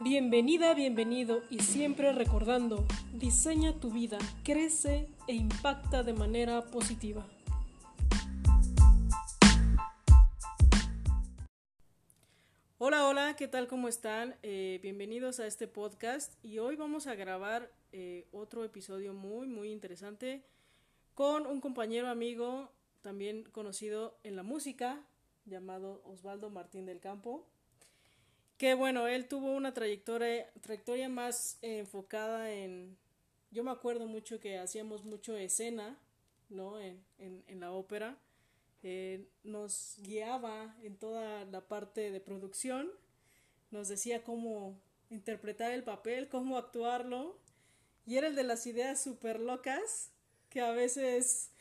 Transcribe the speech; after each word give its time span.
Bienvenida, 0.00 0.74
bienvenido 0.74 1.42
y 1.50 1.58
siempre 1.58 2.12
recordando, 2.12 2.86
diseña 3.14 3.80
tu 3.80 3.90
vida, 3.90 4.18
crece 4.44 5.08
e 5.26 5.34
impacta 5.34 6.04
de 6.04 6.12
manera 6.12 6.66
positiva. 6.66 7.26
Hola, 12.78 13.08
hola, 13.08 13.34
¿qué 13.34 13.48
tal? 13.48 13.66
¿Cómo 13.66 13.88
están? 13.88 14.36
Eh, 14.44 14.78
bienvenidos 14.84 15.40
a 15.40 15.48
este 15.48 15.66
podcast 15.66 16.32
y 16.44 16.60
hoy 16.60 16.76
vamos 16.76 17.08
a 17.08 17.16
grabar 17.16 17.72
eh, 17.90 18.28
otro 18.30 18.62
episodio 18.62 19.14
muy, 19.14 19.48
muy 19.48 19.72
interesante 19.72 20.44
con 21.14 21.44
un 21.44 21.60
compañero 21.60 22.06
amigo 22.06 22.70
también 23.00 23.42
conocido 23.50 24.16
en 24.22 24.36
la 24.36 24.44
música 24.44 25.04
llamado 25.44 26.02
Osvaldo 26.04 26.50
Martín 26.50 26.86
del 26.86 27.00
Campo 27.00 27.48
que 28.58 28.74
bueno, 28.74 29.06
él 29.06 29.28
tuvo 29.28 29.52
una 29.52 29.72
trayectoria, 29.72 30.50
trayectoria 30.60 31.08
más 31.08 31.58
enfocada 31.62 32.52
en, 32.52 32.98
yo 33.52 33.62
me 33.62 33.70
acuerdo 33.70 34.06
mucho 34.06 34.40
que 34.40 34.58
hacíamos 34.58 35.04
mucho 35.04 35.36
escena, 35.36 35.96
¿no? 36.50 36.78
En, 36.80 37.00
en, 37.18 37.60
la 37.60 37.70
ópera, 37.70 38.18
eh, 38.82 39.28
nos 39.44 39.98
guiaba 40.02 40.76
en 40.82 40.96
toda 40.96 41.44
la 41.44 41.68
parte 41.68 42.10
de 42.10 42.20
producción, 42.20 42.90
nos 43.70 43.86
decía 43.86 44.24
cómo 44.24 44.76
interpretar 45.08 45.70
el 45.72 45.84
papel, 45.84 46.28
cómo 46.28 46.58
actuarlo, 46.58 47.38
y 48.06 48.16
era 48.16 48.26
el 48.26 48.34
de 48.34 48.42
las 48.42 48.66
ideas 48.66 49.00
súper 49.00 49.38
locas 49.38 50.10
que 50.50 50.62
a 50.62 50.72
veces 50.72 51.52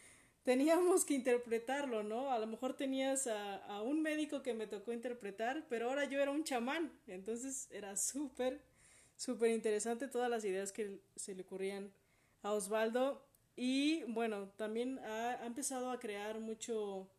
teníamos 0.48 1.04
que 1.04 1.14
interpretarlo, 1.14 2.04
¿no? 2.04 2.32
A 2.32 2.40
lo 2.40 2.48
mejor 2.48 2.74
tenías 2.74 3.28
a, 3.28 3.82
un 3.82 4.02
médico 4.02 4.42
que 4.42 4.54
me 4.54 4.66
tocó 4.66 4.94
interpretar, 4.94 5.66
pero 5.68 5.90
ahora 5.90 6.06
yo 6.06 6.22
era 6.22 6.32
un 6.32 6.46
chamán, 6.46 6.90
entonces 7.06 7.68
era 7.70 7.98
súper, 7.98 8.62
súper 9.18 9.52
interesante 9.52 10.08
todas 10.08 10.30
las 10.30 10.46
ideas 10.46 10.72
que 10.72 11.02
se 11.18 11.36
le 11.36 11.42
ocurrían 11.42 11.92
a 12.44 12.54
Osvaldo. 12.54 13.26
Y 13.58 14.04
bueno, 14.04 14.48
también 14.56 15.00
ha, 15.00 15.46
empezado 15.46 15.92
a 15.92 16.00
crear 16.00 16.40
mucho 16.40 17.10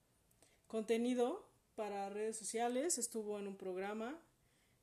contenido 0.67 1.47
para 1.75 2.09
redes 2.09 2.39
sociales, 2.39 2.97
estuvo 2.97 3.39
en 3.39 3.47
un 3.47 3.57
programa 3.59 4.19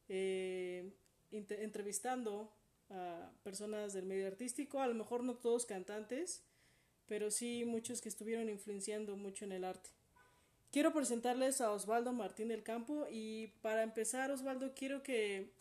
eh, 0.07 0.93
entrevistando 1.31 2.53
a 2.91 3.31
personas 3.43 3.93
del 3.93 4.05
medio 4.05 4.27
artístico, 4.27 4.81
a 4.81 4.87
lo 4.87 4.93
mejor 4.93 5.23
no 5.23 5.33
todos 5.33 5.65
cantantes, 5.65 6.43
pero 7.07 7.31
sí 7.31 7.65
muchos 7.65 8.01
que 8.01 8.09
estuvieron 8.09 8.49
influenciando 8.49 9.15
mucho 9.15 9.45
en 9.45 9.51
el 9.51 9.63
arte. 9.63 9.89
Quiero 10.71 10.91
presentarles 10.91 11.61
a 11.61 11.71
Osvaldo 11.71 12.11
Martín 12.11 12.49
del 12.49 12.63
Campo 12.63 13.07
y 13.09 13.47
para 13.61 13.83
empezar, 13.83 14.31
Osvaldo, 14.31 14.73
quiero 14.73 15.03
que 15.03 15.51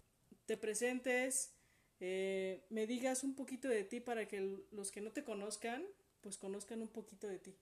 te 0.47 0.57
presentes, 0.57 1.53
eh, 2.01 2.65
me 2.71 2.87
digas 2.87 3.23
un 3.23 3.37
poquito 3.37 3.69
de 3.69 3.85
ti 3.85 4.01
para 4.01 4.27
que 4.27 4.59
los 4.73 4.91
que 4.91 5.01
no 5.01 5.13
te 5.13 5.23
conozcan, 5.23 5.85
pues 6.21 6.37
conozcan 6.37 6.83
un 6.83 6.89
poquito 6.89 7.29
de 7.29 7.39
ti. 7.39 7.55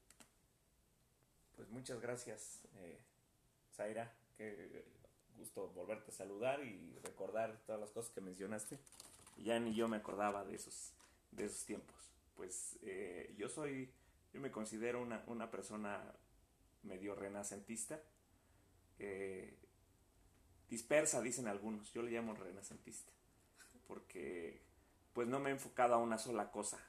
Pues 1.56 1.68
muchas 1.68 2.00
gracias, 2.00 2.60
eh, 2.78 2.98
Zaira, 3.76 4.10
qué 4.38 4.84
gusto 5.36 5.68
volverte 5.74 6.10
a 6.10 6.14
saludar 6.14 6.64
y 6.64 6.98
recordar 7.02 7.60
todas 7.66 7.80
las 7.80 7.90
cosas 7.90 8.10
que 8.12 8.20
mencionaste. 8.20 8.78
Ya 9.36 9.58
ni 9.58 9.74
yo 9.74 9.88
me 9.88 9.98
acordaba 9.98 10.44
de 10.44 10.54
esos, 10.54 10.92
de 11.32 11.44
esos 11.44 11.64
tiempos 11.64 12.02
pues 12.42 12.76
eh, 12.82 13.32
yo 13.38 13.48
soy, 13.48 13.88
yo 14.32 14.40
me 14.40 14.50
considero 14.50 15.00
una, 15.00 15.22
una 15.28 15.48
persona 15.48 16.02
medio 16.82 17.14
renacentista, 17.14 18.02
eh, 18.98 19.56
dispersa, 20.68 21.20
dicen 21.22 21.46
algunos, 21.46 21.92
yo 21.92 22.02
le 22.02 22.10
llamo 22.10 22.34
renacentista, 22.34 23.12
porque 23.86 24.60
pues 25.12 25.28
no 25.28 25.38
me 25.38 25.50
he 25.50 25.52
enfocado 25.52 25.94
a 25.94 25.98
una 25.98 26.18
sola 26.18 26.50
cosa, 26.50 26.80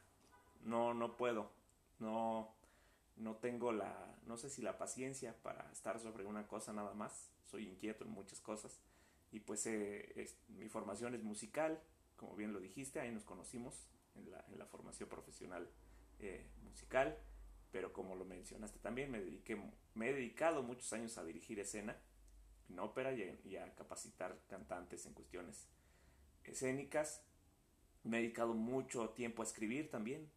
no, 0.64 0.96
no 0.96 1.18
puedo, 1.18 1.52
no, 2.00 2.56
no 3.18 3.36
tengo 3.36 3.72
la, 3.72 4.18
no 4.26 4.38
sé 4.38 4.50
si 4.50 4.64
la 4.64 4.80
paciencia 4.80 5.36
para 5.44 5.72
estar 5.72 6.00
sobre 6.00 6.26
una 6.26 6.48
cosa 6.48 6.74
nada 6.74 6.96
más, 6.96 7.30
soy 7.44 7.68
inquieto 7.68 8.06
en 8.06 8.10
muchas 8.10 8.40
cosas, 8.40 8.80
y 9.32 9.40
pues 9.40 9.68
eh, 9.68 10.28
mi 10.48 10.68
formación 10.68 11.14
es 11.14 11.22
musical, 11.22 11.80
como 12.18 12.36
bien 12.36 12.54
lo 12.54 12.60
dijiste, 12.60 13.00
ahí 13.00 13.12
nos 13.12 13.24
conocimos, 13.24 13.93
en 14.16 14.32
la, 14.32 14.46
en 14.52 14.60
la 14.60 14.66
formación 14.66 15.10
profesional 15.10 15.70
eh, 16.20 16.46
musical, 16.64 17.18
pero 17.72 17.92
como 17.92 18.16
lo 18.16 18.26
mencionaste 18.26 18.80
también, 18.80 19.12
me, 19.12 19.20
dediqué, 19.20 19.60
me 19.96 20.10
he 20.10 20.14
dedicado 20.14 20.64
muchos 20.64 20.92
años 20.94 21.18
a 21.18 21.24
dirigir 21.24 21.60
escena 21.60 21.98
en 22.70 22.80
ópera 22.80 23.12
y, 23.14 23.56
a 23.58 23.76
capacitar 23.76 24.40
cantantes 24.48 25.06
en 25.06 25.14
cuestiones 25.14 25.68
escénicas. 26.44 27.24
Me 28.04 28.18
he 28.18 28.22
dedicado 28.22 28.54
mucho 28.54 29.10
tiempo 29.10 29.42
a 29.42 29.46
escribir 29.46 29.90
también. 29.90 30.30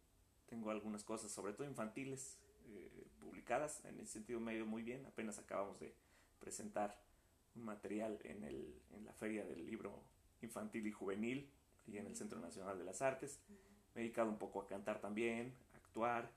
Tengo 0.47 0.71
algunas 0.71 1.03
cosas, 1.03 1.31
sobre 1.31 1.53
todo 1.53 1.67
infantiles, 1.67 2.37
eh, 2.69 3.07
publicadas. 3.19 3.83
En 3.85 3.99
ese 3.99 4.13
sentido 4.13 4.39
me 4.39 4.51
ha 4.51 4.55
ido 4.55 4.65
muy 4.65 4.83
bien. 4.83 5.05
Apenas 5.05 5.39
acabamos 5.39 5.79
de 5.79 5.93
presentar 6.39 6.99
un 7.55 7.65
material 7.65 8.19
en, 8.23 8.43
el, 8.43 8.81
en 8.91 9.05
la 9.05 9.13
Feria 9.13 9.45
del 9.45 9.65
Libro 9.65 10.01
Infantil 10.41 10.87
y 10.87 10.91
Juvenil 10.91 11.49
y 11.87 11.97
en 11.97 12.07
el 12.07 12.15
Centro 12.15 12.39
Nacional 12.39 12.77
de 12.77 12.85
las 12.85 13.01
Artes. 13.01 13.39
Me 13.97 14.03
he 14.03 14.03
dedicado 14.03 14.29
un 14.29 14.37
poco 14.37 14.61
a 14.61 14.67
cantar 14.67 15.01
también, 15.01 15.55
a 15.73 15.77
actuar. 15.77 16.31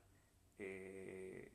Eh, 0.58 1.52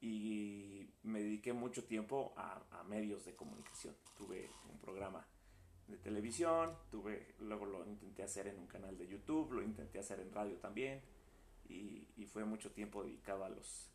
y 0.00 0.90
me 1.04 1.20
dediqué 1.20 1.52
mucho 1.52 1.84
tiempo 1.84 2.34
a, 2.36 2.82
medios 2.88 3.24
de 3.24 3.36
comunicación. 3.36 3.94
Tuve 4.16 4.50
un 4.68 4.80
programa 4.80 5.24
de 5.86 5.98
televisión, 5.98 6.76
tuve, 6.90 7.36
luego 7.38 7.64
lo 7.64 7.86
intenté 7.86 8.24
hacer 8.24 8.48
en 8.48 8.58
un 8.58 8.66
canal 8.66 8.98
de 8.98 9.06
YouTube, 9.06 9.52
lo 9.52 9.62
intenté 9.62 10.00
hacer 10.00 10.18
en 10.18 10.32
radio 10.32 10.56
también. 10.56 11.00
Y, 11.68 12.26
fue 12.26 12.44
mucho 12.44 12.72
tiempo 12.72 13.04
dedicado 13.04 13.44
a 13.44 13.48
los, 13.48 13.88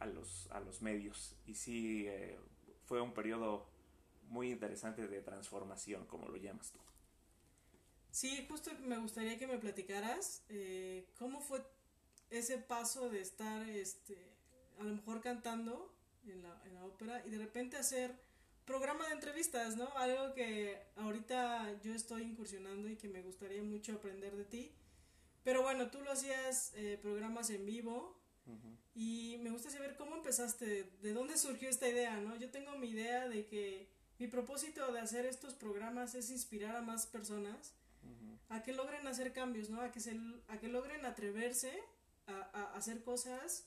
a 0.00 0.04
los, 0.04 0.50
a 0.50 0.60
los 0.60 0.82
medios. 0.82 1.34
Y 1.46 1.54
sí, 1.54 2.06
eh, 2.06 2.38
fue 2.84 3.00
un 3.00 3.14
periodo 3.14 3.66
muy 4.28 4.50
interesante 4.50 5.08
de 5.08 5.22
transformación, 5.22 6.04
como 6.04 6.28
lo 6.28 6.36
llamas 6.36 6.72
tú. 6.72 6.78
Sí, 8.14 8.46
justo 8.48 8.70
me 8.86 8.96
gustaría 8.98 9.36
que 9.36 9.48
me 9.48 9.58
platicaras 9.58 10.44
eh, 10.48 11.04
cómo 11.18 11.40
fue 11.40 11.60
ese 12.30 12.58
paso 12.58 13.08
de 13.10 13.20
estar, 13.20 13.68
este, 13.68 14.16
a 14.78 14.84
lo 14.84 14.94
mejor 14.94 15.20
cantando 15.20 15.92
en 16.24 16.40
la, 16.44 16.62
en 16.64 16.74
la 16.74 16.84
ópera 16.84 17.24
y 17.26 17.30
de 17.30 17.38
repente 17.38 17.76
hacer 17.76 18.14
programa 18.64 19.08
de 19.08 19.14
entrevistas, 19.14 19.76
¿no? 19.76 19.88
Algo 19.96 20.32
que 20.32 20.80
ahorita 20.94 21.82
yo 21.82 21.92
estoy 21.92 22.22
incursionando 22.22 22.88
y 22.88 22.94
que 22.94 23.08
me 23.08 23.20
gustaría 23.20 23.64
mucho 23.64 23.94
aprender 23.94 24.36
de 24.36 24.44
ti. 24.44 24.70
Pero 25.42 25.62
bueno, 25.62 25.90
tú 25.90 26.00
lo 26.02 26.12
hacías 26.12 26.70
eh, 26.76 27.00
programas 27.02 27.50
en 27.50 27.66
vivo 27.66 28.16
y 28.94 29.40
me 29.42 29.50
gusta 29.50 29.70
saber 29.70 29.96
cómo 29.96 30.14
empezaste, 30.14 30.88
de 31.02 31.12
dónde 31.12 31.36
surgió 31.36 31.68
esta 31.68 31.88
idea, 31.88 32.20
¿no? 32.20 32.36
Yo 32.36 32.48
tengo 32.52 32.78
mi 32.78 32.90
idea 32.90 33.28
de 33.28 33.44
que 33.44 33.88
mi 34.20 34.28
propósito 34.28 34.92
de 34.92 35.00
hacer 35.00 35.26
estos 35.26 35.54
programas 35.54 36.14
es 36.14 36.30
inspirar 36.30 36.76
a 36.76 36.80
más 36.80 37.08
personas 37.08 37.74
a 38.48 38.62
que 38.62 38.72
logren 38.72 39.06
hacer 39.06 39.32
cambios, 39.32 39.70
¿no? 39.70 39.80
A 39.80 39.90
que, 39.90 40.00
se, 40.00 40.18
a 40.48 40.58
que 40.58 40.68
logren 40.68 41.04
atreverse 41.04 41.72
a, 42.26 42.74
hacer 42.74 43.02
cosas 43.02 43.66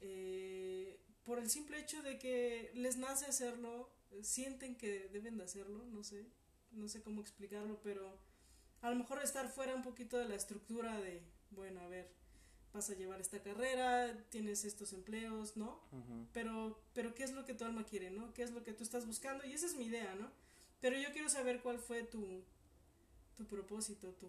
eh, 0.00 1.00
por 1.24 1.38
el 1.38 1.50
simple 1.50 1.78
hecho 1.78 2.02
de 2.02 2.18
que 2.18 2.70
les 2.74 2.96
nace 2.96 3.26
hacerlo, 3.26 3.90
sienten 4.22 4.76
que 4.76 5.08
deben 5.08 5.38
de 5.38 5.44
hacerlo, 5.44 5.84
no 5.86 6.04
sé, 6.04 6.26
no 6.72 6.88
sé 6.88 7.02
cómo 7.02 7.20
explicarlo, 7.20 7.80
pero 7.82 8.18
a 8.82 8.90
lo 8.90 8.96
mejor 8.96 9.22
estar 9.22 9.48
fuera 9.48 9.74
un 9.74 9.82
poquito 9.82 10.18
de 10.18 10.28
la 10.28 10.34
estructura 10.34 11.00
de, 11.00 11.22
bueno, 11.50 11.80
a 11.80 11.88
ver, 11.88 12.12
vas 12.72 12.90
a 12.90 12.94
llevar 12.94 13.20
esta 13.20 13.42
carrera, 13.42 14.14
tienes 14.30 14.64
estos 14.64 14.92
empleos, 14.92 15.56
¿no? 15.56 15.80
Pero, 16.32 16.82
pero 16.92 17.14
¿qué 17.14 17.24
es 17.24 17.32
lo 17.32 17.44
que 17.44 17.54
tu 17.54 17.64
alma 17.64 17.84
quiere, 17.84 18.10
¿no? 18.10 18.34
¿Qué 18.34 18.42
es 18.42 18.50
lo 18.50 18.62
que 18.62 18.72
tú 18.72 18.82
estás 18.82 19.06
buscando? 19.06 19.46
Y 19.46 19.52
esa 19.52 19.66
es 19.66 19.76
mi 19.76 19.84
idea, 19.84 20.14
¿no? 20.16 20.30
Pero 20.80 20.98
yo 20.98 21.12
quiero 21.12 21.28
saber 21.28 21.62
cuál 21.62 21.78
fue 21.78 22.02
tu, 22.02 22.44
tu 23.36 23.44
propósito, 23.46 24.12
tu, 24.12 24.28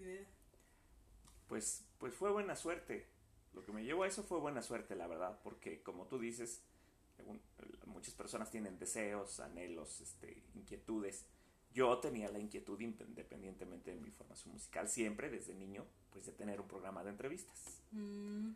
idea? 0.00 0.26
Pues, 1.48 1.84
pues 1.98 2.14
fue 2.14 2.30
buena 2.30 2.56
suerte. 2.56 3.06
Lo 3.52 3.64
que 3.64 3.72
me 3.72 3.84
llevó 3.84 4.04
a 4.04 4.06
eso 4.06 4.22
fue 4.22 4.38
buena 4.38 4.62
suerte, 4.62 4.94
la 4.94 5.06
verdad, 5.06 5.40
porque 5.42 5.82
como 5.82 6.06
tú 6.06 6.18
dices, 6.18 6.62
muchas 7.86 8.14
personas 8.14 8.50
tienen 8.50 8.78
deseos, 8.78 9.40
anhelos, 9.40 10.00
este, 10.00 10.42
inquietudes. 10.54 11.26
Yo 11.72 11.98
tenía 11.98 12.28
la 12.30 12.38
inquietud, 12.38 12.80
independientemente 12.80 13.92
de 13.92 14.00
mi 14.00 14.10
formación 14.10 14.52
musical, 14.52 14.88
siempre 14.88 15.30
desde 15.30 15.54
niño, 15.54 15.84
pues 16.10 16.26
de 16.26 16.32
tener 16.32 16.60
un 16.60 16.66
programa 16.66 17.04
de 17.04 17.10
entrevistas. 17.10 17.82
Mm. 17.92 18.52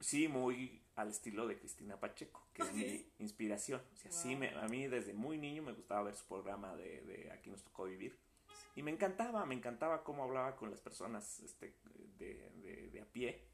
Sí, 0.00 0.28
muy 0.28 0.80
al 0.94 1.10
estilo 1.10 1.46
de 1.46 1.58
Cristina 1.58 1.98
Pacheco, 1.98 2.46
que 2.54 2.62
es 2.62 2.72
mi 2.72 3.06
inspiración. 3.18 3.80
O 3.80 4.28
me, 4.36 4.50
a 4.50 4.68
mí 4.68 4.86
desde 4.86 5.12
muy 5.12 5.38
niño 5.38 5.62
me 5.62 5.72
gustaba 5.72 6.04
ver 6.04 6.14
su 6.14 6.24
programa 6.26 6.74
de, 6.76 7.00
de 7.02 7.30
Aquí 7.32 7.50
nos 7.50 7.62
tocó 7.62 7.84
vivir. 7.84 8.16
Y 8.78 8.82
me 8.84 8.92
encantaba, 8.92 9.44
me 9.44 9.56
encantaba 9.56 10.04
cómo 10.04 10.22
hablaba 10.22 10.54
con 10.54 10.70
las 10.70 10.80
personas 10.80 11.40
este, 11.40 11.74
de, 12.16 13.00
a 13.02 13.04
pie. 13.06 13.44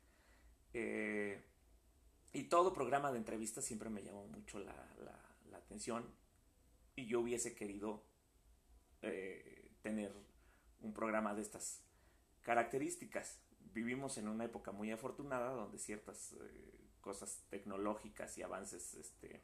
Eh, 0.74 1.42
y 2.34 2.42
todo 2.42 2.74
programa 2.74 3.10
de 3.10 3.16
entrevista 3.16 3.62
siempre 3.62 3.88
me 3.88 4.02
llamó 4.02 4.26
mucho 4.26 4.58
la, 4.58 4.74
atención. 5.56 6.04
Y 6.94 7.06
yo 7.06 7.20
hubiese 7.20 7.54
querido 7.54 8.04
eh, 9.00 9.70
tener 9.80 10.12
un 10.82 10.92
programa 10.92 11.34
de 11.34 11.40
estas 11.40 11.80
características. 12.42 13.40
Vivimos 13.72 14.18
en 14.18 14.28
una 14.28 14.44
época 14.44 14.72
muy 14.72 14.90
afortunada 14.90 15.52
donde 15.52 15.78
ciertas 15.78 16.34
eh, 16.34 16.90
cosas 17.00 17.46
tecnológicas 17.48 18.36
y 18.36 18.42
avances 18.42 18.92
este, 18.92 19.40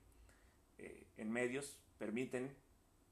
en 1.16 1.32
medios 1.32 1.78
permiten 1.96 2.54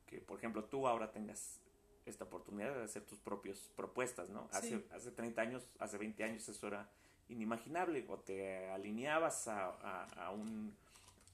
que, 0.04 0.20
por 0.20 0.36
ejemplo, 0.36 0.66
tú 0.66 0.86
ahora 0.86 1.12
tengas 1.12 1.62
esta 2.10 2.24
oportunidad 2.24 2.74
de 2.74 2.84
hacer 2.84 3.04
tus 3.04 3.18
propias 3.18 3.58
propuestas, 3.76 4.30
¿no? 4.30 4.48
Hace, 4.52 4.84
hace 4.92 5.10
30 5.10 5.40
años, 5.40 5.68
hace 5.78 5.98
20 5.98 6.24
años 6.24 6.48
eso 6.48 6.66
era 6.66 6.88
inimaginable, 7.28 8.04
o 8.08 8.18
te 8.18 8.70
alineabas 8.70 9.48
a, 9.48 10.30
un, 10.32 10.74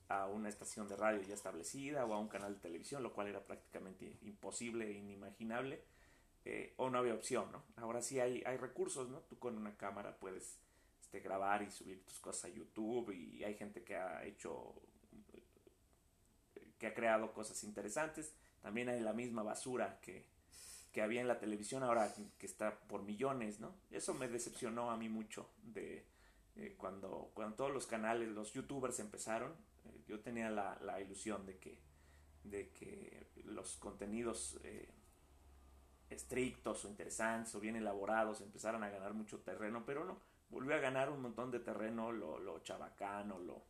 a 0.08 0.26
una 0.26 0.48
estación 0.48 0.88
de 0.88 0.96
radio 0.96 1.22
ya 1.22 1.34
establecida 1.34 2.04
o 2.04 2.14
a 2.14 2.18
un 2.18 2.28
canal 2.28 2.54
de 2.54 2.60
televisión, 2.60 3.02
lo 3.02 3.12
cual 3.12 3.28
era 3.28 3.44
prácticamente 3.44 4.18
imposible 4.22 4.88
e 4.88 4.92
inimaginable, 4.92 5.82
eh, 6.44 6.74
o 6.76 6.90
no 6.90 6.98
había 6.98 7.14
opción, 7.14 7.50
¿no? 7.52 7.62
Ahora 7.76 8.02
sí 8.02 8.20
hay, 8.20 8.42
hay 8.44 8.56
recursos, 8.56 9.08
¿no? 9.08 9.20
Tú 9.20 9.38
con 9.38 9.56
una 9.56 9.76
cámara 9.76 10.16
puedes 10.18 10.58
este, 11.00 11.20
grabar 11.20 11.62
y 11.62 11.70
subir 11.70 12.04
tus 12.04 12.18
cosas 12.18 12.46
a 12.46 12.48
YouTube 12.48 13.12
y 13.12 13.44
hay 13.44 13.54
gente 13.54 13.84
que 13.84 13.94
ha 13.94 14.24
hecho, 14.24 14.74
que 16.78 16.88
ha 16.88 16.94
creado 16.94 17.32
cosas 17.32 17.62
interesantes, 17.62 18.34
también 18.60 18.88
hay 18.88 19.00
la 19.00 19.12
misma 19.12 19.42
basura 19.42 20.00
que, 20.00 20.26
que 20.94 21.02
había 21.02 21.20
en 21.20 21.26
la 21.26 21.40
televisión 21.40 21.82
ahora 21.82 22.14
que 22.38 22.46
está 22.46 22.78
por 22.86 23.02
millones, 23.02 23.58
¿no? 23.58 23.74
Eso 23.90 24.14
me 24.14 24.28
decepcionó 24.28 24.92
a 24.92 24.96
mí 24.96 25.08
mucho 25.08 25.50
de 25.64 26.06
eh, 26.54 26.76
cuando, 26.78 27.32
cuando 27.34 27.56
todos 27.56 27.72
los 27.72 27.88
canales, 27.88 28.28
los 28.28 28.52
youtubers 28.52 29.00
empezaron, 29.00 29.52
eh, 29.86 30.04
yo 30.06 30.20
tenía 30.20 30.50
la, 30.50 31.00
ilusión 31.00 31.44
de 31.46 31.58
que, 31.58 31.80
de 32.44 32.70
que 32.70 33.26
los 33.44 33.74
contenidos 33.76 34.60
eh, 34.62 34.88
estrictos 36.10 36.84
o 36.84 36.88
interesantes 36.88 37.52
o 37.56 37.60
bien 37.60 37.74
elaborados 37.74 38.40
empezaran 38.40 38.84
a 38.84 38.88
ganar 38.88 39.14
mucho 39.14 39.40
terreno, 39.40 39.82
pero 39.84 40.04
no, 40.04 40.20
volvió 40.48 40.76
a 40.76 40.78
ganar 40.78 41.10
un 41.10 41.22
montón 41.22 41.50
de 41.50 41.58
terreno 41.58 42.12
lo, 42.12 42.38
lo 42.38 42.60
chabacano, 42.60 43.40
lo, 43.40 43.64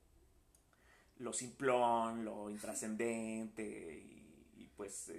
lo 1.20 1.32
simplón, 1.32 2.22
lo 2.22 2.50
intrascendente 2.50 3.64
y, 3.64 4.52
y 4.58 4.66
pues 4.76 5.10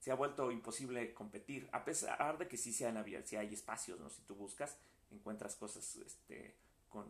se 0.00 0.10
ha 0.10 0.14
vuelto 0.14 0.50
imposible 0.50 1.12
competir, 1.12 1.68
a 1.72 1.84
pesar 1.84 2.38
de 2.38 2.48
que 2.48 2.56
sí 2.56 2.72
sean 2.72 2.96
abiertos, 2.96 3.30
si 3.30 3.36
hay 3.36 3.52
espacios, 3.52 4.00
¿no? 4.00 4.08
Si 4.08 4.22
tú 4.22 4.34
buscas, 4.34 4.78
encuentras 5.10 5.56
cosas 5.56 5.96
este, 5.96 6.56
con, 6.88 7.06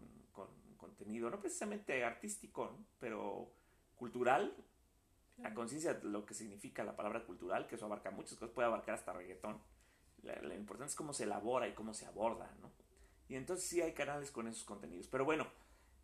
contenido, 0.76 1.31
no 1.31 1.40
precisamente 1.40 2.04
artístico, 2.04 2.78
pero 2.98 3.52
cultural, 3.96 4.56
a 5.44 5.54
conciencia 5.54 5.94
de 5.94 6.08
lo 6.08 6.26
que 6.26 6.34
significa 6.34 6.82
la 6.82 6.96
palabra 6.96 7.25
cultural, 7.25 7.66
que 7.69 7.76
eso 7.76 7.87
abarca 7.87 8.10
muchas 8.10 8.38
cosas, 8.38 8.54
puede 8.54 8.66
abarcar 8.66 8.96
hasta 8.96 9.12
reggaetón. 9.12 9.60
Lo 10.22 10.54
importante 10.54 10.90
es 10.90 10.96
cómo 10.96 11.14
se 11.14 11.25
elabora 11.25 11.69
y 11.69 11.72
cómo 11.72 11.94
se 11.94 12.06
aborda, 12.06 12.50
¿no? 12.60 12.70
Y 13.28 13.36
entonces 13.36 13.66
sí 13.66 13.81
hay 13.81 13.93
canales 13.93 14.31
con 14.32 14.48
esos 14.48 14.64
contenidos. 14.64 15.06
Pero 15.06 15.25
bueno, 15.25 15.46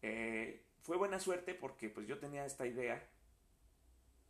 eh, 0.00 0.64
fue 0.82 0.96
buena 0.96 1.18
suerte 1.18 1.54
porque 1.54 1.90
pues 1.90 2.06
yo 2.06 2.18
tenía 2.18 2.46
esta 2.46 2.66
idea 2.66 3.04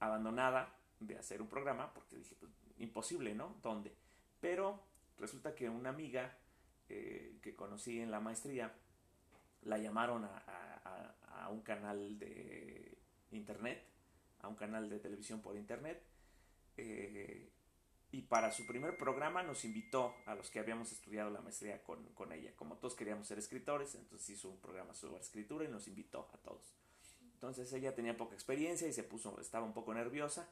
abandonada 0.00 0.75
de 1.00 1.18
hacer 1.18 1.42
un 1.42 1.48
programa, 1.48 1.92
porque 1.92 2.16
dije, 2.16 2.34
pues, 2.38 2.52
imposible, 2.78 3.34
¿no? 3.34 3.56
¿Dónde? 3.62 3.94
Pero 4.40 4.82
resulta 5.18 5.54
que 5.54 5.68
una 5.68 5.90
amiga 5.90 6.36
eh, 6.88 7.38
que 7.42 7.54
conocí 7.54 8.00
en 8.00 8.10
la 8.10 8.20
maestría, 8.20 8.74
la 9.62 9.78
llamaron 9.78 10.24
a, 10.24 11.48
un 11.50 11.60
canal 11.62 12.18
de 12.18 12.98
internet, 13.30 13.84
a 14.40 14.48
un 14.48 14.56
canal 14.56 14.88
de 14.88 14.98
televisión 14.98 15.40
por 15.40 15.56
internet, 15.56 16.02
eh, 16.76 17.50
y 18.10 18.22
para 18.22 18.50
su 18.50 18.66
primer 18.66 18.96
programa 18.96 19.42
nos 19.42 19.64
invitó 19.64 20.14
a 20.26 20.34
los 20.34 20.50
que 20.50 20.58
habíamos 20.58 20.90
estudiado 20.92 21.30
la 21.30 21.40
maestría 21.40 21.82
con, 21.82 22.04
con 22.14 22.32
ella. 22.32 22.52
Como 22.56 22.76
todos 22.76 22.94
queríamos 22.94 23.26
ser 23.26 23.38
escritores, 23.38 23.94
entonces 23.94 24.30
hizo 24.30 24.48
un 24.48 24.60
programa 24.60 24.94
sobre 24.94 25.20
escritura 25.20 25.64
y 25.64 25.68
nos 25.68 25.86
invitó 25.88 26.28
a 26.32 26.38
todos. 26.38 26.74
Entonces 27.34 27.72
ella 27.72 27.94
tenía 27.94 28.16
poca 28.16 28.34
experiencia 28.34 28.88
y 28.88 28.92
se 28.92 29.02
puso, 29.02 29.38
estaba 29.40 29.66
un 29.66 29.74
poco 29.74 29.92
nerviosa 29.92 30.48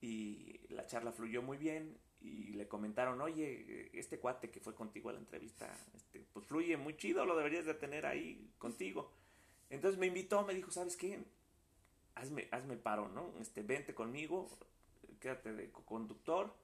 y 0.00 0.60
la 0.70 0.86
charla 0.86 1.12
fluyó 1.12 1.42
muy 1.42 1.58
bien 1.58 1.98
y 2.20 2.52
le 2.52 2.68
comentaron, 2.68 3.20
oye, 3.20 3.90
este 3.98 4.18
cuate 4.18 4.50
que 4.50 4.60
fue 4.60 4.74
contigo 4.74 5.08
a 5.08 5.12
la 5.12 5.18
entrevista, 5.18 5.74
este, 5.94 6.20
pues 6.32 6.46
fluye 6.46 6.76
muy 6.76 6.96
chido, 6.96 7.24
lo 7.24 7.36
deberías 7.36 7.64
de 7.64 7.74
tener 7.74 8.06
ahí 8.06 8.50
contigo. 8.58 9.12
Entonces 9.70 9.98
me 9.98 10.06
invitó, 10.06 10.44
me 10.44 10.54
dijo, 10.54 10.70
¿sabes 10.70 10.96
qué? 10.96 11.24
Hazme, 12.14 12.48
hazme 12.50 12.76
paro, 12.76 13.08
¿no? 13.08 13.34
Este, 13.40 13.62
vente 13.62 13.94
conmigo, 13.94 14.48
quédate 15.20 15.52
de 15.52 15.70
conductor, 15.70 16.54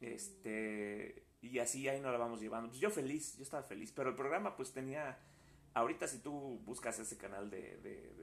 este, 0.00 1.26
y 1.42 1.58
así 1.58 1.88
ahí 1.88 2.00
nos 2.00 2.12
la 2.12 2.18
vamos 2.18 2.40
llevando. 2.40 2.70
Pues 2.70 2.80
yo 2.80 2.90
feliz, 2.90 3.36
yo 3.36 3.42
estaba 3.44 3.62
feliz, 3.62 3.92
pero 3.92 4.10
el 4.10 4.16
programa 4.16 4.56
pues 4.56 4.72
tenía, 4.72 5.18
ahorita 5.74 6.08
si 6.08 6.18
tú 6.18 6.60
buscas 6.64 6.98
ese 6.98 7.16
canal 7.16 7.50
de 7.50 8.17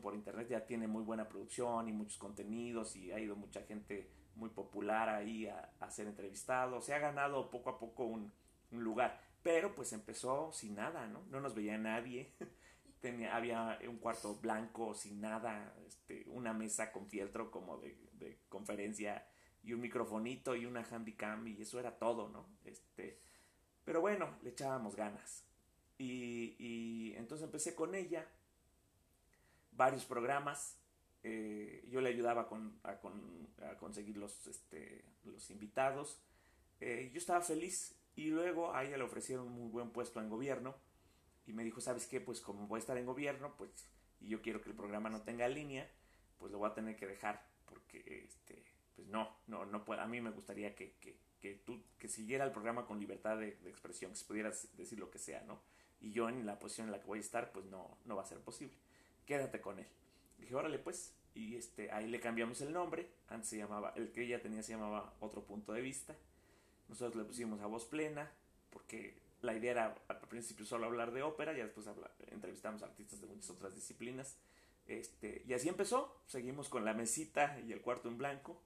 por 0.00 0.14
internet 0.14 0.48
ya 0.48 0.66
tiene 0.66 0.86
muy 0.86 1.02
buena 1.02 1.28
producción 1.28 1.88
y 1.88 1.92
muchos 1.92 2.18
contenidos 2.18 2.96
y 2.96 3.12
ha 3.12 3.18
ido 3.18 3.36
mucha 3.36 3.62
gente 3.62 4.10
muy 4.36 4.50
popular 4.50 5.08
ahí 5.08 5.46
a, 5.46 5.90
ser 5.90 6.06
entrevistado. 6.06 6.80
Se 6.80 6.94
ha 6.94 6.98
ganado 6.98 7.50
poco 7.50 7.70
a 7.70 7.78
poco 7.78 8.04
un, 8.04 8.32
lugar, 8.70 9.20
pero 9.42 9.74
pues 9.74 9.92
empezó 9.92 10.52
sin 10.52 10.76
nada, 10.76 11.08
¿no? 11.08 11.24
No 11.30 11.40
nos 11.40 11.54
veía 11.54 11.76
nadie. 11.76 12.34
Tenía, 13.00 13.34
había 13.34 13.78
un 13.88 13.96
cuarto 13.96 14.36
blanco 14.36 14.94
sin 14.94 15.20
nada, 15.20 15.74
este, 15.86 16.24
una 16.28 16.52
mesa 16.52 16.92
con 16.92 17.08
fieltro 17.08 17.50
como 17.50 17.78
de, 17.78 18.38
conferencia 18.50 19.26
y 19.62 19.72
un 19.72 19.80
microfonito 19.80 20.54
y 20.54 20.66
una 20.66 20.84
handycam 20.84 21.48
y 21.48 21.62
eso 21.62 21.80
era 21.80 21.98
todo, 21.98 22.28
¿no? 22.28 22.46
Este, 22.64 23.18
pero 23.84 24.02
bueno, 24.02 24.36
le 24.42 24.50
echábamos 24.50 24.94
ganas. 24.94 25.46
Y 25.98 27.12
entonces 27.16 27.44
empecé 27.44 27.74
con 27.74 27.94
ella 27.94 28.26
varios 29.72 30.04
programas. 30.04 30.76
Eh, 31.22 31.84
yo 31.90 32.00
le 32.00 32.08
ayudaba 32.08 32.48
con, 32.48 32.78
a, 32.82 32.96
conseguir 33.76 34.16
los, 34.16 34.46
este, 34.46 35.04
los 35.24 35.50
invitados. 35.50 36.20
Eh, 36.80 37.10
yo 37.12 37.18
estaba 37.18 37.40
feliz 37.42 37.94
y 38.16 38.30
luego 38.30 38.74
a 38.74 38.84
ella 38.84 38.96
le 38.96 39.04
ofrecieron 39.04 39.46
un 39.46 39.54
muy 39.54 39.68
buen 39.68 39.90
puesto 39.90 40.20
en 40.20 40.30
gobierno 40.30 40.74
y 41.46 41.52
me 41.52 41.64
dijo, 41.64 41.80
¿sabes 41.80 42.06
qué? 42.06 42.20
Pues 42.20 42.40
como 42.40 42.66
voy 42.66 42.78
a 42.78 42.80
estar 42.80 42.96
en 42.96 43.06
gobierno, 43.06 43.54
pues 43.56 43.70
y 44.20 44.28
yo 44.28 44.42
quiero 44.42 44.60
que 44.60 44.68
el 44.68 44.76
programa 44.76 45.08
no 45.08 45.22
tenga 45.22 45.48
línea, 45.48 45.88
pues 46.38 46.52
lo 46.52 46.58
voy 46.58 46.70
a 46.70 46.74
tener 46.74 46.96
que 46.96 47.06
dejar 47.06 47.42
porque, 47.66 48.24
este, 48.26 48.62
pues 48.94 49.08
no, 49.08 49.36
no, 49.46 49.64
no 49.64 49.84
puedo. 49.84 50.00
A 50.00 50.06
mí 50.06 50.20
me 50.20 50.30
gustaría 50.30 50.74
que, 50.74 50.92
que, 51.00 51.18
que 51.40 51.54
tú, 51.54 51.82
que 51.98 52.08
siguiera 52.08 52.44
el 52.44 52.52
programa 52.52 52.86
con 52.86 53.00
libertad 53.00 53.38
de, 53.38 53.56
de, 53.56 53.70
expresión, 53.70 54.12
que 54.12 54.18
se 54.18 54.24
pudiera 54.26 54.50
decir 54.76 54.98
lo 54.98 55.10
que 55.10 55.18
sea, 55.18 55.42
¿no? 55.42 55.62
Y 56.00 56.12
yo 56.12 56.28
en 56.28 56.44
la 56.46 56.58
posición 56.58 56.88
en 56.88 56.92
la 56.92 57.00
que 57.00 57.06
voy 57.06 57.18
a 57.18 57.22
estar, 57.22 57.52
pues 57.52 57.66
no, 57.66 57.98
no 58.04 58.16
va 58.16 58.22
a 58.22 58.26
ser 58.26 58.40
posible 58.40 58.74
quédate 59.30 59.60
con 59.60 59.78
él. 59.78 59.86
Dije, 60.38 60.56
órale 60.56 60.80
pues, 60.80 61.14
y 61.34 61.54
este, 61.54 61.92
ahí 61.92 62.08
le 62.08 62.18
cambiamos 62.18 62.60
el 62.62 62.72
nombre, 62.72 63.08
antes 63.28 63.48
se 63.48 63.58
llamaba, 63.58 63.92
el 63.94 64.10
que 64.10 64.24
ella 64.24 64.42
tenía 64.42 64.60
se 64.64 64.72
llamaba 64.72 65.14
Otro 65.20 65.44
Punto 65.44 65.72
de 65.72 65.80
Vista, 65.80 66.16
nosotros 66.88 67.14
le 67.14 67.22
pusimos 67.22 67.60
a 67.60 67.66
voz 67.66 67.84
plena, 67.84 68.28
porque 68.70 69.14
la 69.42 69.54
idea 69.54 69.70
era 69.70 69.94
al 70.08 70.18
principio 70.22 70.66
solo 70.66 70.86
hablar 70.86 71.12
de 71.12 71.22
ópera, 71.22 71.52
y 71.52 71.58
después 71.58 71.86
entrevistamos 72.32 72.82
artistas 72.82 73.20
de 73.20 73.28
muchas 73.28 73.50
otras 73.50 73.72
disciplinas, 73.72 74.36
este, 74.88 75.44
y 75.46 75.52
así 75.52 75.68
empezó, 75.68 76.20
seguimos 76.26 76.68
con 76.68 76.84
la 76.84 76.92
mesita 76.92 77.56
y 77.60 77.70
el 77.70 77.82
cuarto 77.82 78.08
en 78.08 78.18
blanco, 78.18 78.60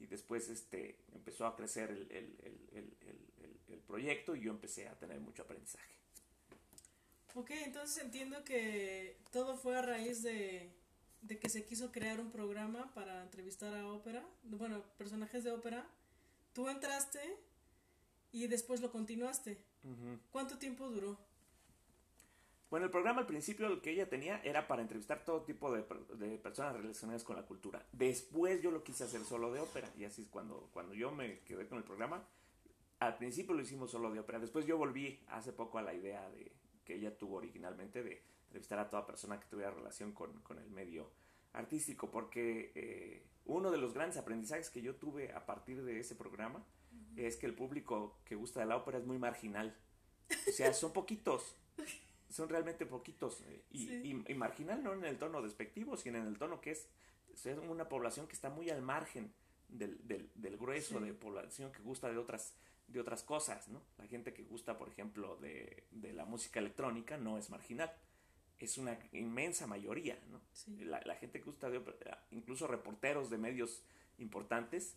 y 0.00 0.06
después 0.06 0.48
este, 0.48 0.98
empezó 1.14 1.46
a 1.46 1.54
crecer 1.54 1.90
el, 1.90 2.36
el 3.68 3.78
proyecto 3.86 4.34
y 4.34 4.40
yo 4.40 4.50
empecé 4.50 4.88
a 4.88 4.98
tener 4.98 5.20
mucho 5.20 5.44
aprendizaje. 5.44 5.97
Ok, 7.34 7.50
entonces 7.50 8.02
entiendo 8.02 8.42
que 8.44 9.16
todo 9.30 9.56
fue 9.56 9.76
a 9.76 9.82
raíz 9.82 10.22
de, 10.22 10.72
que 11.40 11.48
se 11.48 11.64
quiso 11.64 11.92
crear 11.92 12.20
un 12.20 12.30
programa 12.30 12.92
para 12.94 13.22
entrevistar 13.22 13.74
a 13.74 13.86
ópera, 13.86 14.24
bueno, 14.44 14.82
personajes 14.96 15.44
de 15.44 15.52
ópera. 15.52 15.86
Tú 16.52 16.68
entraste 16.68 17.20
y 18.32 18.46
después 18.46 18.80
lo 18.80 18.90
continuaste. 18.90 19.62
¿Cuánto 20.30 20.58
tiempo 20.58 20.88
duró? 20.88 21.18
Bueno, 22.70 22.84
el 22.84 22.92
programa 22.92 23.20
al 23.20 23.26
principio 23.26 23.68
lo 23.68 23.80
que 23.80 23.92
ella 23.92 24.10
tenía 24.10 24.42
era 24.42 24.68
para 24.68 24.82
entrevistar 24.82 25.24
todo 25.24 25.42
tipo 25.42 25.72
de, 25.72 25.82
personas 26.38 26.76
relacionadas 26.76 27.24
con 27.24 27.36
la 27.36 27.46
cultura. 27.46 27.86
Después 27.92 28.60
yo 28.60 28.70
lo 28.70 28.84
quise 28.84 29.04
hacer 29.04 29.24
solo 29.24 29.52
de 29.52 29.60
ópera 29.60 29.90
y 29.96 30.04
así 30.04 30.22
es 30.22 30.28
cuando, 30.28 30.68
cuando 30.72 30.94
yo 30.94 31.10
me 31.10 31.40
quedé 31.40 31.66
con 31.66 31.78
el 31.78 31.84
programa. 31.84 32.26
Al 32.98 33.16
principio 33.16 33.54
lo 33.54 33.62
hicimos 33.62 33.90
solo 33.90 34.10
de 34.10 34.20
ópera. 34.20 34.38
Después 34.38 34.66
yo 34.66 34.76
volví 34.76 35.24
hace 35.28 35.52
poco 35.52 35.78
a 35.78 35.82
la 35.82 35.94
idea 35.94 36.28
de, 36.30 36.52
que 36.88 36.94
ella 36.94 37.14
tuvo 37.18 37.36
originalmente 37.36 38.02
de 38.02 38.22
entrevistar 38.46 38.78
a 38.78 38.88
toda 38.88 39.06
persona 39.06 39.38
que 39.38 39.46
tuviera 39.46 39.70
relación 39.70 40.12
con, 40.12 40.32
el 40.56 40.70
medio 40.70 41.10
artístico, 41.52 42.10
porque 42.10 42.72
eh, 42.74 43.26
uno 43.44 43.70
de 43.70 43.76
los 43.76 43.92
grandes 43.92 44.16
aprendizajes 44.16 44.70
que 44.70 44.80
yo 44.80 44.94
tuve 44.94 45.32
a 45.32 45.44
partir 45.44 45.84
de 45.84 46.00
ese 46.00 46.14
programa 46.14 46.64
es 47.14 47.36
que 47.36 47.44
el 47.44 47.52
público 47.52 48.16
que 48.24 48.36
gusta 48.36 48.60
de 48.60 48.66
la 48.66 48.76
ópera 48.76 48.96
es 48.96 49.04
muy 49.04 49.18
marginal. 49.18 49.76
O 50.30 50.50
sea, 50.50 50.72
son 50.72 50.94
poquitos, 50.94 51.56
son 52.30 52.48
realmente 52.48 52.86
poquitos. 52.86 53.42
Eh, 53.42 53.64
y, 53.70 54.34
marginal 54.34 54.82
no 54.82 54.94
en 54.94 55.04
el 55.04 55.18
tono 55.18 55.42
despectivo, 55.42 55.98
sino 55.98 56.16
en 56.16 56.26
el 56.26 56.38
tono 56.38 56.62
que 56.62 56.70
es, 56.70 56.88
una 57.68 57.88
población 57.90 58.26
que 58.26 58.32
está 58.32 58.48
muy 58.48 58.70
al 58.70 58.80
margen 58.80 59.30
del, 59.68 60.00
del, 60.06 60.56
grueso 60.56 61.00
de 61.00 61.12
población 61.12 61.70
que 61.70 61.82
gusta 61.82 62.10
de 62.10 62.16
otras 62.16 62.54
de 62.88 63.00
otras 63.00 63.22
cosas, 63.22 63.68
¿no? 63.68 63.82
La 63.98 64.06
gente 64.06 64.32
que 64.32 64.42
gusta, 64.42 64.78
por 64.78 64.88
ejemplo, 64.88 65.36
de, 65.36 65.84
de 65.90 66.12
la 66.12 66.24
música 66.24 66.58
electrónica 66.58 67.16
no 67.16 67.38
es 67.38 67.50
marginal, 67.50 67.92
es 68.58 68.78
una 68.78 68.98
inmensa 69.12 69.66
mayoría, 69.66 70.18
¿no? 70.30 70.40
La, 70.84 71.00
la, 71.04 71.14
gente 71.16 71.38
que 71.38 71.44
gusta 71.44 71.70
de 71.70 71.80
incluso 72.32 72.66
reporteros 72.66 73.30
de 73.30 73.38
medios 73.38 73.82
importantes, 74.18 74.96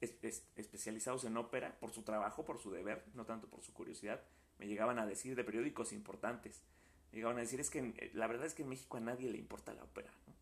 especializados 0.00 1.24
en 1.24 1.36
ópera, 1.36 1.78
por 1.78 1.92
su 1.92 2.02
trabajo, 2.02 2.44
por 2.44 2.58
su 2.58 2.70
deber, 2.70 3.04
no 3.14 3.24
tanto 3.24 3.48
por 3.48 3.62
su 3.62 3.72
curiosidad, 3.72 4.22
me 4.58 4.66
llegaban 4.66 4.98
a 4.98 5.06
decir 5.06 5.36
de 5.36 5.44
periódicos 5.44 5.92
importantes, 5.92 6.62
me 7.10 7.16
llegaban 7.16 7.38
a 7.38 7.42
decir, 7.42 7.60
es 7.60 7.70
que 7.70 8.10
la 8.14 8.26
verdad 8.26 8.46
es 8.46 8.54
que 8.54 8.62
en 8.62 8.70
México 8.70 8.96
a 8.96 9.00
nadie 9.00 9.30
le 9.30 9.38
importa 9.38 9.74
la 9.74 9.84
ópera, 9.84 10.10
¿no? 10.26 10.32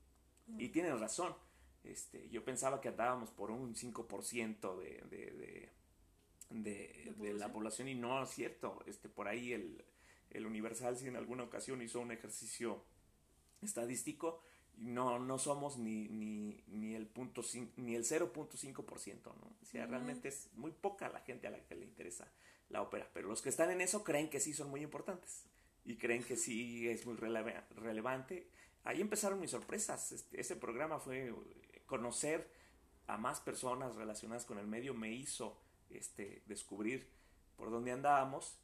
Y 0.58 0.68
tienen 0.70 0.98
razón, 0.98 1.34
este, 1.84 2.28
yo 2.28 2.44
pensaba 2.44 2.80
que 2.80 2.88
andábamos 2.88 3.30
por 3.30 3.50
un 3.50 3.74
5% 3.74 4.78
de, 4.78 5.02
de, 5.08 5.30
de, 5.32 5.68
de, 6.50 7.14
la 7.36 7.52
población 7.52 7.88
y 7.88 7.94
no 7.94 8.22
es 8.22 8.30
cierto. 8.30 8.82
Este, 8.86 9.08
por 9.08 9.28
ahí 9.28 9.52
el, 9.52 9.82
el 10.30 10.46
Universal 10.46 10.96
si 10.96 11.08
en 11.08 11.16
alguna 11.16 11.44
ocasión 11.44 11.80
hizo 11.82 12.00
un 12.00 12.12
ejercicio 12.12 12.82
estadístico 13.62 14.42
y 14.76 14.86
no, 14.86 15.18
no 15.18 15.38
somos 15.38 15.78
ni, 15.78 16.08
ni, 16.08 16.62
ni 16.68 16.94
el 16.94 17.06
punto 17.06 17.42
ni 17.76 17.94
el 17.94 18.04
0.5%, 18.04 19.22
¿no? 19.24 19.56
O 19.62 19.64
sea, 19.64 19.86
realmente 19.86 20.28
es 20.28 20.48
muy 20.54 20.70
poca 20.70 21.08
la 21.08 21.20
gente 21.20 21.46
a 21.46 21.50
la 21.50 21.64
que 21.64 21.74
le 21.74 21.84
interesa 21.84 22.30
la 22.68 22.82
ópera, 22.82 23.08
pero 23.12 23.28
los 23.28 23.42
que 23.42 23.48
están 23.48 23.70
en 23.70 23.80
eso 23.80 24.04
creen 24.04 24.30
que 24.30 24.40
sí 24.40 24.54
son 24.54 24.70
muy 24.70 24.82
importantes 24.82 25.44
y 25.84 25.96
creen 25.96 26.22
que 26.22 26.36
sí 26.36 26.88
es 26.88 27.04
muy 27.04 27.16
relevante. 27.16 28.48
Ahí 28.84 29.00
empezaron 29.00 29.40
mis 29.40 29.50
sorpresas. 29.50 30.12
Este, 30.12 30.40
ese 30.40 30.56
programa 30.56 31.00
fue 31.00 31.34
conocer 31.86 32.48
a 33.06 33.16
más 33.18 33.40
personas 33.40 33.96
relacionadas 33.96 34.44
con 34.44 34.58
el 34.58 34.66
medio 34.66 34.94
me 34.94 35.12
hizo 35.12 35.58
este, 35.90 36.42
descubrir 36.46 37.08
por 37.56 37.70
dónde 37.70 37.92
andábamos 37.92 38.58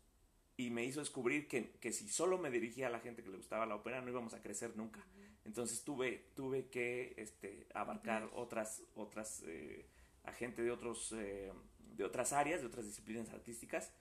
y 0.56 0.70
me 0.70 0.84
hizo 0.84 1.00
descubrir 1.00 1.48
que, 1.48 1.72
que, 1.72 1.92
si 1.92 2.08
solo 2.08 2.38
me 2.38 2.50
dirigía 2.50 2.86
a 2.86 2.90
la 2.90 3.00
gente 3.00 3.22
que 3.22 3.30
le 3.30 3.36
gustaba 3.36 3.66
la 3.66 3.76
ópera 3.76 4.00
no 4.00 4.10
íbamos 4.10 4.34
a 4.34 4.40
crecer 4.40 4.76
nunca. 4.76 5.06
Entonces 5.44 5.84
tuve, 5.84 6.32
tuve 6.34 6.68
que 6.68 7.14
este, 7.18 7.68
abarcar 7.74 8.30
otras, 8.34 8.82
otras 8.94 9.42
eh, 9.46 9.86
a 10.24 10.32
gente 10.32 10.62
de, 10.62 10.70
otros, 10.72 11.12
eh, 11.12 11.52
de 11.78 12.04
otras 12.04 12.32
áreas, 12.32 12.60
de 12.60 12.66
otras 12.66 12.86
disciplinas 12.86 13.30
artísticas, 13.30 13.92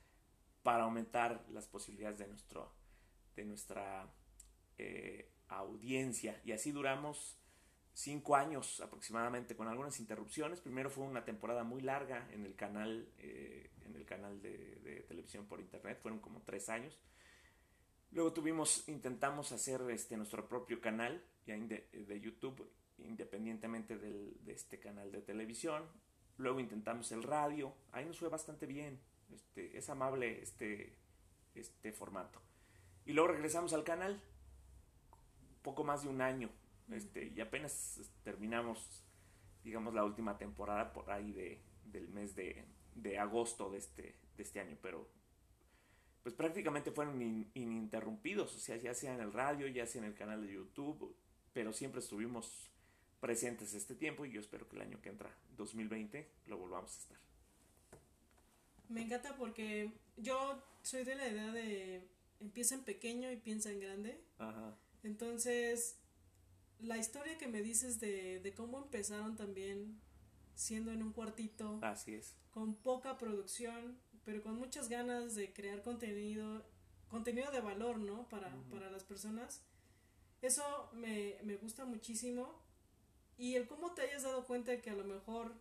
para 0.63 0.83
aumentar 0.83 1.45
las 1.51 1.67
posibilidades 1.67 2.17
de, 2.17 2.27
nuestro, 2.27 2.73
de 3.35 3.45
nuestra 3.45 4.11
eh, 4.77 5.29
audiencia. 5.47 6.41
Y 6.43 6.51
así 6.51 6.71
duramos 6.71 7.37
cinco 7.95 8.35
años 8.35 8.81
aproximadamente 8.81 9.55
con 9.55 9.69
algunas 9.69 9.99
interrupciones. 9.99 10.59
Primero 10.59 10.89
fue 10.89 11.05
una 11.05 11.23
temporada 11.23 11.63
muy 11.63 11.81
larga 11.81 12.27
en 12.31 12.45
el 12.45 12.53
canal, 12.55 13.07
eh, 13.17 13.71
en 13.85 13.95
el 13.95 14.05
canal 14.05 14.41
de, 14.41 15.05
televisión 15.07 15.45
por 15.45 15.61
internet, 15.61 15.99
fueron 16.01 16.19
como 16.19 16.41
tres 16.41 16.69
años. 16.69 16.99
Luego 18.11 18.33
tuvimos, 18.33 18.87
intentamos 18.89 19.51
hacer 19.51 19.81
este, 19.89 20.17
nuestro 20.17 20.47
propio 20.47 20.81
canal 20.81 21.23
de, 21.45 21.87
de 21.91 22.19
YouTube 22.19 22.69
independientemente 22.97 23.97
del, 23.97 24.37
de 24.43 24.53
este 24.53 24.79
canal 24.79 25.11
de 25.11 25.21
televisión. 25.21 25.83
Luego 26.37 26.59
intentamos 26.59 27.11
el 27.13 27.23
radio, 27.23 27.73
ahí 27.93 28.05
nos 28.05 28.19
fue 28.19 28.29
bastante 28.29 28.65
bien, 28.65 28.99
este, 29.33 29.77
es 29.77 29.89
amable 29.89 30.41
este, 30.41 30.97
este 31.53 31.93
formato. 31.93 32.41
Y 33.05 33.13
luego 33.13 33.29
regresamos 33.29 33.73
al 33.73 33.83
canal, 33.83 34.21
poco 35.61 35.83
más 35.83 36.03
de 36.03 36.09
un 36.09 36.21
año 36.21 36.49
este, 36.91 37.31
y 37.35 37.41
apenas 37.41 37.99
terminamos, 38.23 39.03
digamos, 39.63 39.93
la 39.93 40.03
última 40.03 40.37
temporada 40.37 40.93
por 40.93 41.09
ahí 41.11 41.31
de, 41.31 41.61
del 41.85 42.09
mes 42.09 42.35
de, 42.35 42.65
de 42.95 43.17
agosto 43.17 43.69
de 43.69 43.79
este, 43.79 44.15
de 44.37 44.43
este 44.43 44.59
año, 44.59 44.77
pero 44.81 45.07
pues 46.23 46.33
prácticamente 46.33 46.91
fueron 46.91 47.21
ininterrumpidos, 47.53 48.55
o 48.55 48.59
sea, 48.59 48.77
ya 48.77 48.93
sea 48.95 49.13
en 49.13 49.21
el 49.21 49.31
radio, 49.31 49.67
ya 49.67 49.85
sea 49.85 50.01
en 50.01 50.07
el 50.07 50.15
canal 50.15 50.45
de 50.45 50.53
YouTube, 50.53 51.15
pero 51.53 51.71
siempre 51.71 51.99
estuvimos 51.99 52.71
presentes 53.19 53.73
este 53.73 53.95
tiempo 53.95 54.25
y 54.25 54.31
yo 54.31 54.39
espero 54.39 54.67
que 54.67 54.75
el 54.75 54.81
año 54.81 55.01
que 55.01 55.09
entra, 55.09 55.29
2020, 55.55 56.27
lo 56.47 56.57
volvamos 56.57 56.95
a 56.95 56.99
estar. 56.99 57.17
Me 58.89 59.03
encanta 59.03 59.35
porque 59.35 59.91
yo 60.17 60.63
soy 60.81 61.03
de 61.03 61.15
la 61.15 61.27
idea 61.27 61.51
de 61.51 62.07
empieza 62.39 62.75
en 62.75 62.83
pequeño 62.83 63.31
y 63.31 63.37
piensa 63.37 63.71
en 63.71 63.79
grande. 63.79 64.21
Ajá. 64.37 64.75
Entonces, 65.03 65.99
la 66.79 66.97
historia 66.97 67.37
que 67.37 67.47
me 67.47 67.61
dices 67.61 67.99
de, 67.99 68.39
de 68.39 68.53
cómo 68.53 68.79
empezaron 68.79 69.35
también 69.35 69.99
siendo 70.55 70.91
en 70.91 71.03
un 71.03 71.11
cuartito. 71.11 71.79
Así 71.81 72.15
es. 72.15 72.35
Con 72.51 72.75
poca 72.75 73.17
producción, 73.17 73.97
pero 74.23 74.41
con 74.41 74.57
muchas 74.57 74.89
ganas 74.89 75.35
de 75.35 75.53
crear 75.53 75.83
contenido, 75.83 76.65
contenido 77.09 77.51
de 77.51 77.61
valor, 77.61 77.97
¿no? 77.97 78.27
Para, 78.29 78.55
para 78.71 78.89
las 78.89 79.03
personas. 79.03 79.61
Eso 80.41 80.89
me, 80.93 81.37
me 81.43 81.55
gusta 81.57 81.85
muchísimo. 81.85 82.63
Y 83.37 83.55
el 83.55 83.67
cómo 83.67 83.93
te 83.93 84.03
hayas 84.03 84.23
dado 84.23 84.45
cuenta 84.45 84.71
de 84.71 84.81
que 84.81 84.89
a 84.89 84.95
lo 84.95 85.03
mejor, 85.03 85.53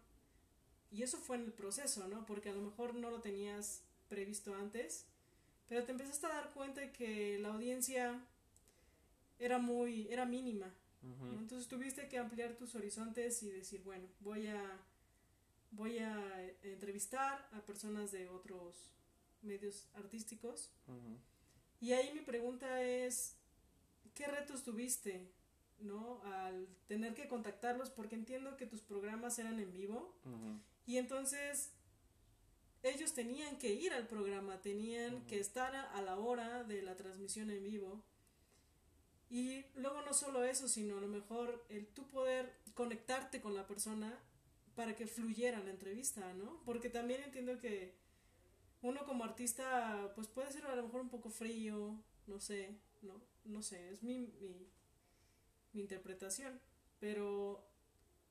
y 0.92 1.02
eso 1.02 1.18
fue 1.18 1.36
en 1.36 1.44
el 1.44 1.52
proceso, 1.52 2.06
¿no? 2.06 2.24
Porque 2.24 2.50
a 2.50 2.54
lo 2.54 2.62
mejor 2.62 2.94
no 2.94 3.10
lo 3.10 3.20
tenías 3.20 3.82
previsto 4.08 4.54
antes, 4.54 5.06
pero 5.68 5.84
te 5.84 5.92
empezaste 5.92 6.26
a 6.26 6.34
dar 6.34 6.52
cuenta 6.52 6.82
de 6.82 6.92
que 6.92 7.38
la 7.40 7.48
audiencia 7.48 8.20
era 9.40 9.58
muy, 9.58 10.06
era 10.08 10.24
mínima, 10.24 10.72
entonces 11.38 11.68
tuviste 11.68 12.08
que 12.08 12.18
ampliar 12.18 12.56
tus 12.56 12.74
horizontes 12.74 13.42
y 13.42 13.50
decir, 13.50 13.82
bueno, 13.82 14.08
voy 14.20 14.46
a, 14.46 14.80
voy 15.70 15.98
a 15.98 16.52
entrevistar 16.62 17.48
a 17.52 17.60
personas 17.60 18.10
de 18.12 18.28
otros 18.28 18.90
medios 19.42 19.86
artísticos. 19.94 20.70
Y 21.80 21.92
ahí 21.92 22.12
mi 22.14 22.20
pregunta 22.20 22.82
es, 22.82 23.36
¿qué 24.14 24.26
retos 24.26 24.62
tuviste, 24.62 25.28
no? 25.80 26.22
Al 26.24 26.66
tener 26.86 27.14
que 27.14 27.28
contactarlos, 27.28 27.90
porque 27.90 28.14
entiendo 28.14 28.56
que 28.56 28.66
tus 28.66 28.80
programas 28.80 29.38
eran 29.38 29.60
en 29.60 29.72
vivo. 29.72 30.14
Y 30.86 30.96
entonces 30.98 31.72
ellos 32.82 33.14
tenían 33.14 33.58
que 33.58 33.72
ir 33.72 33.92
al 33.92 34.06
programa, 34.06 34.60
tenían 34.60 35.24
que 35.26 35.40
estar 35.40 35.74
a 35.74 36.02
la 36.02 36.18
hora 36.18 36.64
de 36.64 36.82
la 36.82 36.96
transmisión 36.96 37.50
en 37.50 37.62
vivo. 37.62 38.02
Y 39.30 39.64
luego 39.74 40.02
no 40.02 40.12
solo 40.12 40.44
eso, 40.44 40.68
sino 40.68 40.98
a 40.98 41.00
lo 41.00 41.08
mejor 41.08 41.64
el 41.68 41.86
tú 41.88 42.06
poder 42.08 42.54
conectarte 42.74 43.40
con 43.40 43.54
la 43.54 43.66
persona 43.66 44.18
para 44.74 44.94
que 44.94 45.06
fluyera 45.06 45.60
la 45.60 45.70
entrevista, 45.70 46.32
¿no? 46.34 46.60
Porque 46.64 46.90
también 46.90 47.22
entiendo 47.22 47.58
que 47.58 47.94
uno 48.82 49.04
como 49.06 49.24
artista 49.24 50.12
pues 50.14 50.28
puede 50.28 50.52
ser 50.52 50.66
a 50.66 50.76
lo 50.76 50.82
mejor 50.82 51.00
un 51.00 51.08
poco 51.08 51.30
frío, 51.30 51.98
no 52.26 52.40
sé, 52.40 52.76
no, 53.02 53.20
no 53.44 53.62
sé, 53.62 53.90
es 53.90 54.02
mi, 54.02 54.18
mi, 54.40 54.68
mi 55.72 55.80
interpretación, 55.80 56.60
pero 57.00 57.66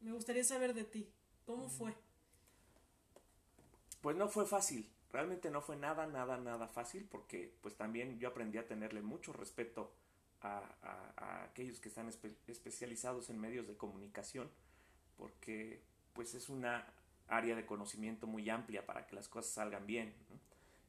me 0.02 0.12
gustaría 0.12 0.44
saber 0.44 0.74
de 0.74 0.84
ti, 0.84 1.10
¿cómo 1.46 1.70
fue? 1.70 1.96
Pues 4.02 4.16
no 4.18 4.28
fue 4.28 4.46
fácil, 4.46 4.92
realmente 5.12 5.50
no 5.50 5.62
fue 5.62 5.76
nada, 5.76 6.06
nada, 6.08 6.38
nada 6.38 6.68
fácil 6.68 7.08
porque 7.10 7.56
pues 7.62 7.76
también 7.76 8.20
yo 8.20 8.28
aprendí 8.28 8.58
a 8.58 8.68
tenerle 8.68 9.02
mucho 9.02 9.34
respeto 9.34 9.94
a, 10.44 11.44
aquellos 11.46 11.80
que 11.80 11.90
están 11.90 12.10
especializados 12.48 13.30
en 13.30 13.40
medios 13.40 13.68
de 13.68 13.78
comunicación, 13.78 14.50
porque 15.18 15.82
pues 16.14 16.34
es 16.36 16.50
una 16.50 16.86
área 17.28 17.56
de 17.56 17.66
conocimiento 17.66 18.28
muy 18.28 18.50
amplia 18.50 18.86
para 18.86 19.08
que 19.08 19.16
las 19.16 19.28
cosas 19.28 19.52
salgan 19.54 19.86
bien. 19.88 20.14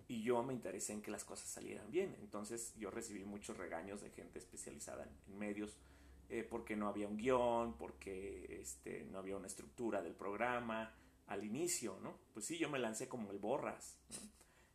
Y 0.06 0.23
yo 0.23 0.42
me 0.42 0.52
interesé 0.52 0.92
en 0.92 1.00
que 1.00 1.11
las 1.11 1.25
cosas 1.25 1.49
salieran 1.49 1.90
bien. 1.90 2.14
Entonces 2.20 2.75
yo 2.76 2.90
recibí 2.90 3.25
muchos 3.25 3.56
regaños 3.56 4.02
de 4.02 4.11
gente 4.11 4.38
especializada 4.38 5.04
en, 5.04 5.38
medios 5.38 5.76
eh, 6.28 6.46
porque 6.49 6.76
no 6.76 6.88
había 6.88 7.08
un 7.08 7.16
guion, 7.16 7.78
porque 7.78 8.61
este, 8.61 9.04
no 9.04 9.18
había 9.18 9.37
una 9.37 9.46
estructura 9.46 10.02
del 10.02 10.14
programa 10.14 10.92
al 11.28 11.44
inicio, 11.44 11.99
¿no? 12.02 12.18
Pues 12.34 12.44
sí, 12.44 12.58
yo 12.58 12.68
me 12.68 12.78
lancé 12.78 13.08
como 13.08 13.30
el 13.30 13.38
borras. 13.38 13.96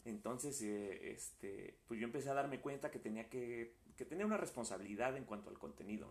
Entonces, 0.06 0.60
eh, 0.64 1.12
este, 1.12 1.76
pues 1.88 2.00
yo 2.00 2.06
empecé 2.06 2.30
a 2.30 2.34
darme 2.34 2.60
cuenta 2.60 2.90
que 2.90 2.98
tenía 2.98 3.30
que 3.30 3.76
que 4.00 4.06
tenía 4.06 4.26
una 4.26 4.38
responsabilidad 4.38 5.18
en 5.18 5.26
cuanto 5.26 5.50
al 5.50 5.60
contenido. 5.60 6.10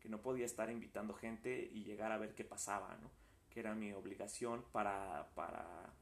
Que 0.00 0.08
no 0.08 0.22
podía 0.22 0.46
estar 0.46 0.70
invitando 0.70 1.12
gente 1.12 1.70
y 1.70 1.84
llegar 1.84 2.10
a 2.10 2.16
ver 2.16 2.34
qué 2.34 2.44
pasaba. 2.44 2.96
Que 3.50 3.60
era 3.60 3.74
mi 3.74 3.92
obligación 3.92 4.64
para, 4.72 5.28
para 5.34 5.92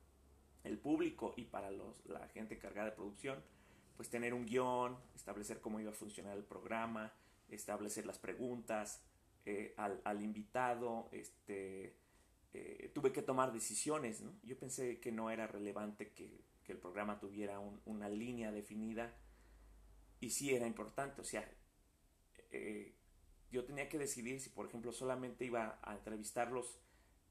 el 0.62 0.78
público 0.78 1.34
y 1.36 1.46
para 1.46 1.72
los, 1.72 2.06
la 2.06 2.28
gente 2.28 2.56
cargada 2.56 2.90
de 2.90 2.94
producción, 2.94 3.42
pues 3.96 4.10
tener 4.10 4.32
un 4.32 4.46
guion, 4.46 4.96
establecer 5.16 5.60
cómo 5.60 5.80
iba 5.80 5.90
a 5.90 5.94
funcionar 5.94 6.36
el 6.36 6.44
programa, 6.44 7.12
establecer 7.48 8.06
las 8.06 8.20
preguntas 8.20 9.02
eh, 9.44 9.74
al, 9.76 10.22
invitado, 10.22 11.08
este, 11.10 11.96
eh, 12.52 12.92
tuve 12.94 13.10
que 13.10 13.22
tomar 13.22 13.52
decisiones, 13.52 14.20
¿no? 14.20 14.30
Yo 14.44 14.56
pensé 14.56 15.00
que 15.00 15.10
no 15.10 15.30
era 15.30 15.48
relevante 15.48 16.12
que, 16.12 16.44
el 16.66 16.78
programa 16.78 17.20
tuviera 17.20 17.58
un, 17.58 17.78
una 17.84 18.08
línea 18.08 18.50
definida 18.50 19.14
y 20.24 20.30
sí 20.30 20.54
era 20.54 20.66
importante, 20.66 21.20
o 21.20 21.24
sea, 21.24 21.48
eh, 22.50 22.94
yo 23.50 23.64
tenía 23.64 23.88
que 23.88 23.98
decidir 23.98 24.40
si, 24.40 24.48
por 24.50 24.66
ejemplo, 24.66 24.92
solamente 24.92 25.44
iba 25.44 25.78
a 25.82 25.94
entrevistarlos 25.94 26.78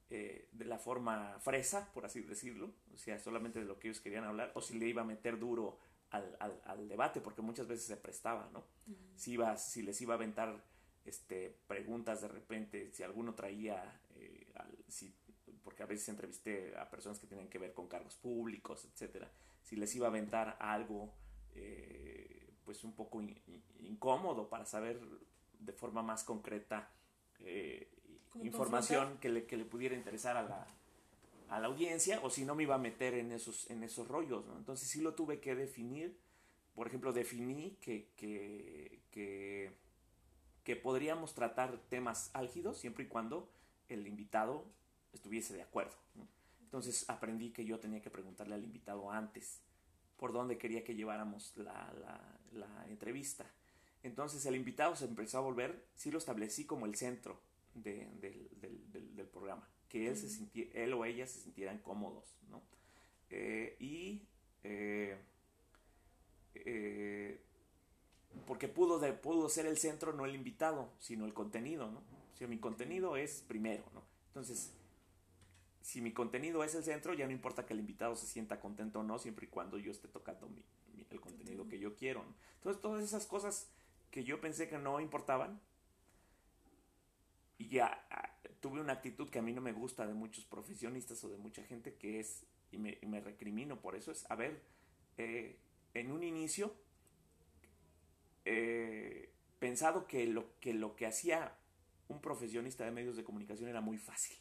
eh, 0.09 0.47
de 0.51 0.65
la 0.65 0.77
forma 0.77 1.39
fresa, 1.39 1.91
por 1.93 2.05
así 2.05 2.21
decirlo, 2.21 2.71
o 2.93 2.97
sea, 2.97 3.19
solamente 3.19 3.59
de 3.59 3.65
lo 3.65 3.79
que 3.79 3.88
ellos 3.88 4.00
querían 4.00 4.25
hablar, 4.25 4.51
o 4.55 4.62
si 4.62 4.77
le 4.77 4.88
iba 4.88 5.01
a 5.01 5.05
meter 5.05 5.39
duro 5.39 5.79
al, 6.12 6.38
al, 6.39 6.62
al 6.65 6.88
debate, 6.88 7.19
porque 7.19 7.41
muchas 7.41 7.67
veces 7.67 7.85
se 7.85 7.97
prestaba, 7.97 8.50
¿no? 8.53 8.63
si, 9.15 9.33
iba, 9.33 9.57
si 9.57 9.81
les 9.81 10.00
iba 10.01 10.13
a 10.13 10.17
aventar 10.17 10.63
este, 11.03 11.57
preguntas 11.67 12.21
de 12.21 12.27
repente, 12.27 12.91
si 12.91 13.01
alguno 13.01 13.33
traía, 13.33 14.01
eh, 14.15 14.45
si, 14.88 15.13
porque 15.63 15.83
a 15.83 15.88
veces 15.88 16.07
entrevisté 16.09 16.77
a 16.77 16.89
personas 16.89 17.17
que 17.17 17.25
tenían 17.27 17.50
que 17.50 17.57
ver 17.57 17.73
con 17.73 17.88
cargos 17.88 18.15
públicos, 18.15 18.85
etcétera, 18.85 19.31
si 19.63 19.75
les 19.75 19.93
iba 19.95 20.05
a 20.07 20.09
aventar 20.09 20.57
algo, 20.59 21.12
eh, 21.55 22.42
pues 22.65 22.84
un 22.84 22.93
poco 22.93 23.22
incómodo 23.79 24.50
para 24.50 24.65
saber 24.65 25.00
de 25.60 25.74
forma 25.74 26.01
más 26.01 26.24
concreta 26.24 26.89
eh, 27.39 27.88
información 28.41 29.17
que 29.20 29.29
le, 29.29 29.46
que 29.46 29.58
le, 29.58 29.65
pudiera 29.65 29.96
interesar 29.96 30.38
a 30.38 30.43
la, 30.43 30.67
a 31.50 31.60
la 31.60 31.67
audiencia 31.67 32.20
o 32.24 32.29
si 32.29 32.46
no 32.46 32.55
me 32.55 32.63
iba 32.63 32.75
a 32.75 32.79
meter 32.79 33.13
en 33.13 33.32
esos, 33.32 33.70
en 33.70 33.84
esos 33.84 34.08
rollos. 34.08 34.46
¿no? 34.46 34.58
Entonces 34.58 34.88
sí 34.88 35.01
lo 35.01 35.13
tuve 35.13 35.39
que 35.39 35.55
definir. 35.55 36.17
Por 36.75 36.88
ejemplo, 36.88 37.13
definí 37.13 37.77
que, 37.82 38.10
que, 38.15 39.01
que, 39.12 39.72
que 40.63 40.75
podríamos 40.75 41.36
tratar 41.36 41.77
temas 41.89 42.32
álgidos 42.34 42.79
siempre 42.79 43.03
y 43.03 43.08
cuando 43.08 43.48
el 43.89 44.08
invitado 44.08 44.65
estuviese 45.12 45.53
de 45.53 45.62
acuerdo. 45.62 45.96
¿no? 46.15 46.27
Entonces 46.63 47.08
aprendí 47.08 47.51
que 47.51 47.65
yo 47.65 47.79
tenía 47.79 48.01
que 48.01 48.10
preguntarle 48.10 48.55
al 48.55 48.63
invitado 48.63 49.12
antes 49.12 49.62
por 50.17 50.34
dónde 50.34 50.58
quería 50.58 50.84
que 50.84 50.96
lleváramos 50.96 51.55
la, 51.58 51.93
la, 52.00 52.20
la 52.55 52.86
entrevista. 52.88 53.45
Entonces 54.03 54.45
el 54.45 54.55
invitado 54.55 54.95
se 54.95 55.05
empezó 55.05 55.38
a 55.38 55.41
volver, 55.41 55.86
sí 55.95 56.12
lo 56.12 56.17
establecí 56.17 56.65
como 56.65 56.86
el 56.86 56.95
centro 56.95 57.39
de, 57.74 58.07
del, 58.19 58.50
del, 58.60 59.15
del, 59.15 59.27
programa, 59.27 59.67
que 59.89 60.07
él, 60.07 60.17
se 60.17 60.29
sintiera, 60.29 60.72
él 60.74 60.93
o 60.93 61.05
ella 61.05 61.25
se 61.25 61.39
sintieran 61.39 61.79
cómodos, 61.79 62.36
¿no? 62.50 62.62
Eh, 63.29 63.77
y 63.79 64.22
eh, 64.63 65.17
eh, 66.55 67.41
porque 68.45 68.67
pudo, 68.67 69.00
de, 69.00 69.13
pudo 69.13 69.50
ser 69.50 69.65
el 69.65 69.77
centro 69.77 70.13
no 70.13 70.25
el 70.25 70.36
invitado, 70.36 70.91
sino 71.00 71.25
el 71.25 71.33
contenido, 71.33 71.89
¿no? 71.89 72.00
O 72.00 72.36
sea, 72.36 72.48
mi 72.48 72.60
contenido 72.60 73.15
es 73.15 73.43
primero, 73.48 73.83
¿no? 73.93 74.03
Entonces, 74.27 74.72
si 75.81 76.01
mi 76.01 76.13
contenido 76.13 76.63
es 76.63 76.74
el 76.75 76.83
centro, 76.83 77.13
ya 77.13 77.25
no 77.25 77.31
importa 77.31 77.65
que 77.65 77.74
el 77.74 77.79
invitado 77.79 78.15
se 78.15 78.25
sienta 78.25 78.60
contento 78.60 79.01
o 79.01 79.03
no, 79.03 79.19
siempre 79.19 79.45
y 79.45 79.50
cuando 79.50 79.77
yo 79.77 79.91
esté 79.91 80.07
tocando 80.07 80.48
mi, 80.50 80.63
el 81.13 81.22
contenido 81.22 81.67
que 81.67 81.79
yo 81.79 81.96
quiero. 81.96 82.24
Entonces, 82.55 82.82
todas 82.82 83.03
esas 83.03 83.25
cosas 83.25 83.70
que 84.12 84.24
yo 84.24 84.39
pensé 84.39 84.70
que 84.70 84.77
no 84.77 85.00
importaban, 85.00 85.60
y 87.58 87.67
ya 87.70 88.05
tuve 88.60 88.79
una 88.79 88.93
actitud 88.93 89.29
que 89.29 89.39
a 89.39 89.41
mí 89.41 89.53
no 89.53 89.62
me 89.62 89.72
gusta 89.72 90.05
de 90.08 90.13
muchos 90.13 90.46
profesionistas 90.46 91.24
o 91.24 91.29
de 91.29 91.38
mucha 91.38 91.63
gente 91.63 91.96
que 91.96 92.20
es, 92.20 92.43
y 92.72 92.77
me, 92.77 93.22
recrimino 93.22 93.79
por 93.82 93.96
eso, 93.96 94.12
es, 94.12 94.29
a 94.29 94.36
ver, 94.36 94.62
eh, 95.17 95.58
en 95.93 96.12
un 96.12 96.24
inicio, 96.24 96.74
eh, 98.46 99.32
pensado 99.60 100.08
que 100.08 100.25
lo, 100.27 100.60
que 100.60 100.74
lo 100.74 100.96
que 100.96 101.05
hacía 101.05 101.55
un 102.08 102.20
profesionista 102.22 102.84
de 102.84 102.91
medios 102.91 103.15
de 103.15 103.24
comunicación 103.24 103.70
era 103.70 103.82
muy 103.82 103.98
fácil. 103.98 104.38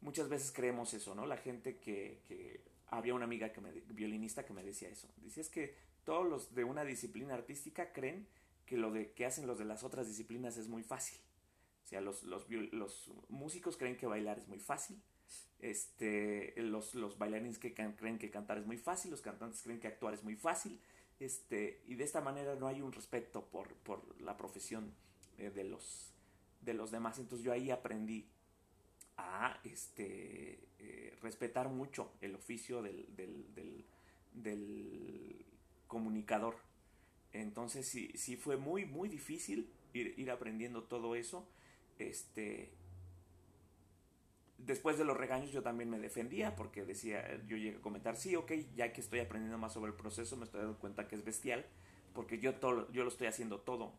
Muchas 0.00 0.28
veces 0.28 0.52
creemos 0.52 0.94
eso, 0.94 1.14
¿no? 1.14 1.26
La 1.26 1.38
gente 1.38 1.78
que 1.78 2.67
había 2.90 3.14
una 3.14 3.24
amiga 3.24 3.52
que 3.52 3.60
me, 3.60 3.70
violinista 3.72 4.44
que 4.44 4.52
me 4.52 4.62
decía 4.62 4.88
eso. 4.88 5.08
Dice, 5.18 5.40
es 5.40 5.48
que 5.48 5.74
todos 6.04 6.26
los 6.28 6.54
de 6.54 6.64
una 6.64 6.84
disciplina 6.84 7.34
artística 7.34 7.92
creen 7.92 8.26
que 8.66 8.76
lo 8.76 8.90
de 8.90 9.12
que 9.12 9.26
hacen 9.26 9.46
los 9.46 9.58
de 9.58 9.64
las 9.64 9.82
otras 9.84 10.06
disciplinas 10.06 10.56
es 10.56 10.68
muy 10.68 10.82
fácil. 10.82 11.18
O 11.84 11.86
sea, 11.88 12.00
los, 12.00 12.22
los, 12.22 12.48
los 12.50 13.10
músicos 13.28 13.76
creen 13.76 13.96
que 13.96 14.06
bailar 14.06 14.38
es 14.38 14.48
muy 14.48 14.58
fácil. 14.58 15.00
Este, 15.58 16.54
los, 16.56 16.94
los 16.94 17.18
bailarines 17.18 17.58
que 17.58 17.74
creen 17.74 18.18
que 18.18 18.30
cantar 18.30 18.58
es 18.58 18.66
muy 18.66 18.76
fácil, 18.76 19.10
los 19.10 19.20
cantantes 19.20 19.62
creen 19.62 19.80
que 19.80 19.88
actuar 19.88 20.14
es 20.14 20.22
muy 20.22 20.36
fácil, 20.36 20.80
este, 21.18 21.82
y 21.86 21.96
de 21.96 22.04
esta 22.04 22.20
manera 22.20 22.54
no 22.54 22.68
hay 22.68 22.80
un 22.80 22.92
respeto 22.92 23.44
por, 23.46 23.74
por 23.78 24.20
la 24.20 24.36
profesión 24.36 24.94
eh, 25.36 25.50
de, 25.50 25.64
los, 25.64 26.12
de 26.60 26.74
los 26.74 26.90
demás. 26.90 27.18
Entonces 27.18 27.44
yo 27.44 27.52
ahí 27.52 27.70
aprendí 27.70 28.28
a 29.18 29.60
este, 29.64 30.58
eh, 30.78 31.14
respetar 31.20 31.68
mucho 31.68 32.10
el 32.22 32.34
oficio 32.34 32.82
del, 32.82 33.06
del, 33.14 33.84
del, 34.32 35.44
comunicador. 35.86 36.56
Entonces 37.32 37.86
sí, 37.86 38.10
sí 38.14 38.36
fue 38.36 38.56
muy, 38.56 38.86
muy 38.86 39.08
difícil 39.08 39.70
ir, 39.92 40.14
ir 40.18 40.30
aprendiendo 40.30 40.84
todo 40.84 41.14
eso 41.14 41.46
este, 41.98 42.70
después 44.58 44.98
de 44.98 45.04
los 45.04 45.16
regaños 45.16 45.50
yo 45.50 45.62
también 45.62 45.90
me 45.90 45.98
defendía 45.98 46.56
porque 46.56 46.84
decía, 46.84 47.40
yo 47.46 47.56
llegué 47.56 47.78
a 47.78 47.80
comentar, 47.80 48.16
sí, 48.16 48.36
ok, 48.36 48.52
ya 48.76 48.92
que 48.92 49.00
estoy 49.00 49.20
aprendiendo 49.20 49.58
más 49.58 49.72
sobre 49.72 49.90
el 49.90 49.96
proceso, 49.96 50.36
me 50.36 50.44
estoy 50.44 50.60
dando 50.60 50.78
cuenta 50.78 51.08
que 51.08 51.16
es 51.16 51.24
bestial, 51.24 51.66
porque 52.14 52.38
yo, 52.38 52.54
todo, 52.54 52.90
yo 52.92 53.02
lo 53.02 53.08
estoy 53.08 53.26
haciendo 53.26 53.60
todo. 53.60 53.92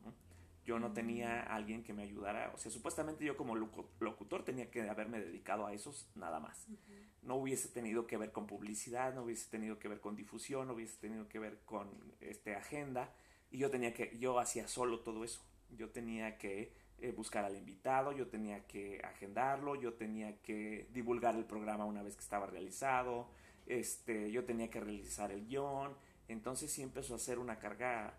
Yo 0.66 0.78
no 0.78 0.92
tenía 0.92 1.42
alguien 1.42 1.84
que 1.84 1.94
me 1.94 2.04
ayudara, 2.04 2.52
o 2.54 2.58
sea, 2.58 2.72
supuestamente 2.72 3.26
yo 3.26 3.36
como 3.36 3.56
locutor 3.56 4.44
tenía 4.44 4.70
que 4.70 4.88
haberme 4.88 5.20
dedicado 5.20 5.66
a 5.66 5.74
esos 5.74 6.12
nada 6.16 6.40
más. 6.40 6.68
Uh 6.68 6.74
-huh. 6.74 7.10
No 7.24 7.36
hubiese 7.36 7.70
tenido 7.70 8.06
que 8.06 8.18
ver 8.18 8.32
con 8.32 8.46
publicidad, 8.46 9.14
no 9.14 9.24
hubiese 9.24 9.50
tenido 9.50 9.80
que 9.80 9.88
ver 9.88 10.00
con 10.00 10.16
difusión, 10.16 10.68
no 10.68 10.74
hubiese 10.74 10.98
tenido 11.00 11.28
que 11.28 11.40
ver 11.40 11.60
con 11.66 11.90
este, 12.20 12.56
agenda, 12.56 13.14
y 13.52 13.58
yo 13.58 13.70
tenía 13.70 13.94
que, 13.94 14.18
yo 14.20 14.40
hacía 14.40 14.68
solo 14.68 15.00
todo 15.00 15.24
eso. 15.24 15.42
Yo 15.72 15.90
tenía 15.90 16.38
que 16.38 16.74
eh, 17.00 17.12
buscar 17.12 17.46
al 17.46 17.56
invitado, 17.56 18.12
yo 18.12 18.28
tenía 18.28 18.66
que 18.68 19.02
agendarlo, 19.04 19.76
yo 19.76 19.94
tenía 19.94 20.42
que 20.42 20.88
divulgar 20.92 21.36
el 21.36 21.46
programa 21.46 21.86
una 21.86 22.04
vez 22.04 22.16
que 22.16 22.24
estaba 22.24 22.46
realizado, 22.46 23.30
este, 23.66 24.32
yo 24.32 24.44
tenía 24.46 24.70
que 24.70 24.80
realizar 24.80 25.32
el 25.32 25.46
guion, 25.48 25.96
entonces 26.28 26.72
sí 26.72 26.82
empezó 26.82 27.16
a 27.16 27.20
ser 27.20 27.40
una 27.40 27.60
carga, 27.60 28.16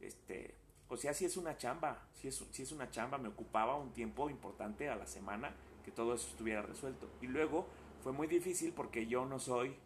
este, 0.00 0.54
o 0.90 0.96
sea, 0.96 1.14
si 1.14 1.24
es 1.24 1.36
una 1.36 1.56
chamba, 1.56 2.02
si 2.14 2.28
es, 2.28 2.44
si 2.50 2.62
es 2.62 2.72
una 2.72 2.90
chamba, 2.90 3.16
me 3.16 3.28
ocupaba 3.28 3.76
un 3.76 3.92
tiempo 3.92 4.28
importante 4.28 4.88
a 4.88 4.96
la 4.96 5.06
semana 5.06 5.54
que 5.84 5.92
todo 5.92 6.14
eso 6.14 6.28
estuviera 6.28 6.62
resuelto. 6.62 7.08
Y 7.22 7.28
luego 7.28 7.66
fue 8.02 8.12
muy 8.12 8.26
difícil 8.26 8.72
porque 8.72 9.06
yo 9.06 9.24
no 9.24 9.38
soy, 9.38 9.76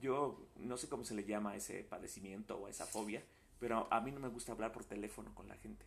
yo 0.00 0.38
no 0.56 0.76
sé 0.76 0.88
cómo 0.88 1.04
se 1.04 1.14
le 1.14 1.24
llama 1.24 1.56
ese 1.56 1.82
padecimiento 1.82 2.56
o 2.56 2.68
esa 2.68 2.86
fobia, 2.86 3.24
pero 3.58 3.88
a 3.90 4.00
mí 4.00 4.12
no 4.12 4.20
me 4.20 4.28
gusta 4.28 4.52
hablar 4.52 4.72
por 4.72 4.84
teléfono 4.84 5.34
con 5.34 5.48
la 5.48 5.56
gente. 5.56 5.84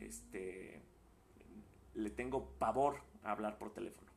Este, 0.00 0.82
le 1.94 2.10
tengo 2.10 2.50
pavor 2.58 3.00
a 3.22 3.30
hablar 3.30 3.58
por 3.58 3.72
teléfono. 3.72 4.10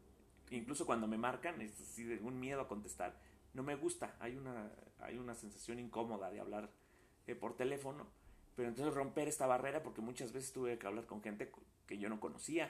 Incluso 0.50 0.88
cuando 0.88 1.08
me 1.08 1.20
marcan, 1.20 1.62
es 1.62 1.80
así 1.82 2.04
de 2.04 2.20
un 2.20 2.40
miedo 2.40 2.62
a 2.62 2.68
contestar. 2.68 3.16
No 3.54 3.62
me 3.62 3.76
gusta, 3.76 4.16
hay 4.20 4.36
una, 4.36 4.72
hay 5.02 5.18
una 5.20 5.36
sensación 5.36 5.78
incómoda 5.78 6.32
de 6.32 6.40
hablar 6.40 6.72
eh, 7.28 7.36
por 7.36 7.56
teléfono, 7.56 8.08
pero 8.60 8.68
entonces 8.68 8.94
romper 8.94 9.30
esta 9.30 9.48
barrera, 9.48 9.82
porque 9.82 10.02
muchas 10.02 10.34
veces 10.34 10.52
tuve 10.52 10.78
que 10.78 10.86
hablar 10.86 11.06
con 11.06 11.22
gente 11.22 11.50
que 11.88 11.98
yo 11.98 12.10
no 12.10 12.20
conocía. 12.20 12.70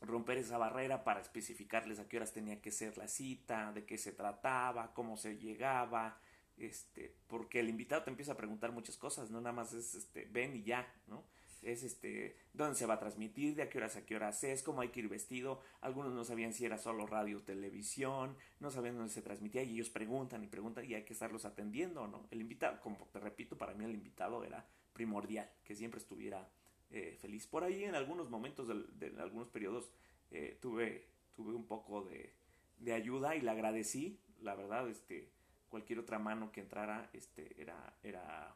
Romper 0.00 0.38
esa 0.38 0.58
barrera 0.58 1.04
para 1.04 1.20
especificarles 1.20 2.00
a 2.00 2.08
qué 2.08 2.16
horas 2.16 2.32
tenía 2.32 2.60
que 2.60 2.72
ser 2.72 2.98
la 2.98 3.06
cita, 3.06 3.70
de 3.70 3.84
qué 3.84 3.98
se 3.98 4.10
trataba, 4.10 4.92
cómo 4.92 5.16
se 5.16 5.38
llegaba, 5.38 6.18
este, 6.56 7.14
porque 7.28 7.60
el 7.60 7.68
invitado 7.68 8.02
te 8.02 8.10
empieza 8.10 8.32
a 8.32 8.36
preguntar 8.36 8.72
muchas 8.72 8.96
cosas, 8.96 9.30
no 9.30 9.40
nada 9.40 9.52
más 9.52 9.72
es 9.74 9.94
este, 9.94 10.24
ven 10.24 10.56
y 10.56 10.64
ya, 10.64 10.92
¿no? 11.06 11.22
Es 11.64 11.82
este, 11.82 12.36
dónde 12.52 12.76
se 12.76 12.86
va 12.86 12.94
a 12.94 12.98
transmitir, 12.98 13.54
de 13.56 13.62
a 13.62 13.68
qué 13.68 13.78
horas 13.78 13.96
a 13.96 14.04
qué 14.04 14.16
horas 14.16 14.42
es, 14.44 14.62
cómo 14.62 14.80
hay 14.80 14.88
que 14.88 15.00
ir 15.00 15.08
vestido. 15.08 15.60
Algunos 15.80 16.12
no 16.12 16.24
sabían 16.24 16.52
si 16.52 16.64
era 16.64 16.78
solo 16.78 17.06
radio 17.06 17.38
o 17.38 17.42
televisión, 17.42 18.36
no 18.60 18.70
sabían 18.70 18.96
dónde 18.96 19.12
se 19.12 19.22
transmitía 19.22 19.62
y 19.62 19.74
ellos 19.74 19.90
preguntan 19.90 20.44
y 20.44 20.46
preguntan 20.46 20.84
y 20.84 20.94
hay 20.94 21.04
que 21.04 21.12
estarlos 21.12 21.44
atendiendo, 21.44 22.06
¿no? 22.06 22.26
El 22.30 22.40
invitado, 22.40 22.80
como 22.80 22.96
te 23.12 23.20
repito, 23.20 23.56
para 23.56 23.74
mí 23.74 23.84
el 23.84 23.94
invitado 23.94 24.44
era 24.44 24.66
primordial, 24.92 25.50
que 25.64 25.74
siempre 25.74 26.00
estuviera 26.00 26.48
eh, 26.90 27.16
feliz. 27.20 27.46
Por 27.46 27.64
ahí 27.64 27.84
en 27.84 27.94
algunos 27.94 28.30
momentos, 28.30 28.68
de, 28.68 29.12
algunos 29.18 29.48
periodos, 29.48 29.90
eh, 30.30 30.58
tuve, 30.60 31.08
tuve 31.34 31.54
un 31.54 31.66
poco 31.66 32.02
de, 32.02 32.32
de 32.78 32.92
ayuda 32.92 33.34
y 33.36 33.40
le 33.40 33.50
agradecí, 33.50 34.18
la 34.40 34.54
verdad, 34.54 34.88
este, 34.88 35.28
cualquier 35.68 35.98
otra 35.98 36.18
mano 36.18 36.52
que 36.52 36.60
entrara 36.60 37.10
este, 37.12 37.60
era, 37.60 37.96
era, 38.02 38.54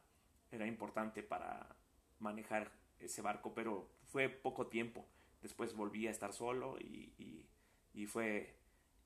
era 0.51 0.65
importante 0.65 1.21
para 1.21 1.67
manejar 2.19 2.71
ese 2.99 3.21
barco, 3.21 3.53
pero 3.53 3.89
fue 4.05 4.29
poco 4.29 4.67
tiempo. 4.67 5.05
Después 5.41 5.75
volví 5.75 6.07
a 6.07 6.11
estar 6.11 6.33
solo 6.33 6.77
y, 6.79 7.13
y, 7.17 7.45
y, 7.93 8.05
fue, 8.05 8.55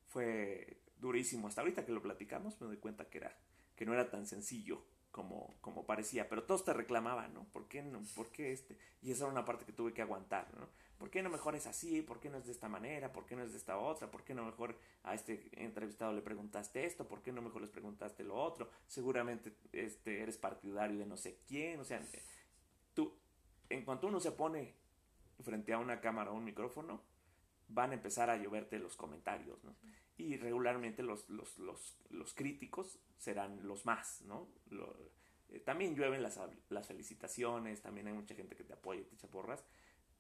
fue 0.07 0.77
durísimo. 0.97 1.47
Hasta 1.47 1.61
ahorita 1.61 1.85
que 1.85 1.91
lo 1.91 2.01
platicamos 2.01 2.59
me 2.59 2.67
doy 2.67 2.77
cuenta 2.77 3.09
que, 3.09 3.19
era, 3.19 3.37
que 3.75 3.85
no 3.85 3.93
era 3.93 4.09
tan 4.09 4.25
sencillo 4.25 4.83
como, 5.11 5.53
como 5.61 5.85
parecía, 5.85 6.27
pero 6.27 6.43
todos 6.43 6.65
te 6.65 6.73
reclamaban, 6.73 7.35
¿no? 7.35 7.45
¿Por 7.51 7.67
qué 7.67 7.83
no? 7.83 8.01
¿Por 8.15 8.31
qué 8.31 8.51
este? 8.51 8.75
Y 9.03 9.11
esa 9.11 9.25
era 9.25 9.31
una 9.31 9.45
parte 9.45 9.63
que 9.63 9.71
tuve 9.71 9.93
que 9.93 10.01
aguantar, 10.01 10.51
¿no? 10.57 10.67
¿Por 10.97 11.09
qué 11.09 11.21
no 11.21 11.29
mejor 11.29 11.55
es 11.55 11.67
así? 11.67 12.01
¿Por 12.01 12.19
qué 12.19 12.29
no 12.29 12.37
es 12.37 12.45
de 12.45 12.51
esta 12.51 12.69
manera? 12.69 13.11
¿Por 13.11 13.25
qué 13.25 13.35
no 13.35 13.43
es 13.43 13.51
de 13.51 13.57
esta 13.57 13.77
otra? 13.77 14.09
¿Por 14.09 14.23
qué 14.23 14.33
no 14.33 14.45
mejor 14.45 14.75
a 15.03 15.13
este 15.13 15.49
entrevistado 15.53 16.13
le 16.13 16.21
preguntaste 16.21 16.85
esto? 16.85 17.07
¿Por 17.07 17.21
qué 17.21 17.31
no 17.31 17.41
mejor 17.41 17.61
les 17.61 17.71
preguntaste 17.71 18.23
lo 18.23 18.35
otro? 18.35 18.69
Seguramente 18.87 19.53
este, 19.71 20.21
eres 20.21 20.37
partidario 20.37 20.97
de 20.97 21.05
no 21.05 21.17
sé 21.17 21.39
quién, 21.45 21.79
o 21.79 21.83
sea, 21.83 22.01
en 23.73 23.83
cuanto 23.83 24.07
uno 24.07 24.19
se 24.19 24.31
pone 24.31 24.75
frente 25.43 25.73
a 25.73 25.79
una 25.79 25.99
cámara 25.99 26.31
o 26.31 26.35
un 26.35 26.43
micrófono, 26.43 27.01
van 27.67 27.91
a 27.91 27.95
empezar 27.95 28.29
a 28.29 28.37
lloverte 28.37 28.79
los 28.79 28.95
comentarios, 28.95 29.63
¿no? 29.63 29.75
Y 30.17 30.37
regularmente 30.37 31.01
los, 31.01 31.27
los, 31.29 31.57
los, 31.57 31.97
los 32.09 32.33
críticos 32.33 32.99
serán 33.17 33.67
los 33.67 33.85
más, 33.85 34.21
¿no? 34.21 34.47
Eh, 35.49 35.59
también 35.59 35.95
llueven 35.95 36.21
las, 36.21 36.39
las, 36.69 36.87
felicitaciones, 36.87 37.81
también 37.81 38.07
hay 38.07 38.13
mucha 38.13 38.35
gente 38.35 38.55
que 38.55 38.63
te 38.63 38.73
apoya 38.73 39.03
te 39.03 39.15
echa 39.15 39.27
porras, 39.27 39.63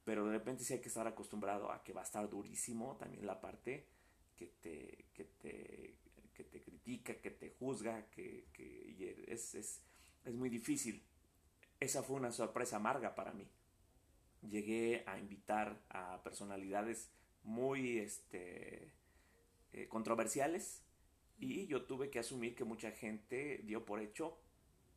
pero 0.03 0.25
de 0.25 0.31
repente 0.31 0.63
sí 0.63 0.73
hay 0.73 0.81
que 0.81 0.89
estar 0.89 1.07
acostumbrado 1.07 1.71
a 1.71 1.83
que 1.83 1.93
va 1.93 2.01
a 2.01 2.05
estar 2.05 2.27
durísimo 2.29 2.97
también 2.97 3.25
la 3.25 3.39
parte 3.39 3.87
que 4.35 4.47
te, 4.47 5.05
que 5.13 5.25
te, 5.25 5.95
que 6.33 6.43
te 6.43 6.61
critica, 6.61 7.15
que 7.21 7.31
te 7.31 7.51
juzga, 7.51 8.09
que, 8.09 8.47
que 8.51 9.25
es, 9.27 9.53
es, 9.55 9.81
es 10.25 10.33
muy 10.33 10.49
difícil. 10.49 11.03
Esa 11.83 12.01
fue 12.01 12.15
una 12.15 12.31
sorpresa 12.31 12.77
amarga 12.77 13.13
para 13.13 13.33
mí. 13.33 13.45
Llegué 14.49 15.03
a 15.05 15.19
invitar 15.19 15.83
a 15.89 16.23
personalidades 16.23 17.11
muy 17.43 17.97
este, 17.97 18.89
eh, 19.73 19.89
controversiales 19.89 20.81
y 21.39 21.67
yo 21.67 21.83
tuve 21.83 22.09
que 22.09 22.19
asumir 22.19 22.55
que 22.55 22.63
mucha 22.63 22.91
gente 22.91 23.59
dio 23.65 23.85
por 23.85 23.99
hecho 23.99 24.39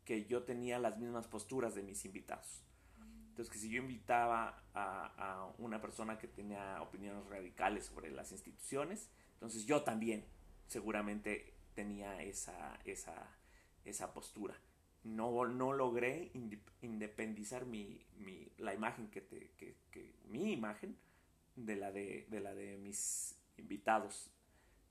que 0.05 0.27
yo 0.27 0.43
tenía 0.43 0.79
las 0.79 0.97
mismas 0.97 1.27
posturas 1.27 1.75
de 1.75 1.83
mis 1.83 2.05
invitados. 2.05 2.63
Entonces, 3.27 3.51
que 3.51 3.59
si 3.59 3.69
yo 3.69 3.81
invitaba 3.81 4.63
a, 4.73 5.51
una 5.57 5.81
persona 5.81 6.17
que 6.17 6.29
tenía 6.29 6.81
opiniones 6.81 7.25
radicales 7.27 7.87
sobre 7.87 8.11
las 8.11 8.31
instituciones, 8.31 9.09
entonces 9.33 9.65
yo 9.65 9.83
también 9.83 10.23
seguramente 10.67 11.53
tenía 11.75 12.23
esa, 12.23 12.79
esa, 12.85 13.35
esa 13.83 14.13
postura. 14.13 14.55
No, 15.03 15.45
no 15.45 15.73
logré 15.73 16.31
independizar 16.81 17.65
mi, 17.65 18.05
mi, 18.17 18.47
la 18.57 18.73
imagen 18.73 19.09
que, 19.09 19.21
te, 19.21 19.51
que, 19.57 19.75
que, 19.91 20.13
mi 20.25 20.51
imagen 20.51 20.97
de 21.55 21.75
la 21.75 21.91
de, 21.91 22.25
de 22.29 22.39
la 22.39 22.53
de 22.53 22.77
mis 22.77 23.37
invitados 23.57 24.29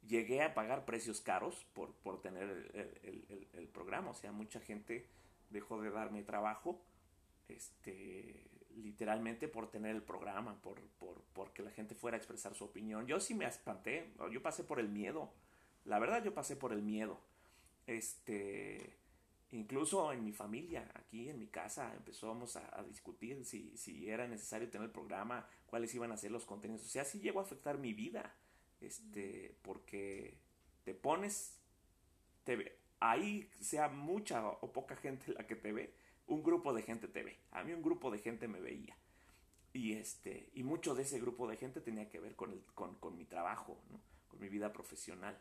llegué 0.07 0.43
a 0.43 0.55
pagar 0.55 0.85
precios 0.85 1.21
caros 1.21 1.67
por, 1.73 1.93
por 1.97 2.21
tener 2.21 2.71
el, 3.03 3.49
el, 3.53 3.69
programa. 3.69 4.11
O 4.11 4.15
sea, 4.15 4.33
mucha 4.33 4.61
gente 4.61 5.07
dejó 5.51 5.81
de 5.81 5.91
darme 5.91 6.23
trabajo, 6.23 6.81
este, 7.49 8.45
literalmente 8.77 9.49
por 9.49 9.71
tener 9.71 9.95
el 9.95 10.03
programa, 10.03 10.61
por, 10.63 10.81
por, 10.99 11.21
por 11.33 11.53
que 11.53 11.63
la 11.63 11.71
gente 11.71 11.95
fuera 11.95 12.17
a 12.17 12.19
expresar 12.19 12.55
su 12.55 12.65
opinión. 12.65 13.07
Yo 13.07 13.21
sí 13.21 13.35
me 13.35 13.47
espanté, 13.47 14.13
yo 14.31 14.43
pasé 14.43 14.65
por 14.65 14.81
el 14.81 14.89
miedo. 14.89 15.33
La 15.85 15.99
verdad, 15.99 16.23
yo 16.25 16.35
pasé 16.35 16.57
por 16.57 16.73
el 16.73 16.83
miedo. 16.83 17.21
Este, 17.87 18.97
incluso 19.57 20.13
en 20.13 20.25
mi 20.25 20.33
familia, 20.33 20.91
aquí 20.95 21.29
en 21.29 21.39
mi 21.39 21.49
casa, 21.49 21.93
empezamos 21.95 22.57
a, 22.57 22.85
discutir 22.89 23.45
si, 23.45 24.09
era 24.09 24.27
necesario 24.27 24.69
tener 24.69 24.87
el 24.87 24.93
programa, 24.93 25.49
cuáles 25.67 25.95
iban 25.95 26.13
a 26.13 26.17
ser 26.17 26.31
los 26.31 26.45
contenidos. 26.45 26.85
O 26.85 26.89
sea, 26.89 27.05
sí 27.05 27.21
llegó 27.21 27.41
a 27.41 27.43
afectar 27.43 27.79
mi 27.79 27.93
vida 27.93 28.35
este, 28.81 29.57
porque 29.63 30.39
te 30.85 30.95
pones, 30.95 31.59
te 32.45 32.57
ve, 32.57 32.79
ahí 33.01 33.49
sea 33.61 33.89
mucha 33.89 34.47
o 34.47 34.73
poca 34.73 34.97
gente 34.97 35.33
la 35.33 35.47
que 35.47 35.57
te 35.57 35.73
ve, 35.73 35.93
un 36.27 36.43
grupo 36.43 36.73
de 36.73 36.83
gente 36.83 37.09
te 37.09 37.23
ve. 37.23 37.39
A 37.53 37.65
mí 37.65 37.73
un 37.73 37.83
grupo 37.83 38.11
de 38.11 38.19
gente 38.19 38.49
me 38.49 38.61
veía. 38.61 38.97
Y, 39.73 39.93
este, 39.93 40.51
y 40.55 40.63
mucho 40.63 40.95
de 40.95 41.03
ese 41.03 41.21
grupo 41.21 41.47
de 41.47 41.57
gente 41.57 41.81
tenía 41.81 42.09
que 42.09 42.19
ver 42.19 42.35
con, 42.35 42.53
el, 42.53 42.63
con, 42.75 42.95
con 42.97 43.17
mi 43.17 43.25
trabajo, 43.25 43.79
con 44.29 44.41
mi 44.41 44.49
vida 44.49 44.73
profesional. 44.73 45.39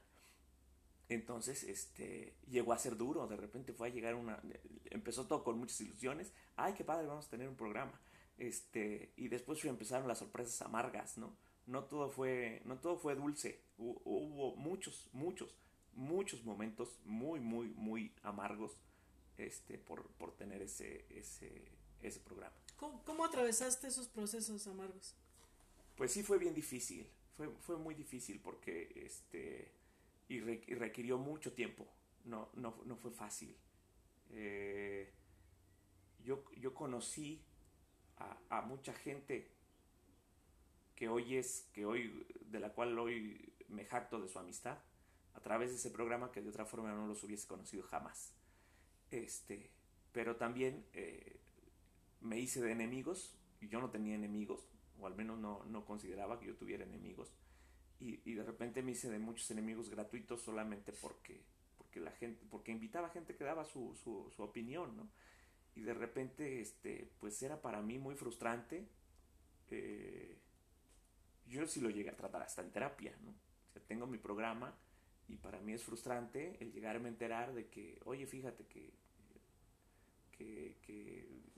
Entonces, 1.08 1.64
este, 1.64 2.36
llegó 2.50 2.74
a 2.74 2.80
ser 2.80 2.98
duro, 2.98 3.28
de 3.28 3.38
repente 3.38 3.74
fue 3.74 3.90
a 3.90 3.92
llegar 3.92 4.16
una, 4.16 4.42
empezó 4.86 5.28
todo 5.28 5.44
con 5.44 5.60
muchas 5.60 5.80
ilusiones, 5.82 6.34
ay, 6.56 6.74
qué 6.74 6.84
padre, 6.84 7.06
vamos 7.06 7.28
a 7.28 7.30
tener 7.30 7.48
un 7.48 7.56
programa, 7.56 8.00
este, 8.38 9.14
y 9.16 9.28
después 9.28 9.64
empezaron 9.66 10.08
las 10.08 10.20
sorpresas 10.20 10.62
amargas, 10.64 11.18
¿no? 11.18 11.36
no 11.68 11.86
todo 11.86 12.10
fue, 12.10 12.62
no 12.66 12.78
todo 12.78 12.98
fue 12.98 13.16
dulce. 13.16 13.62
Hubo 13.78 14.56
muchos, 14.56 15.10
muchos, 15.14 15.56
muchos 15.94 16.44
momentos 16.44 17.00
muy, 17.06 17.40
muy, 17.40 17.70
muy 17.70 18.14
amargos 18.24 18.78
este, 19.38 19.78
por, 19.78 20.08
por 20.14 20.36
tener 20.36 20.62
ese, 20.62 21.06
ese, 21.10 21.72
ese 22.02 22.20
programa. 22.20 22.56
¿Cómo, 22.78 23.26
atravesaste 23.26 23.88
esos 23.88 24.08
procesos 24.08 24.68
amargos? 24.68 25.16
Pues 25.96 26.12
sí 26.12 26.24
fue 26.24 26.38
bien 26.38 26.54
difícil, 26.54 27.10
fue, 27.36 27.50
fue 27.62 27.78
muy 27.78 27.96
difícil 27.96 28.40
porque 28.42 28.92
este, 28.96 29.72
y, 30.28 30.40
requirió 30.40 31.18
mucho 31.18 31.54
tiempo, 31.54 31.88
no, 32.24 32.50
no, 32.56 32.82
no 32.86 32.96
fue 32.96 33.12
fácil. 33.12 33.56
Eh, 34.32 35.12
yo, 36.24 36.44
yo 36.58 36.74
conocí 36.74 37.44
a, 38.50 38.62
mucha 38.62 38.94
gente 38.94 39.52
que 40.96 41.10
hoy 41.10 41.36
es, 41.36 41.70
que 41.74 41.86
hoy, 41.86 42.26
de 42.46 42.60
la 42.60 42.72
cual 42.72 42.98
hoy 42.98 43.54
me 43.68 43.86
jacto 43.86 44.20
de 44.20 44.28
su 44.28 44.40
amistad, 44.40 44.80
a 45.34 45.42
través 45.42 45.70
de 45.70 45.76
ese 45.76 45.92
programa 45.92 46.32
que 46.32 46.42
de 46.42 46.50
otra 46.50 46.66
forma 46.66 46.94
no 46.94 47.08
los 47.08 47.24
hubiese 47.24 47.48
conocido 47.48 47.84
jamás. 47.84 48.34
Este, 49.12 49.70
pero 50.12 50.38
también 50.38 50.86
eh, 50.94 51.40
me 52.22 52.40
hice 52.40 52.62
de 52.62 52.72
enemigos, 52.72 53.38
y 53.60 53.68
yo 53.68 53.80
no 53.80 53.90
tenía 53.90 54.16
enemigos, 54.16 54.66
o 55.00 55.08
al 55.08 55.16
menos 55.16 55.38
no, 55.38 55.64
no 55.66 55.86
consideraba 55.86 56.40
que 56.40 56.48
yo 56.48 56.56
tuviera 56.56 56.86
enemigos, 56.86 57.34
y, 58.00 58.20
y, 58.30 58.34
de 58.34 58.44
repente 58.44 58.82
me 58.82 58.92
hice 58.92 59.10
de 59.10 59.20
muchos 59.20 59.50
enemigos 59.52 59.90
gratuitos 59.90 60.42
solamente 60.42 60.92
porque, 60.92 61.42
porque 61.78 62.00
la 62.00 62.12
gente, 62.12 62.46
porque 62.50 62.72
invitaba 62.72 63.10
gente 63.10 63.36
que 63.36 63.44
daba 63.44 63.64
su, 63.66 63.96
su, 63.96 64.30
su 64.36 64.44
opinión, 64.44 64.98
¿no? 64.98 65.08
Y 65.76 65.82
de 65.82 65.94
repente, 65.94 66.62
este, 66.62 67.10
pues 67.20 67.42
era 67.44 67.62
para 67.62 67.82
mí 67.82 67.98
muy 67.98 68.16
frustrante, 68.16 68.88
eh, 69.72 70.38
yo 71.48 71.68
sí 71.68 71.82
lo 71.82 71.90
llegué 71.90 72.10
a 72.10 72.16
tratar 72.16 72.42
hasta 72.42 72.62
en 72.62 72.72
terapia, 72.72 73.16
¿no? 73.24 73.32
O 73.32 73.74
sea, 73.74 73.82
tengo 73.88 74.08
mi 74.08 74.18
programa 74.18 74.74
y 75.28 75.36
para 75.38 75.60
mí 75.60 75.74
es 75.74 75.84
frustrante 75.84 76.58
el 76.60 76.72
llegarme 76.72 77.08
a 77.08 77.12
enterar 77.12 77.54
de 77.54 77.68
que, 77.68 78.00
oye, 78.06 78.26
fíjate 78.26 78.66
que, 78.66 78.94
que, 80.32 80.76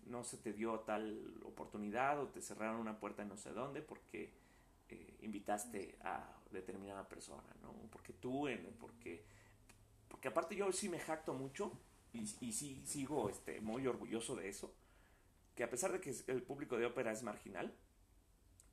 no 0.06 0.24
se 0.24 0.38
te 0.38 0.54
dio 0.54 0.80
tal 0.80 1.42
oportunidad 1.44 2.22
o 2.22 2.30
te 2.30 2.42
cerraron 2.42 2.80
una 2.80 2.98
puerta 2.98 3.24
en 3.24 3.28
no 3.28 3.36
sé 3.36 3.52
dónde 3.52 3.82
porque 3.82 4.32
eh, 4.90 5.18
invitaste 5.22 5.98
a 6.02 6.38
determinada 6.52 7.08
persona, 7.08 7.56
¿no? 7.62 7.74
Porque 7.92 8.14
tú, 8.14 8.48
porque, 8.80 9.24
porque 10.08 10.28
aparte 10.28 10.56
yo 10.56 10.72
sí 10.72 10.90
me 10.90 11.00
jacto 11.00 11.34
mucho 11.34 11.72
y, 12.14 12.22
y 12.42 12.52
sí 12.54 12.82
sigo 12.86 13.30
este, 13.30 13.62
muy 13.62 13.86
orgulloso 13.88 14.36
de 14.36 14.50
eso, 14.50 14.74
que 15.56 15.64
a 15.64 15.70
pesar 15.70 15.92
de 15.92 16.00
que 16.00 16.16
el 16.28 16.44
público 16.44 16.78
de 16.78 16.86
ópera 16.86 17.12
es 17.12 17.24
marginal, 17.24 17.76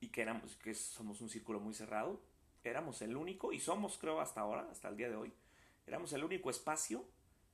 y 0.00 0.08
que 0.08 0.22
éramos, 0.22 0.56
que 0.56 0.74
somos 0.74 1.20
un 1.20 1.30
círculo 1.30 1.60
muy 1.60 1.72
cerrado, 1.72 2.20
éramos 2.62 3.00
el 3.02 3.16
único, 3.16 3.52
y 3.52 3.60
somos 3.60 3.96
creo 3.98 4.20
hasta 4.20 4.42
ahora, 4.42 4.68
hasta 4.70 4.88
el 4.88 4.96
día 4.96 5.08
de 5.08 5.16
hoy, 5.16 5.32
éramos 5.86 6.12
el 6.12 6.24
único 6.24 6.50
espacio 6.50 7.04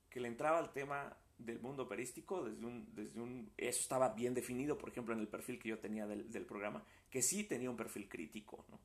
que 0.09 0.19
le 0.19 0.27
entraba 0.27 0.59
al 0.59 0.73
tema 0.73 1.15
del 1.45 1.59
mundo 1.59 1.83
operístico 1.83 2.43
desde 2.43 2.65
un, 2.65 2.87
desde 2.93 3.19
un, 3.19 3.51
eso 3.57 3.79
estaba 3.79 4.09
bien 4.13 4.33
definido, 4.33 4.77
por 4.77 4.89
ejemplo, 4.89 5.13
en 5.13 5.19
el 5.19 5.27
perfil 5.27 5.59
que 5.59 5.69
yo 5.69 5.79
tenía 5.79 6.07
del, 6.07 6.31
del 6.31 6.45
programa, 6.45 6.83
que 7.09 7.21
sí 7.21 7.43
tenía 7.43 7.69
un 7.69 7.77
perfil 7.77 8.07
crítico, 8.07 8.65
¿no? 8.69 8.79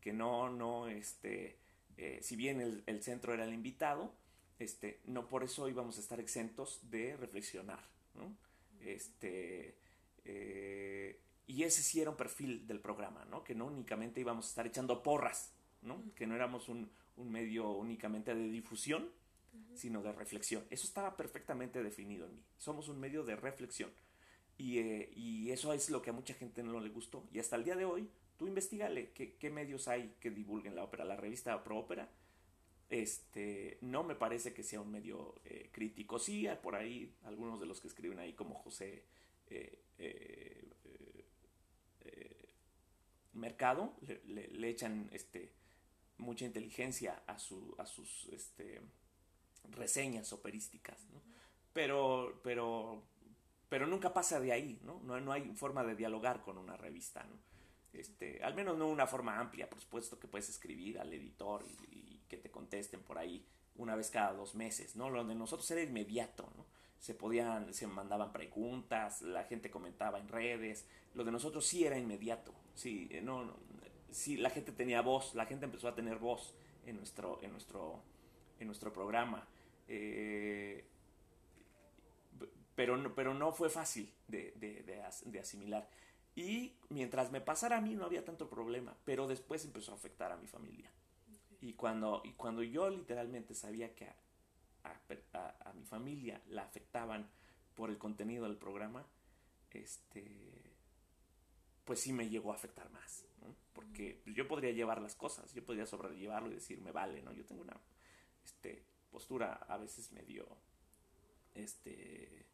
que 0.00 0.12
no, 0.12 0.48
no, 0.48 0.88
este, 0.88 1.58
eh, 1.96 2.20
si 2.22 2.36
bien 2.36 2.60
el, 2.60 2.82
el, 2.86 3.02
centro 3.02 3.34
era 3.34 3.44
el 3.44 3.52
invitado, 3.52 4.14
este, 4.58 5.00
no 5.04 5.28
por 5.28 5.44
eso 5.44 5.68
íbamos 5.68 5.98
a 5.98 6.00
estar 6.00 6.20
exentos 6.20 6.80
de 6.90 7.16
reflexionar, 7.16 7.80
¿no? 8.14 8.36
Este, 8.80 9.76
eh, 10.24 11.20
y 11.46 11.62
ese 11.62 11.82
sí 11.82 12.00
era 12.00 12.10
un 12.10 12.16
perfil 12.16 12.66
del 12.66 12.80
programa, 12.80 13.24
¿no? 13.24 13.44
Que 13.44 13.54
no 13.54 13.66
únicamente 13.66 14.20
íbamos 14.20 14.46
a 14.46 14.48
estar 14.48 14.66
echando 14.66 15.02
porras, 15.02 15.52
¿no? 15.82 16.02
Que 16.14 16.26
no 16.26 16.34
éramos 16.34 16.68
un, 16.68 16.90
un 17.16 17.30
medio 17.30 17.70
únicamente 17.72 18.34
de 18.34 18.48
difusión, 18.48 19.10
sino 19.74 20.02
de 20.02 20.12
reflexión. 20.12 20.64
Eso 20.70 20.86
estaba 20.86 21.16
perfectamente 21.16 21.82
definido 21.82 22.26
en 22.26 22.36
mí. 22.36 22.42
Somos 22.56 22.88
un 22.88 22.98
medio 22.98 23.24
de 23.24 23.36
reflexión. 23.36 23.90
Y, 24.56 24.78
eh, 24.78 25.12
y, 25.14 25.50
eso 25.50 25.72
es 25.72 25.88
lo 25.90 26.02
que 26.02 26.10
a 26.10 26.12
mucha 26.12 26.34
gente 26.34 26.62
no 26.62 26.80
le 26.80 26.88
gustó. 26.88 27.28
Y 27.32 27.38
hasta 27.38 27.56
el 27.56 27.64
día 27.64 27.76
de 27.76 27.84
hoy, 27.84 28.08
tú 28.36 28.48
investigale 28.48 29.12
qué, 29.12 29.34
qué 29.34 29.50
medios 29.50 29.86
hay 29.86 30.16
que 30.20 30.30
divulguen 30.30 30.74
la 30.74 30.84
ópera. 30.84 31.04
La 31.04 31.16
revista 31.16 31.62
Pro 31.62 31.78
Ópera, 31.78 32.10
este, 32.90 33.78
no 33.82 34.02
me 34.02 34.16
parece 34.16 34.52
que 34.52 34.64
sea 34.64 34.80
un 34.80 34.90
medio 34.90 35.36
eh, 35.44 35.70
crítico. 35.72 36.18
Sí, 36.18 36.48
hay 36.48 36.56
por 36.56 36.74
ahí 36.74 37.14
algunos 37.24 37.60
de 37.60 37.66
los 37.66 37.80
que 37.80 37.88
escriben 37.88 38.18
ahí, 38.18 38.32
como 38.32 38.54
José 38.54 39.04
eh, 39.46 39.84
eh 39.98 40.68
mercado, 43.38 43.94
le, 44.26 44.48
le, 44.48 44.68
echan 44.68 45.08
este, 45.12 45.52
mucha 46.18 46.44
inteligencia 46.44 47.22
a, 47.26 47.38
su, 47.38 47.74
a 47.78 47.86
sus 47.86 48.28
este, 48.32 48.80
reseñas 49.72 50.32
operísticas, 50.32 50.98
¿no? 51.12 51.20
pero, 51.72 52.40
pero, 52.42 53.02
pero 53.68 53.86
nunca 53.86 54.12
pasa 54.12 54.40
de 54.40 54.52
ahí, 54.52 54.78
¿no? 54.82 55.00
¿no? 55.04 55.20
No, 55.20 55.32
hay 55.32 55.52
forma 55.54 55.84
de 55.84 55.94
dialogar 55.94 56.42
con 56.42 56.58
una 56.58 56.76
revista. 56.76 57.24
Este, 57.92 58.42
al 58.42 58.54
menos 58.54 58.76
no 58.76 58.88
una 58.88 59.06
forma 59.06 59.38
amplia, 59.38 59.68
por 59.68 59.80
supuesto 59.80 60.18
que 60.18 60.28
puedes 60.28 60.48
escribir 60.48 60.98
al 60.98 61.12
editor 61.12 61.64
y, 61.90 62.20
que 62.28 62.36
te 62.36 62.50
contesten 62.50 63.00
por 63.00 63.16
ahí 63.16 63.42
una 63.76 63.96
vez 63.96 64.10
cada 64.10 64.34
dos 64.34 64.54
meses, 64.54 64.96
¿no? 64.96 65.08
Lo 65.08 65.24
de 65.24 65.34
nosotros 65.34 65.70
era 65.70 65.80
inmediato. 65.80 66.46
Se 66.98 67.14
podían, 67.14 67.72
se 67.72 67.86
mandaban 67.86 68.32
preguntas, 68.32 69.22
la 69.22 69.44
gente 69.44 69.70
comentaba 69.70 70.18
en 70.18 70.28
redes, 70.28 70.84
lo 71.14 71.24
de 71.24 71.32
nosotros 71.32 71.64
sí 71.64 71.84
era 71.84 71.96
inmediato, 71.96 72.52
sí, 72.74 73.08
no, 73.22 73.44
no 73.44 73.54
sí, 74.10 74.36
la 74.36 74.50
gente 74.50 74.72
tenía 74.72 75.00
voz, 75.00 75.34
la 75.34 75.46
gente 75.46 75.64
empezó 75.64 75.88
a 75.88 75.94
tener 75.94 76.18
voz 76.18 76.54
en 76.86 76.96
nuestro, 76.96 77.38
en 77.42 77.52
nuestro, 77.52 78.02
en 78.58 78.66
nuestro 78.66 78.92
programa. 78.92 79.46
Eh, 79.88 80.84
pero, 82.74 82.96
no, 82.96 83.14
pero 83.14 83.34
no 83.34 83.52
fue 83.52 83.70
fácil 83.70 84.12
de, 84.28 84.52
de, 84.56 84.82
de, 85.24 85.40
asimilar. 85.40 85.88
Y 86.36 86.76
mientras 86.90 87.32
me 87.32 87.40
pasara 87.40 87.78
a 87.78 87.80
mí 87.80 87.94
no 87.96 88.04
había 88.04 88.24
tanto 88.24 88.48
problema, 88.48 88.96
pero 89.04 89.26
después 89.26 89.64
empezó 89.64 89.92
a 89.92 89.96
afectar 89.96 90.30
a 90.30 90.36
mi 90.36 90.46
familia. 90.46 90.90
Y, 91.60 91.72
cuando, 91.72 92.22
y 92.24 92.34
cuando 92.34 92.62
yo 92.62 92.88
literalmente 92.88 93.54
sabía 93.54 93.94
que 93.94 94.06
a, 94.84 94.94
a, 95.64 95.72
mi 95.72 95.84
familia 95.84 96.40
la 96.46 96.62
afectaban 96.62 97.28
por 97.74 97.90
el 97.90 97.98
contenido 97.98 98.44
del 98.44 98.56
programa, 98.56 99.04
este, 99.72 100.68
pues 101.84 102.00
sí 102.00 102.12
me 102.12 102.28
llegó 102.28 102.52
a 102.52 102.54
afectar 102.54 102.88
más. 102.90 103.24
Porque 103.72 104.22
yo 104.26 104.46
podría 104.46 104.72
llevar 104.72 105.00
las 105.00 105.14
cosas, 105.14 105.52
yo 105.54 105.64
podría 105.64 105.86
sobrellevarlo 105.86 106.50
y 106.50 106.54
decir, 106.54 106.80
me 106.80 106.92
vale, 106.92 107.22
¿no? 107.22 107.32
Yo 107.32 107.44
tengo 107.44 107.62
una 107.62 107.76
este, 108.44 108.82
postura 109.10 109.54
a 109.68 109.76
veces 109.78 110.12
medio, 110.12 110.46
este, 111.54 112.46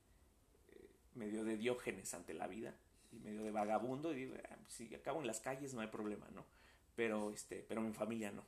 medio 1.15 1.45
de 1.45 1.57
diógenes 1.57 2.15
ante 2.15 2.35
la 2.35 2.47
vida 2.47 2.75
y 3.13 3.19
medio 3.21 3.43
de 3.43 3.51
vagabundo 3.51 4.13
y 4.13 4.17
digo, 4.17 4.37
ah, 4.51 4.57
si 4.69 4.95
acabo 4.95 5.21
en 5.21 5.27
las 5.27 5.41
calles 5.41 5.75
no 5.75 5.81
hay 5.81 5.89
problema, 5.89 6.29
¿no? 6.35 6.45
Pero, 6.97 7.33
este, 7.33 7.65
pero 7.69 7.81
mi 7.81 7.93
familia 7.93 8.31
no. 8.31 8.45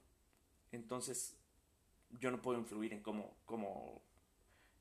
Entonces, 0.72 1.36
yo 2.20 2.30
no 2.30 2.42
puedo 2.42 2.58
influir 2.58 2.92
en 2.92 3.02
cómo, 3.02 3.36
cómo 3.44 4.02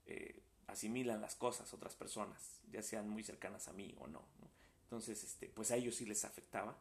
eh, 0.06 0.42
asimilan 0.68 1.22
las 1.22 1.36
cosas 1.36 1.74
otras 1.74 1.96
personas, 1.96 2.62
ya 2.72 2.82
sean 2.82 3.10
muy 3.10 3.24
cercanas 3.24 3.68
a 3.68 3.74
mí 3.74 3.96
o 4.00 4.08
no, 4.08 4.24
Entonces, 4.84 5.24
este, 5.24 5.48
pues 5.48 5.72
a 5.72 5.76
ellos 5.76 5.96
sí 5.96 6.06
les 6.06 6.26
afectaba. 6.26 6.78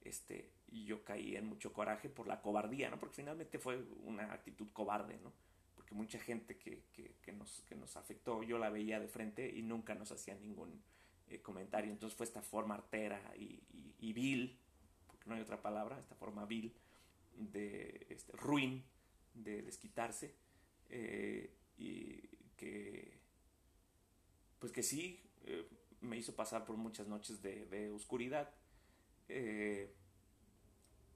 Este, 0.00 0.52
y 0.68 0.84
yo 0.84 1.02
caí 1.02 1.34
en 1.36 1.46
mucho 1.46 1.72
coraje 1.72 2.10
por 2.10 2.26
la 2.26 2.42
cobardía, 2.42 2.90
¿no? 2.90 2.98
Porque 2.98 3.16
finalmente 3.16 3.58
fue 3.58 3.82
una 4.04 4.32
actitud 4.32 4.68
cobarde, 4.72 5.18
¿no? 5.22 5.32
Mucha 5.94 6.18
gente 6.18 6.58
que, 6.58 6.82
que, 7.22 7.32
nos, 7.32 7.62
que 7.68 7.76
nos 7.76 7.96
afectó, 7.96 8.42
yo 8.42 8.58
la 8.58 8.68
veía 8.68 8.98
de 8.98 9.06
frente 9.06 9.48
y 9.48 9.62
nunca 9.62 9.94
nos 9.94 10.10
hacía 10.10 10.34
ningún 10.34 10.82
eh, 11.28 11.40
comentario. 11.40 11.92
Entonces 11.92 12.16
fue 12.16 12.26
esta 12.26 12.42
forma 12.42 12.74
artera 12.74 13.32
y, 13.38 13.62
y, 14.00 14.12
vil, 14.12 14.58
porque 15.06 15.28
no 15.28 15.36
hay 15.36 15.40
otra 15.40 15.62
palabra, 15.62 15.96
esta 16.00 16.16
forma 16.16 16.46
vil, 16.46 16.74
de 17.36 18.08
este, 18.10 18.32
ruin, 18.32 18.82
de 19.34 19.62
desquitarse, 19.62 20.34
eh, 20.90 21.54
y 21.78 22.16
que, 22.56 23.20
pues 24.58 24.72
que 24.72 24.82
sí, 24.82 25.22
eh, 25.44 25.64
me 26.00 26.16
hizo 26.16 26.34
pasar 26.34 26.64
por 26.64 26.76
muchas 26.76 27.06
noches 27.06 27.40
de, 27.40 27.66
de 27.66 27.92
oscuridad. 27.92 28.52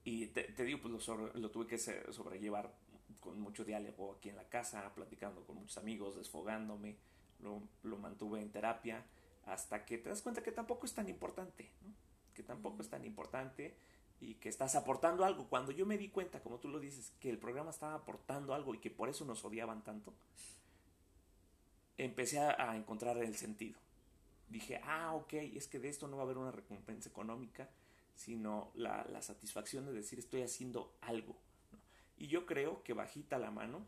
y 0.05 0.27
te, 0.27 0.63
digo, 0.63 0.79
pues 0.81 1.05
lo, 1.05 1.33
lo 1.33 1.51
tuve 1.51 1.67
que 1.67 1.77
sobrellevar 1.77 2.73
con 3.19 3.39
mucho 3.39 3.65
diálogo 3.65 4.13
aquí 4.17 4.29
en 4.29 4.35
la 4.35 4.45
casa, 4.45 4.91
platicando 4.93 5.43
con 5.45 5.57
muchos 5.57 5.77
amigos, 5.77 6.15
desfogándome, 6.15 6.95
lo, 7.41 7.61
lo 7.83 7.97
mantuve 7.97 8.41
en 8.41 8.51
terapia 8.51 9.03
hasta 9.45 9.85
que 9.85 9.97
te 9.97 10.09
das 10.09 10.21
cuenta 10.21 10.43
que 10.43 10.51
tampoco 10.51 10.85
es 10.85 10.93
tan 10.93 11.09
importante, 11.09 11.69
¿no? 11.81 11.93
que 12.33 12.43
tampoco 12.43 12.81
es 12.81 12.89
tan 12.89 13.03
importante 13.03 13.75
y 14.21 14.35
que 14.35 14.49
estás 14.49 14.75
aportando 14.75 15.25
algo. 15.25 15.47
Cuando 15.47 15.71
yo 15.71 15.85
me 15.85 15.97
di 15.97 16.09
cuenta, 16.09 16.41
como 16.41 16.59
tú 16.59 16.67
lo 16.67 16.79
dices, 16.79 17.13
que 17.19 17.29
el 17.29 17.37
programa 17.37 17.71
estaba 17.71 17.95
aportando 17.95 18.53
algo 18.53 18.73
y 18.75 18.79
que 18.79 18.89
por 18.89 19.09
eso 19.09 19.25
nos 19.25 19.43
odiaban 19.43 19.83
tanto, 19.83 20.13
empecé 21.97 22.39
a, 22.39 22.75
encontrar 22.75 23.17
el 23.17 23.35
sentido. 23.35 23.79
Dije, 24.49 24.81
ah, 24.83 25.13
ok, 25.15 25.33
es 25.33 25.67
que 25.67 25.79
de 25.79 25.89
esto 25.89 26.07
no 26.07 26.17
va 26.17 26.23
a 26.23 26.25
haber 26.25 26.37
una 26.37 26.51
recompensa 26.51 27.09
económica, 27.09 27.69
sino 28.15 28.71
la, 28.75 29.05
la 29.05 29.21
satisfacción 29.21 29.85
de 29.85 29.93
decir 29.93 30.19
estoy 30.19 30.41
haciendo 30.41 30.93
algo. 31.01 31.35
Y 32.19 32.27
yo 32.27 32.45
creo 32.45 32.83
que 32.83 32.93
bajita 32.93 33.39
la 33.39 33.49
mano, 33.49 33.87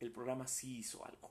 el 0.00 0.10
programa 0.10 0.46
sí 0.48 0.78
hizo 0.78 1.06
algo. 1.06 1.30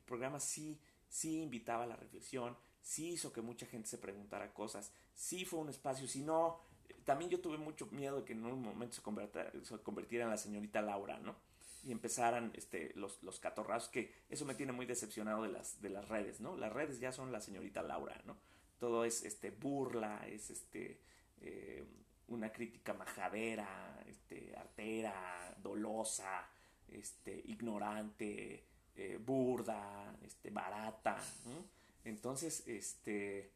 El 0.00 0.04
programa 0.04 0.38
sí, 0.38 0.78
sí 1.08 1.40
invitaba 1.40 1.84
a 1.84 1.86
la 1.86 1.96
reflexión, 1.96 2.56
sí 2.82 3.12
hizo 3.12 3.32
que 3.32 3.40
mucha 3.40 3.66
gente 3.66 3.88
se 3.88 3.96
preguntara 3.96 4.52
cosas, 4.52 4.92
sí 5.14 5.46
fue 5.46 5.58
un 5.58 5.70
espacio, 5.70 6.06
si 6.06 6.22
no, 6.22 6.60
también 7.04 7.30
yo 7.30 7.40
tuve 7.40 7.56
mucho 7.56 7.86
miedo 7.86 8.18
de 8.18 8.24
que 8.24 8.34
en 8.34 8.44
un 8.44 8.62
momento 8.62 8.96
se 8.96 9.02
convirtiera, 9.02 9.50
se 9.62 9.78
convirtiera 9.78 10.24
en 10.24 10.30
la 10.30 10.36
señorita 10.36 10.82
Laura, 10.82 11.18
¿no? 11.18 11.34
Y 11.82 11.92
empezaran 11.92 12.52
este, 12.54 12.92
los, 12.94 13.22
los 13.22 13.40
catorrazos, 13.40 13.88
que 13.88 14.12
eso 14.28 14.44
me 14.44 14.54
tiene 14.54 14.72
muy 14.72 14.84
decepcionado 14.84 15.42
de 15.44 15.48
las, 15.48 15.80
de 15.80 15.88
las 15.88 16.08
redes, 16.08 16.40
¿no? 16.40 16.58
Las 16.58 16.74
redes 16.74 17.00
ya 17.00 17.10
son 17.10 17.32
la 17.32 17.40
señorita 17.40 17.82
Laura, 17.82 18.20
¿no? 18.26 18.36
Todo 18.78 19.06
es 19.06 19.24
este, 19.24 19.50
burla, 19.50 20.26
es 20.28 20.50
este, 20.50 21.00
eh, 21.40 21.86
una 22.28 22.52
crítica 22.52 22.94
majadera, 22.94 24.02
este, 24.06 24.54
artera, 24.56 25.56
dolosa, 25.62 26.48
este, 26.88 27.42
ignorante, 27.46 28.64
eh, 28.94 29.18
burda, 29.24 30.16
este, 30.22 30.50
barata. 30.50 31.18
Entonces, 32.04 32.66
este, 32.66 33.52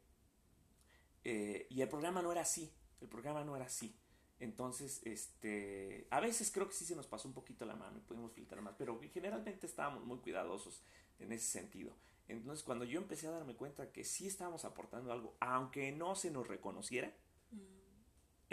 eh, 1.25 1.67
y 1.71 1.81
el 1.81 1.89
programa 1.89 2.23
no 2.23 2.33
era 2.33 2.43
así, 2.43 2.73
el 3.01 3.09
programa 3.09 3.45
no 3.45 3.57
era 3.57 3.67
así. 3.67 3.95
Entonces, 4.41 5.01
este, 5.05 6.09
a 6.11 6.19
veces 6.21 6.51
creo 6.51 6.67
que 6.67 6.75
sí 6.75 6.85
se 6.85 6.97
nos 6.97 7.07
pasó 7.07 7.29
un 7.29 7.35
poquito 7.35 7.65
la 7.65 7.77
mano 7.77 7.99
y 7.99 8.01
pudimos 8.01 8.33
filtrar 8.33 8.61
más, 8.61 8.75
pero 8.77 9.01
generalmente 9.13 9.67
estábamos 9.67 10.05
muy 10.05 10.19
cuidadosos 10.19 10.83
en 11.21 11.33
ese 11.33 11.47
sentido. 11.47 11.95
Entonces, 12.27 12.65
cuando 12.65 12.85
yo 12.85 12.99
empecé 12.99 13.29
a 13.29 13.31
darme 13.31 13.55
cuenta 13.55 13.93
que 13.93 14.05
sí 14.05 14.27
estábamos 14.27 14.65
aportando 14.65 15.13
algo, 15.13 15.37
aunque 15.39 15.93
no 15.93 16.17
se 16.17 16.31
nos 16.31 16.49
reconociera, 16.49 17.13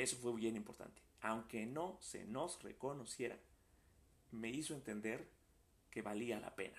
eso 0.03 0.17
fue 0.17 0.33
bien 0.33 0.55
importante. 0.55 1.01
Aunque 1.21 1.65
no 1.65 1.97
se 2.01 2.25
nos 2.25 2.61
reconociera, 2.63 3.37
me 4.31 4.49
hizo 4.49 4.73
entender 4.73 5.27
que 5.91 6.01
valía 6.01 6.39
la 6.39 6.55
pena. 6.55 6.77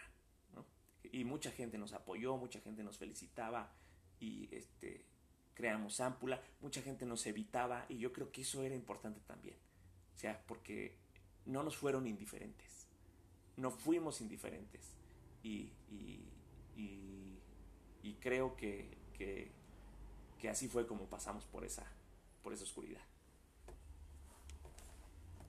Y 1.12 1.24
mucha 1.24 1.50
gente 1.50 1.78
nos 1.78 1.92
apoyó, 1.92 2.36
mucha 2.36 2.60
gente 2.60 2.84
nos 2.84 2.98
felicitaba 2.98 3.72
y 4.20 4.48
este, 4.54 5.04
creamos 5.54 6.00
ámpula, 6.00 6.40
mucha 6.60 6.82
gente 6.82 7.04
nos 7.04 7.26
evitaba 7.26 7.84
y 7.88 7.98
yo 7.98 8.12
creo 8.12 8.30
que 8.30 8.42
eso 8.42 8.62
era 8.62 8.74
importante 8.74 9.20
también. 9.26 9.56
O 10.14 10.18
sea, 10.18 10.40
porque 10.46 10.96
no 11.46 11.62
nos 11.62 11.76
fueron 11.76 12.06
indiferentes, 12.06 12.86
no 13.56 13.70
fuimos 13.70 14.20
indiferentes 14.20 14.92
y, 15.42 15.72
y, 15.90 16.26
y, 18.02 18.14
creo 18.20 18.54
que, 18.56 18.98
que, 19.14 19.50
que 20.38 20.48
así 20.50 20.68
fue 20.68 20.86
como 20.86 21.06
pasamos 21.06 21.44
por 21.46 21.64
esa, 21.64 21.86
por 22.42 22.52
esa 22.52 22.64
oscuridad. 22.64 23.00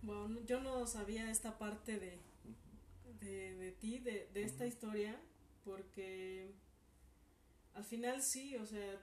Bueno, 0.01 0.39
yo 0.45 0.59
no 0.61 0.87
sabía 0.87 1.29
esta 1.29 1.57
parte 1.57 1.99
de, 1.99 2.17
de, 3.19 3.71
ti, 3.79 3.99
de, 3.99 4.27
de 4.33 4.43
esta 4.43 4.65
historia, 4.65 5.19
porque 5.63 6.51
al 7.75 7.83
final 7.83 8.21
sí, 8.21 8.55
o 8.55 8.65
sea, 8.65 8.99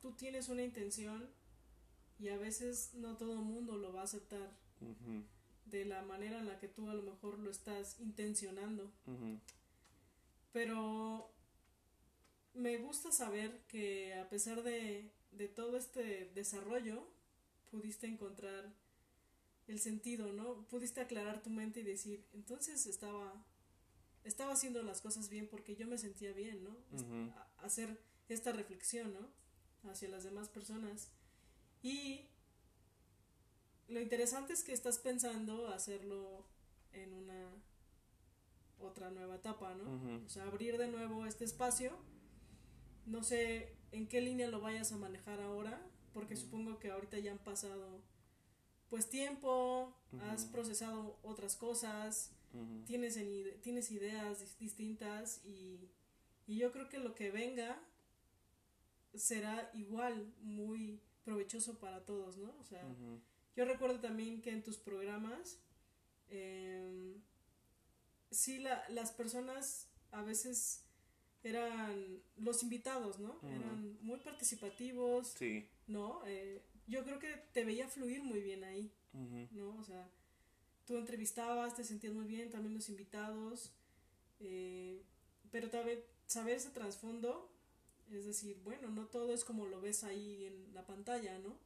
tú 0.00 0.12
tienes 0.12 0.48
una 0.48 0.62
intención 0.62 1.28
y 2.18 2.28
a 2.28 2.38
veces 2.38 2.94
no 2.94 3.16
todo 3.16 3.34
el 3.34 3.44
mundo 3.44 3.76
lo 3.76 3.92
va 3.92 4.00
a 4.00 4.04
aceptar 4.04 4.50
de 5.66 5.84
la 5.84 6.02
manera 6.02 6.38
en 6.38 6.46
la 6.46 6.58
que 6.58 6.68
tú 6.68 6.88
a 6.88 6.94
lo 6.94 7.02
mejor 7.02 7.38
lo 7.38 7.50
estás 7.50 8.00
intencionando. 8.00 8.90
Pero 10.52 11.30
me 12.54 12.78
gusta 12.78 13.12
saber 13.12 13.62
que 13.68 14.14
a 14.14 14.28
pesar 14.28 14.62
de, 14.62 15.10
de 15.32 15.48
todo 15.48 15.76
este 15.76 16.30
desarrollo, 16.34 17.06
pudiste 17.70 18.06
encontrar 18.06 18.72
el 19.70 19.78
sentido, 19.78 20.32
¿no? 20.32 20.66
Pudiste 20.68 21.00
aclarar 21.00 21.42
tu 21.42 21.50
mente 21.50 21.80
y 21.80 21.84
decir, 21.84 22.26
entonces 22.34 22.86
estaba, 22.86 23.32
estaba 24.24 24.52
haciendo 24.52 24.82
las 24.82 25.00
cosas 25.00 25.30
bien 25.30 25.46
porque 25.48 25.76
yo 25.76 25.86
me 25.86 25.96
sentía 25.96 26.32
bien, 26.32 26.64
¿no? 26.64 26.76
Hacer 27.58 28.00
esta 28.28 28.52
reflexión, 28.52 29.14
¿no? 29.14 29.90
Hacia 29.90 30.08
las 30.08 30.24
demás 30.24 30.48
personas. 30.48 31.10
Y 31.82 32.26
lo 33.88 34.00
interesante 34.00 34.52
es 34.52 34.64
que 34.64 34.72
estás 34.72 34.98
pensando 34.98 35.68
hacerlo 35.68 36.44
en 36.92 37.12
una 37.14 37.48
otra 38.80 39.10
nueva 39.10 39.36
etapa, 39.36 39.74
¿no? 39.74 40.24
O 40.24 40.28
sea, 40.28 40.44
abrir 40.44 40.78
de 40.78 40.88
nuevo 40.88 41.26
este 41.26 41.44
espacio. 41.44 41.96
No 43.06 43.22
sé 43.22 43.76
en 43.92 44.08
qué 44.08 44.20
línea 44.20 44.48
lo 44.48 44.60
vayas 44.60 44.90
a 44.90 44.96
manejar 44.96 45.40
ahora, 45.40 45.80
porque 46.12 46.34
supongo 46.34 46.80
que 46.80 46.90
ahorita 46.90 47.18
ya 47.20 47.30
han 47.30 47.38
pasado 47.38 48.02
pues 48.90 49.08
tiempo, 49.08 49.94
has 50.28 50.44
procesado 50.44 51.18
otras 51.22 51.56
cosas, 51.56 52.32
tienes, 52.84 53.18
tienes 53.62 53.90
ideas 53.92 54.58
distintas 54.58 55.40
y, 55.44 55.88
y, 56.48 56.58
yo 56.58 56.72
creo 56.72 56.88
que 56.88 56.98
lo 56.98 57.14
que 57.14 57.30
venga 57.30 57.80
será 59.14 59.70
igual 59.74 60.34
muy 60.42 61.00
provechoso 61.24 61.78
para 61.78 62.04
todos, 62.04 62.36
¿no? 62.36 62.52
O 62.58 62.64
sea, 62.64 62.84
yo 63.54 63.64
recuerdo 63.64 64.00
también 64.00 64.42
que 64.42 64.50
en 64.50 64.64
tus 64.64 64.76
programas, 64.76 65.60
eh, 66.28 67.16
sí, 68.32 68.58
la, 68.58 68.82
las 68.88 69.12
personas 69.12 69.88
a 70.10 70.22
veces 70.22 70.84
eran 71.42 72.20
los 72.36 72.62
invitados, 72.62 73.18
¿no? 73.18 73.38
Eran 73.44 73.98
muy 74.02 74.18
participativos, 74.18 75.28
sí. 75.38 75.68
¿no? 75.86 76.22
Eh, 76.26 76.62
yo 76.90 77.04
creo 77.04 77.18
que 77.18 77.42
te 77.52 77.64
veía 77.64 77.88
fluir 77.88 78.22
muy 78.22 78.40
bien 78.40 78.64
ahí. 78.64 78.92
¿no? 79.52 79.76
O 79.78 79.84
sea, 79.84 80.08
tú 80.86 80.96
entrevistabas, 80.96 81.74
te 81.74 81.84
sentías 81.84 82.12
muy 82.12 82.26
bien, 82.26 82.50
también 82.50 82.74
los 82.74 82.88
invitados, 82.88 83.72
eh, 84.40 85.02
pero 85.50 85.70
tal 85.70 85.84
vez 85.84 86.04
saber 86.26 86.56
ese 86.56 86.70
trasfondo, 86.70 87.50
es 88.10 88.24
decir, 88.24 88.60
bueno, 88.64 88.88
no 88.90 89.06
todo 89.06 89.32
es 89.32 89.44
como 89.44 89.66
lo 89.66 89.80
ves 89.80 90.04
ahí 90.04 90.44
en 90.44 90.74
la 90.74 90.86
pantalla, 90.86 91.38
¿no? 91.38 91.58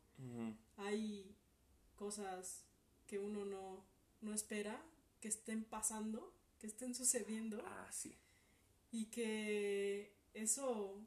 Hay 0.77 1.35
cosas 1.97 2.63
que 3.07 3.19
uno 3.19 3.45
no, 3.45 3.85
no 4.21 4.33
espera 4.33 4.81
que 5.21 5.29
estén 5.29 5.65
pasando, 5.65 6.33
que 6.61 6.67
estén 6.67 6.95
sucediendo. 6.95 7.63
Ah, 7.67 7.89
sí. 7.91 8.15
Y 8.93 9.07
que 9.07 10.13
eso 10.35 11.01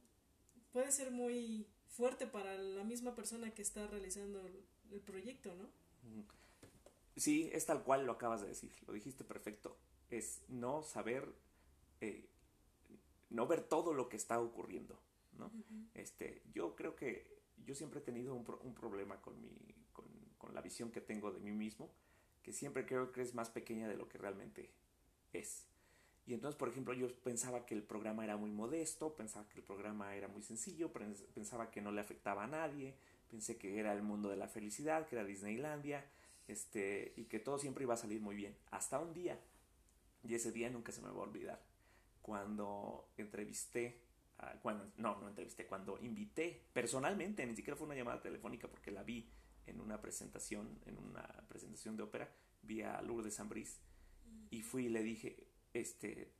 puede 0.71 0.91
ser 0.91 1.11
muy 1.11 1.67
fuerte 1.89 2.27
para 2.27 2.57
la 2.57 2.83
misma 2.83 3.15
persona 3.15 3.51
que 3.51 3.61
está 3.61 3.87
realizando 3.87 4.45
el, 4.45 4.99
proyecto, 5.01 5.53
¿no? 5.55 5.69
Sí, 7.15 7.49
es 7.51 7.65
tal 7.65 7.83
cual 7.83 8.05
lo 8.05 8.13
acabas 8.13 8.41
de 8.41 8.47
decir, 8.47 8.71
lo 8.85 8.93
dijiste 8.93 9.23
perfecto. 9.23 9.77
Es 10.09 10.41
no 10.47 10.83
saber, 10.83 11.27
eh, 11.99 12.29
no 13.29 13.47
ver 13.47 13.63
todo 13.63 13.93
lo 13.93 14.07
que 14.07 14.15
está 14.15 14.39
ocurriendo, 14.39 14.99
¿no? 15.33 15.51
este, 15.93 16.41
yo 16.53 16.75
creo 16.75 16.95
que 16.95 17.37
yo 17.65 17.75
siempre 17.75 17.99
he 17.99 18.03
tenido 18.03 18.33
un, 18.33 18.45
un 18.61 18.73
problema 18.73 19.21
con, 19.21 19.41
mi, 19.41 19.49
con, 19.91 20.05
con, 20.37 20.53
la 20.53 20.61
visión 20.61 20.91
que 20.91 21.01
tengo 21.01 21.31
de 21.31 21.39
mí 21.39 21.51
mismo, 21.51 21.91
que 22.43 22.53
siempre 22.53 22.85
creo 22.85 23.11
que 23.11 23.21
es 23.21 23.33
más 23.33 23.49
pequeña 23.49 23.89
de 23.89 23.97
lo 23.97 24.07
que 24.07 24.17
realmente 24.17 24.71
es. 25.33 25.67
Y 26.27 26.33
entonces, 26.33 26.57
por 26.57 26.67
ejemplo, 26.67 26.93
yo 26.93 27.07
pensaba 27.23 27.65
que 27.65 27.73
el 27.73 27.83
programa 27.83 28.25
era 28.25 28.35
muy 28.35 28.51
modesto, 28.51 29.15
pensaba 29.15 29.47
que 29.47 29.59
el 29.59 29.63
programa 29.63 30.13
era 30.13 30.27
muy 30.27 30.43
sencillo, 30.43 30.91
pensaba 31.33 31.71
que 31.71 31.81
no 31.81 31.93
le 31.93 32.01
afectaba 32.01 32.43
a 32.43 32.47
nadie, 32.47 32.95
pensé 33.31 33.57
que 33.57 33.79
era 33.79 33.93
el 33.93 34.03
mundo 34.03 34.27
de 34.27 34.35
la 34.35 34.49
felicidad, 34.49 35.07
que 35.07 35.15
era 35.15 35.23
Disneylandia, 35.23 36.05
este, 36.49 37.13
y 37.15 37.25
que 37.25 37.39
todo 37.39 37.57
siempre 37.57 37.85
iba 37.85 37.93
a 37.93 37.97
salir 37.97 38.19
muy 38.19 38.35
bien. 38.35 38.57
Hasta 38.71 38.99
un 38.99 39.13
día, 39.13 39.39
y 40.21 40.35
ese 40.35 40.51
día 40.51 40.69
nunca 40.69 40.91
se 40.91 41.01
me 41.01 41.07
va 41.07 41.13
a 41.13 41.23
olvidar, 41.23 41.63
cuando 42.21 43.07
entrevisté, 43.15 44.01
cuando, 44.61 44.91
no, 44.97 45.21
no 45.21 45.29
entrevisté, 45.29 45.65
cuando 45.65 45.97
invité 46.01 46.61
personalmente, 46.73 47.45
ni 47.45 47.55
siquiera 47.55 47.77
fue 47.77 47.85
una 47.85 47.95
llamada 47.95 48.21
telefónica 48.21 48.67
porque 48.67 48.91
la 48.91 49.01
vi 49.01 49.29
en 49.65 49.79
una 49.79 50.01
presentación, 50.01 50.77
en 50.85 50.97
una 50.97 51.25
presentación 51.47 51.95
de 51.95 52.03
ópera, 52.03 52.29
vi 52.63 52.81
a 52.81 53.01
Lourdes 53.01 53.39
Ambris 53.39 53.79
y 54.49 54.61
fui 54.61 54.87
y 54.87 54.89
le 54.89 55.03
dije, 55.03 55.46
este, 55.79 56.31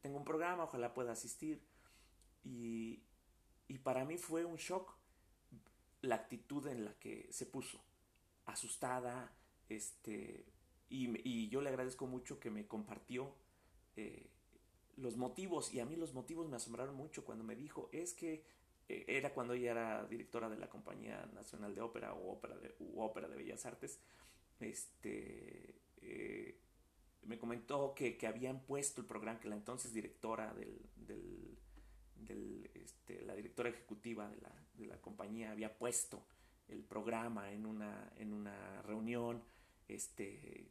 tengo 0.00 0.18
un 0.18 0.24
programa, 0.24 0.64
ojalá 0.64 0.94
pueda 0.94 1.12
asistir. 1.12 1.62
Y, 2.44 3.02
y 3.68 3.78
para 3.78 4.04
mí 4.04 4.18
fue 4.18 4.44
un 4.44 4.56
shock 4.56 4.96
la 6.02 6.16
actitud 6.16 6.66
en 6.68 6.84
la 6.84 6.94
que 6.98 7.28
se 7.30 7.46
puso, 7.46 7.80
asustada, 8.44 9.32
este, 9.68 10.44
y, 10.88 11.28
y 11.28 11.48
yo 11.48 11.60
le 11.60 11.68
agradezco 11.68 12.06
mucho 12.06 12.38
que 12.38 12.50
me 12.50 12.66
compartió 12.66 13.34
eh, 13.96 14.30
los 14.96 15.16
motivos, 15.16 15.74
y 15.74 15.80
a 15.80 15.86
mí 15.86 15.96
los 15.96 16.14
motivos 16.14 16.48
me 16.48 16.56
asombraron 16.56 16.94
mucho 16.94 17.24
cuando 17.24 17.44
me 17.44 17.56
dijo, 17.56 17.88
es 17.92 18.14
que 18.14 18.44
eh, 18.88 19.04
era 19.08 19.34
cuando 19.34 19.54
ella 19.54 19.72
era 19.72 20.06
directora 20.06 20.48
de 20.48 20.58
la 20.58 20.68
Compañía 20.68 21.26
Nacional 21.34 21.74
de 21.74 21.80
Ópera 21.80 22.14
o 22.14 22.32
Ópera 22.32 22.56
de, 22.56 22.74
Ópera 22.96 23.28
de 23.28 23.36
Bellas 23.36 23.66
Artes, 23.66 24.00
este, 24.60 25.74
eh, 26.02 26.60
me 27.26 27.38
comentó 27.38 27.94
que, 27.94 28.18
habían 28.26 28.60
puesto 28.60 29.00
el 29.00 29.06
programa, 29.06 29.40
que 29.40 29.48
la 29.48 29.56
entonces 29.56 29.92
directora 29.92 30.54
del, 30.54 30.80
del, 32.18 32.70
este, 32.74 33.22
la 33.22 33.34
directora 33.34 33.68
ejecutiva 33.68 34.28
de 34.28 34.36
la, 34.36 34.52
de 34.74 34.86
la, 34.86 35.00
compañía 35.00 35.52
había 35.52 35.76
puesto 35.76 36.24
el 36.68 36.82
programa 36.82 37.52
en 37.52 37.66
una, 37.66 38.12
en 38.16 38.32
una 38.32 38.82
reunión, 38.82 39.42
este, 39.88 40.68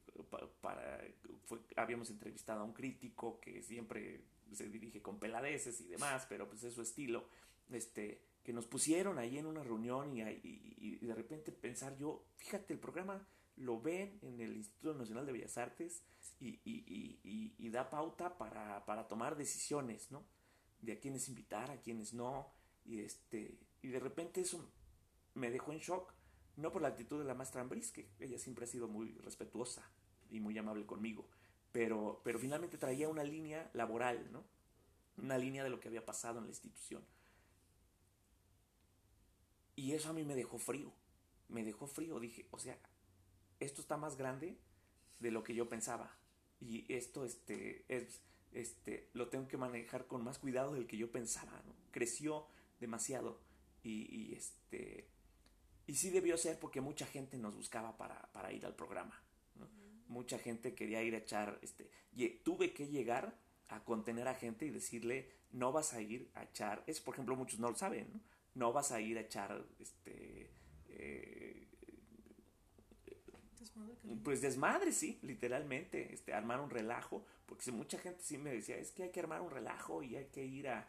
para, 0.61 1.01
habíamos 1.75 2.09
entrevistado 2.09 2.61
a 2.61 2.63
un 2.63 2.73
crítico 2.73 3.39
que 3.39 3.61
siempre 3.61 4.21
se 4.51 4.67
dirige 4.69 5.01
con 5.01 5.19
peladeces 5.19 5.79
y 5.81 5.87
demás, 5.87 6.25
pero 6.27 6.47
pues 6.47 6.63
es 6.63 6.73
su 6.73 6.81
estilo, 6.81 7.27
este, 7.71 8.21
que 8.43 8.53
nos 8.53 8.67
pusieron 8.67 9.17
ahí 9.17 9.37
en 9.37 9.45
una 9.45 9.63
reunión 9.63 10.15
y, 10.15 10.21
y 10.21 11.05
de 11.05 11.15
repente 11.15 11.51
pensar 11.51 11.97
yo, 11.97 12.25
fíjate, 12.37 12.73
el 12.73 12.79
programa 12.79 13.25
lo 13.57 13.79
ven 13.81 14.19
en 14.21 14.41
el 14.41 14.55
Instituto 14.55 14.93
Nacional 14.93 15.25
de 15.25 15.31
Bellas 15.31 15.57
Artes, 15.57 16.03
y, 16.39 16.59
y, 16.65 17.53
y, 17.57 17.69
da 17.69 17.89
pauta 17.89 18.37
para, 18.37 18.85
para, 18.85 19.07
tomar 19.07 19.35
decisiones, 19.35 20.11
¿no? 20.11 20.23
De 20.81 20.93
a 20.93 20.99
quiénes 20.99 21.27
invitar, 21.29 21.71
a 21.71 21.81
quiénes 21.81 22.13
no, 22.13 22.51
y, 22.83 22.99
este, 22.99 23.57
y 23.81 23.87
de 23.87 23.99
repente 23.99 24.41
eso 24.41 24.69
me 25.33 25.49
dejó 25.49 25.71
en 25.71 25.79
shock, 25.79 26.13
no 26.57 26.71
por 26.71 26.81
la 26.81 26.89
actitud 26.89 27.19
de 27.19 27.25
la 27.25 27.33
maestra 27.33 27.61
Ambris, 27.61 27.91
que 27.91 28.09
ella 28.19 28.37
siempre 28.37 28.65
ha 28.65 28.67
sido 28.67 28.87
muy 28.87 29.13
respetuosa 29.19 29.89
y 30.29 30.39
muy 30.39 30.57
amable 30.57 30.85
conmigo, 30.85 31.27
pero, 31.71 32.21
pero 32.23 32.39
finalmente 32.39 32.77
traía 32.77 33.09
una 33.09 33.23
línea 33.23 33.69
laboral, 33.73 34.31
¿no? 34.31 34.43
Una 35.17 35.37
línea 35.37 35.63
de 35.63 35.69
lo 35.69 35.79
que 35.79 35.87
había 35.87 36.05
pasado 36.05 36.39
en 36.39 36.45
la 36.45 36.49
institución. 36.49 37.03
Y 39.75 39.93
eso 39.93 40.09
a 40.09 40.13
mí 40.13 40.23
me 40.23 40.35
dejó 40.35 40.57
frío, 40.57 40.93
me 41.49 41.63
dejó 41.63 41.87
frío, 41.87 42.19
dije, 42.19 42.47
o 42.51 42.59
sea, 42.59 42.77
esto 43.59 43.81
está 43.81 43.97
más 43.97 44.17
grande 44.17 44.57
de 45.19 45.31
lo 45.31 45.43
que 45.43 45.55
yo 45.55 45.69
pensaba. 45.69 46.15
Y 46.59 46.91
esto 46.93 47.25
este, 47.25 47.85
es, 47.87 48.21
este, 48.51 49.09
lo 49.13 49.27
tengo 49.27 49.47
que 49.47 49.57
manejar 49.57 50.07
con 50.07 50.23
más 50.23 50.39
cuidado 50.39 50.73
del 50.73 50.87
que 50.87 50.97
yo 50.97 51.11
pensaba, 51.11 51.61
Creció 51.91 52.47
demasiado 52.79 53.39
y, 53.83 54.33
este, 54.33 55.07
y 55.85 55.95
sí 55.95 56.09
debió 56.09 56.37
ser 56.37 56.59
porque 56.59 56.81
mucha 56.81 57.05
gente 57.05 57.37
nos 57.37 57.55
buscaba 57.55 57.95
para, 57.97 58.51
ir 58.51 58.65
al 58.65 58.75
programa, 58.75 59.21
Mucha 60.07 60.37
gente 60.37 60.75
quería 60.75 61.01
ir 61.01 61.15
a 61.15 61.19
echar, 61.19 61.59
este, 61.61 61.89
y 62.13 62.29
tuve 62.29 62.73
que 62.73 62.87
llegar 62.87 63.37
a 63.69 63.83
contener 63.83 64.27
a 64.27 64.35
gente 64.35 64.65
y 64.65 64.69
decirle, 64.69 65.31
no 65.51 65.71
vas 65.71 65.93
a 65.93 66.01
ir 66.01 66.29
a 66.35 66.43
echar, 66.43 66.83
es 66.85 67.01
por 67.01 67.15
ejemplo 67.15 67.35
muchos 67.35 67.59
no 67.59 67.69
lo 67.69 67.75
saben, 67.75 68.11
¿no? 68.13 68.21
No 68.53 68.71
vas 68.71 68.91
a 68.91 69.01
ir 69.01 69.17
a 69.17 69.21
echar, 69.21 69.65
este, 69.79 70.51
eh, 70.89 71.44
pues 74.23 74.41
desmadre, 74.41 74.91
sí, 74.91 75.19
literalmente, 75.21 76.13
este, 76.13 76.33
armar 76.33 76.59
un 76.59 76.69
relajo, 76.69 77.25
porque 77.45 77.71
mucha 77.71 77.97
gente 77.99 78.21
sí 78.23 78.37
me 78.37 78.51
decía, 78.51 78.77
es 78.77 78.91
que 78.91 79.03
hay 79.03 79.11
que 79.11 79.19
armar 79.19 79.41
un 79.41 79.51
relajo 79.51 80.03
y 80.03 80.15
hay 80.15 80.25
que 80.25 80.45
ir 80.45 80.69
a, 80.69 80.87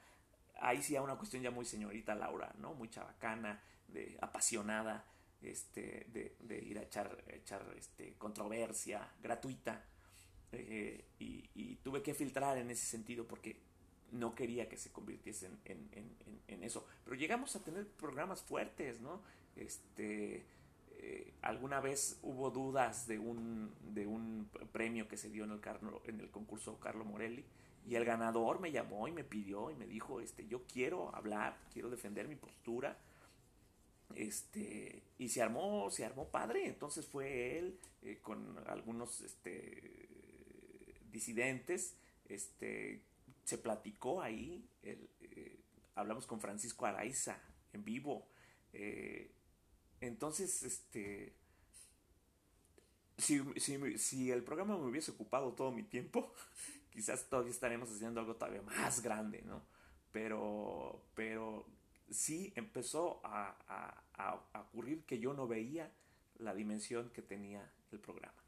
ahí 0.61 0.83
sí 0.83 0.97
a 0.97 1.03
una 1.03 1.17
cuestión 1.17 1.43
ya 1.43 1.51
muy 1.51 1.65
señorita 1.65 2.15
Laura, 2.15 2.55
¿no? 2.59 2.75
Muy 2.75 2.89
chabacana, 2.89 3.63
de, 3.89 4.17
apasionada, 4.21 5.05
este, 5.43 6.07
de, 6.41 6.59
ir 6.63 6.79
a 6.79 6.83
echar, 6.83 7.25
echar 7.29 7.65
este, 7.77 8.15
controversia 8.15 9.09
gratuita, 9.23 9.85
eh, 10.53 11.05
y, 11.19 11.77
tuve 11.83 12.03
que 12.03 12.15
filtrar 12.15 12.59
en 12.59 12.69
ese 12.71 12.85
sentido 12.85 13.29
porque 13.29 13.61
no 14.11 14.35
quería 14.35 14.69
que 14.69 14.77
se 14.77 14.91
convirtiese 14.91 15.49
en, 15.65 15.89
en, 16.49 16.65
eso, 16.65 16.85
pero 17.05 17.15
llegamos 17.15 17.55
a 17.55 17.63
tener 17.63 17.87
programas 17.87 18.43
fuertes, 18.43 19.01
¿no? 19.01 19.23
Este, 19.55 20.45
eh, 21.09 21.35
alguna 21.41 21.79
vez 21.79 22.19
hubo 22.23 22.51
dudas 22.51 23.07
de 23.07 23.21
un, 23.21 23.73
de 23.95 24.09
un 24.09 24.51
premio 24.73 25.07
que 25.07 25.17
se 25.17 25.31
dio 25.31 25.45
en 25.45 25.53
el, 25.53 25.61
en 26.07 26.21
el 26.21 26.31
concurso 26.33 26.81
Carlo 26.81 27.05
Morelli 27.05 27.45
y 27.87 27.95
el 27.95 28.05
ganador 28.05 28.59
me 28.59 28.73
llamó 28.73 29.07
y 29.07 29.13
me 29.13 29.23
pidió 29.23 29.71
y 29.71 29.77
me 29.77 29.87
dijo, 29.87 30.21
este, 30.21 30.49
yo 30.49 30.65
quiero 30.67 31.15
hablar, 31.15 31.57
quiero 31.73 31.91
defender 31.91 32.27
mi 32.27 32.35
postura. 32.35 32.99
Este, 34.17 35.05
y 35.19 35.29
se 35.29 35.43
armó, 35.43 35.91
se 35.93 36.05
armó 36.05 36.29
padre, 36.29 36.67
entonces 36.67 37.07
fue 37.07 37.57
él 37.57 37.79
eh, 38.03 38.19
con 38.21 38.59
algunos 38.67 39.21
este, 39.21 40.09
disidentes, 41.13 41.97
este, 42.29 43.01
se 43.45 43.59
platicó 43.59 44.23
ahí, 44.23 44.69
eh, 44.83 45.61
hablamos 45.95 46.27
con 46.27 46.41
Francisco 46.41 46.85
Araiza 46.85 47.41
en 47.73 47.85
vivo, 47.85 48.27
entonces, 50.01 50.63
este, 50.63 51.35
si, 53.19 53.41
si, 53.99 54.31
el 54.31 54.43
programa 54.45 54.77
me 54.77 54.87
hubiese 54.87 55.11
ocupado 55.13 55.53
todo 55.55 55.73
mi 55.73 55.83
tiempo, 55.83 56.33
quizás 56.91 57.29
todavía 57.29 57.53
estaremos 57.53 57.91
haciendo 57.91 58.21
algo 58.21 58.37
todavía 58.37 58.63
más 58.63 59.03
grande, 59.03 59.43
¿no? 59.43 59.63
Pero, 60.13 61.03
pero 61.15 61.67
sí 62.11 62.53
empezó 62.57 63.21
a, 63.25 63.57
a, 64.15 64.61
ocurrir 64.61 65.05
que 65.05 65.19
yo 65.19 65.35
no 65.35 65.47
veía 65.47 65.93
la 66.39 66.55
dimensión 66.55 67.11
que 67.11 67.23
tenía 67.23 67.71
el 67.93 67.99
programa. 68.01 68.43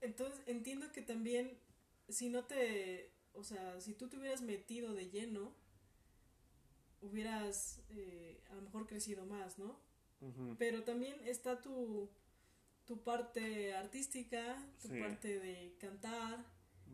Entonces 0.00 0.40
entiendo 0.46 0.92
que 0.92 1.02
también 1.02 1.58
si 2.08 2.28
no 2.28 2.44
te, 2.44 3.10
o 3.34 3.42
sea, 3.44 3.80
si 3.80 3.94
tú 3.94 4.08
te 4.08 4.18
hubieras 4.18 4.40
metido 4.42 4.94
de 4.94 5.10
lleno, 5.10 5.52
hubieras 7.06 7.80
eh, 7.90 8.42
a 8.50 8.54
lo 8.54 8.62
mejor 8.62 8.86
crecido 8.86 9.24
más, 9.26 9.58
¿no? 9.58 9.78
Pero 10.58 10.82
también 10.82 11.14
está 11.24 11.60
tu, 11.60 12.08
tu 12.84 13.02
parte 13.02 13.74
artística, 13.74 14.56
tu 14.80 14.88
parte 14.88 15.38
de 15.38 15.76
cantar, 15.78 16.44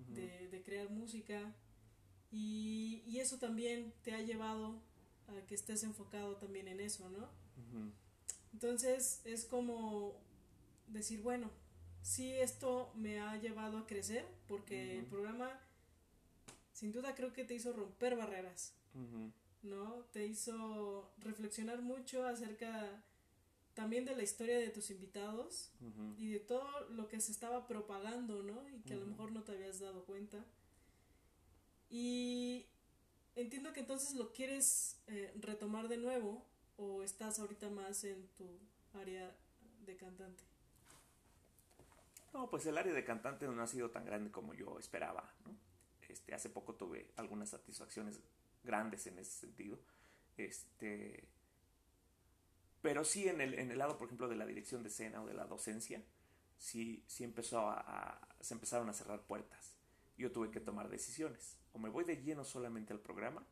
de, 0.09 0.63
crear 0.65 0.91
música, 0.91 1.55
y, 2.31 3.03
y, 3.07 3.21
eso 3.21 3.39
también 3.39 3.95
te 4.03 4.13
ha 4.13 4.21
llevado 4.21 4.83
a 5.29 5.47
que 5.47 5.55
estés 5.55 5.83
enfocado 5.85 6.37
también 6.37 6.67
en 6.69 6.81
eso, 6.81 7.09
¿no? 7.11 7.29
Entonces 8.53 9.23
es 9.25 9.45
como 9.45 10.15
decir, 10.89 11.23
bueno, 11.23 11.51
sí 12.03 12.33
esto 12.33 12.93
me 12.97 13.21
ha 13.21 13.37
llevado 13.37 13.79
a 13.79 13.87
crecer 13.87 14.27
porque 14.49 14.99
el 14.99 15.07
programa 15.07 15.59
sin 16.73 16.93
duda 16.93 17.15
creo 17.15 17.33
que 17.33 17.45
te 17.45 17.55
hizo 17.55 17.73
romper 17.73 18.17
barreras, 18.17 18.75
¿no? 19.63 20.05
Te 20.13 20.27
hizo 20.27 21.11
reflexionar 21.19 21.83
mucho 21.83 22.27
acerca 22.27 23.03
también 23.75 24.05
de 24.05 24.15
la 24.15 24.23
historia 24.23 24.59
de 24.59 24.69
tus 24.69 24.91
invitados 24.91 25.71
y 26.19 26.33
de 26.33 26.41
todo 26.41 26.89
lo 26.91 27.09
que 27.09 27.21
se 27.21 27.33
estaba 27.33 27.67
propagando, 27.67 28.43
¿no? 28.43 28.69
Y 28.69 28.81
que 28.83 28.95
a 28.95 28.99
lo 28.99 29.07
mejor 29.07 29.33
no 29.33 29.43
te 29.43 29.53
habías 29.53 29.81
dado 29.81 30.05
cuenta. 30.05 30.45
Y 31.89 32.67
entiendo 33.35 33.73
que 33.73 33.81
entonces 33.81 34.15
lo 34.15 34.33
quieres 34.33 34.99
eh, 35.07 35.33
retomar 35.41 35.89
de 35.89 35.97
nuevo 35.97 36.45
o 36.77 37.03
estás 37.03 37.39
ahorita 37.39 37.71
más 37.71 38.05
en 38.05 38.27
tu 38.37 38.47
área 38.99 39.35
de 39.87 39.97
cantante. 39.97 40.43
No, 42.33 42.49
pues 42.49 42.65
el 42.67 42.79
área 42.79 42.93
de 42.93 43.05
cantante 43.05 43.47
no 43.47 43.63
ha 43.63 43.67
sido 43.67 43.91
tan 43.91 44.05
grande 44.05 44.31
como 44.31 44.55
yo 44.55 44.79
esperaba, 44.79 45.35
¿no? 45.45 45.55
Este, 46.09 46.35
hace 46.35 46.51
poco 46.51 46.75
tuve 46.75 47.11
algunas 47.17 47.51
satisfacciones 47.51 48.21
grandes 48.63 49.07
en 49.07 49.19
ese 49.19 49.33
sentido. 49.33 49.79
Este, 50.37 51.29
pero 52.81 53.05
sí 53.05 53.29
en 53.29 53.41
el, 53.41 53.55
en 53.55 53.71
el 53.71 53.79
lado, 53.79 53.97
por 53.99 54.07
ejemplo, 54.07 54.29
de 54.29 54.37
la 54.37 54.47
dirección 54.47 54.83
de 54.83 54.89
escena 54.89 55.23
o 55.23 55.27
de 55.27 55.35
la 55.35 55.47
docencia, 55.47 56.03
sí, 56.59 57.05
sí 57.07 57.25
se 58.41 58.55
empezaron 58.55 58.89
a 58.89 58.93
cerrar 58.93 59.23
puertas. 59.23 59.77
Yo 60.17 60.33
tuve 60.33 60.51
que 60.51 60.61
tomar 60.61 60.89
decisiones. 60.89 61.57
O 61.73 61.79
me 61.79 61.89
voy 61.89 62.05
de 62.05 62.17
lleno 62.17 62.45
solamente 62.45 62.93
al 62.93 63.01
programa, 63.01 63.45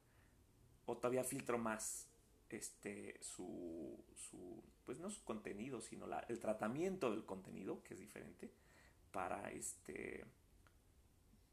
o 0.86 0.96
todavía 0.96 1.24
filtro 1.24 1.58
más 1.58 2.06
este, 2.50 3.18
su, 3.22 4.04
su 4.16 4.62
pues 4.84 4.98
no 4.98 5.10
su 5.10 5.22
contenido, 5.24 5.80
sino 5.80 6.06
la, 6.06 6.20
el 6.28 6.40
tratamiento 6.40 7.10
del 7.10 7.24
contenido, 7.24 7.82
que 7.84 7.94
es 7.94 8.00
diferente, 8.00 8.50
para 9.12 9.50
este 9.52 10.24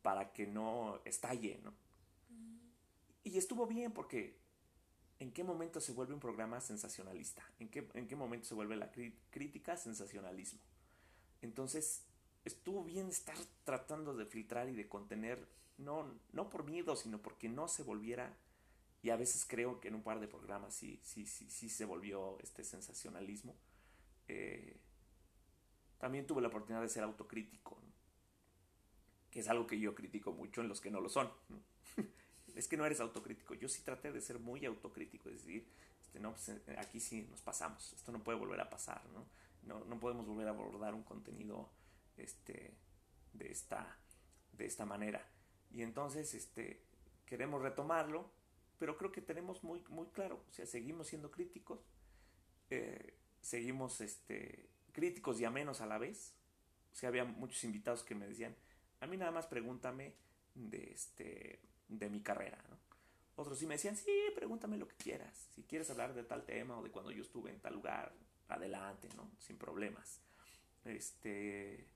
para 0.01 0.31
que 0.31 0.47
no 0.47 1.01
estalle, 1.05 1.59
¿no? 1.63 1.73
Y 3.23 3.37
estuvo 3.37 3.67
bien 3.67 3.91
porque 3.91 4.37
¿en 5.19 5.31
qué 5.31 5.43
momento 5.43 5.81
se 5.81 5.93
vuelve 5.93 6.13
un 6.13 6.19
programa 6.19 6.61
sensacionalista? 6.61 7.43
¿En 7.59 7.69
qué, 7.69 7.87
en 7.93 8.07
qué 8.07 8.15
momento 8.15 8.47
se 8.47 8.55
vuelve 8.55 8.75
la 8.75 8.91
crítica 9.29 9.77
sensacionalismo? 9.77 10.59
Entonces, 11.41 12.03
estuvo 12.45 12.83
bien 12.83 13.09
estar 13.09 13.37
tratando 13.63 14.15
de 14.15 14.25
filtrar 14.25 14.69
y 14.69 14.75
de 14.75 14.87
contener, 14.87 15.47
no, 15.77 16.19
no 16.31 16.49
por 16.49 16.63
miedo, 16.63 16.95
sino 16.95 17.21
porque 17.21 17.49
no 17.49 17.67
se 17.67 17.83
volviera, 17.83 18.35
y 19.03 19.09
a 19.09 19.15
veces 19.15 19.45
creo 19.47 19.79
que 19.79 19.89
en 19.89 19.95
un 19.95 20.03
par 20.03 20.19
de 20.19 20.27
programas 20.27 20.73
sí, 20.73 20.99
sí, 21.03 21.25
sí, 21.25 21.49
sí 21.49 21.69
se 21.69 21.85
volvió 21.85 22.39
este 22.39 22.63
sensacionalismo. 22.63 23.55
Eh, 24.27 24.77
también 25.99 26.25
tuve 26.27 26.41
la 26.41 26.47
oportunidad 26.47 26.81
de 26.81 26.89
ser 26.89 27.03
autocrítico, 27.03 27.77
que 29.31 29.39
es 29.39 29.47
algo 29.47 29.67
que 29.67 29.79
yo 29.79 29.93
critico 29.95 30.31
mucho 30.31 30.61
en 30.61 30.67
los 30.67 30.81
que 30.81 30.91
no 30.91 31.01
lo 31.01 31.09
son. 31.09 31.31
es 32.57 32.67
que 32.67 32.77
no 32.77 32.85
eres 32.85 32.99
autocrítico. 32.99 33.53
Yo 33.53 33.69
sí 33.69 33.81
traté 33.83 34.11
de 34.11 34.21
ser 34.21 34.39
muy 34.39 34.65
autocrítico, 34.65 35.29
es 35.29 35.45
decir, 35.45 35.67
este, 36.01 36.19
no, 36.19 36.31
pues, 36.31 36.49
eh, 36.49 36.75
aquí 36.77 36.99
sí 36.99 37.27
nos 37.29 37.41
pasamos, 37.41 37.93
esto 37.93 38.11
no 38.11 38.23
puede 38.23 38.37
volver 38.37 38.59
a 38.59 38.69
pasar, 38.69 39.03
¿no? 39.13 39.25
No, 39.63 39.85
no 39.85 39.99
podemos 39.99 40.25
volver 40.25 40.47
a 40.47 40.51
abordar 40.51 40.93
un 40.93 41.03
contenido 41.03 41.69
este, 42.17 42.73
de, 43.33 43.51
esta, 43.51 43.97
de 44.53 44.65
esta 44.65 44.85
manera. 44.85 45.23
Y 45.71 45.81
entonces 45.81 46.33
este, 46.33 46.81
queremos 47.25 47.61
retomarlo, 47.61 48.31
pero 48.79 48.97
creo 48.97 49.11
que 49.11 49.21
tenemos 49.21 49.63
muy, 49.63 49.83
muy 49.89 50.07
claro, 50.07 50.41
o 50.49 50.53
sea, 50.53 50.65
seguimos 50.65 51.07
siendo 51.07 51.29
críticos, 51.29 51.79
eh, 52.69 53.17
seguimos 53.41 54.01
este, 54.01 54.69
críticos 54.93 55.39
y 55.39 55.45
amenos 55.45 55.81
a 55.81 55.85
la 55.85 55.97
vez. 55.97 56.33
O 56.93 56.95
sea, 56.95 57.09
había 57.09 57.25
muchos 57.25 57.63
invitados 57.63 58.03
que 58.03 58.15
me 58.15 58.27
decían, 58.27 58.55
a 59.01 59.07
mí 59.07 59.17
nada 59.17 59.31
más 59.31 59.45
pregúntame 59.45 60.15
de 60.55 60.91
este 60.91 61.59
de 61.87 62.09
mi 62.09 62.21
carrera. 62.21 62.63
Otros 63.35 63.59
sí 63.59 63.67
me 63.67 63.75
decían, 63.75 63.95
sí, 63.95 64.11
pregúntame 64.35 64.77
lo 64.77 64.87
que 64.87 64.95
quieras. 64.95 65.47
Si 65.53 65.63
quieres 65.63 65.89
hablar 65.91 66.13
de 66.15 66.23
tal 66.23 66.43
tema 66.43 66.77
o 66.79 66.83
de 66.83 66.89
cuando 66.89 67.11
yo 67.11 67.21
estuve 67.21 67.51
en 67.51 67.59
tal 67.59 67.75
lugar, 67.75 68.11
adelante, 68.47 69.09
¿no? 69.15 69.29
Sin 69.39 69.57
problemas. 69.57 70.19
Este. 70.83 71.87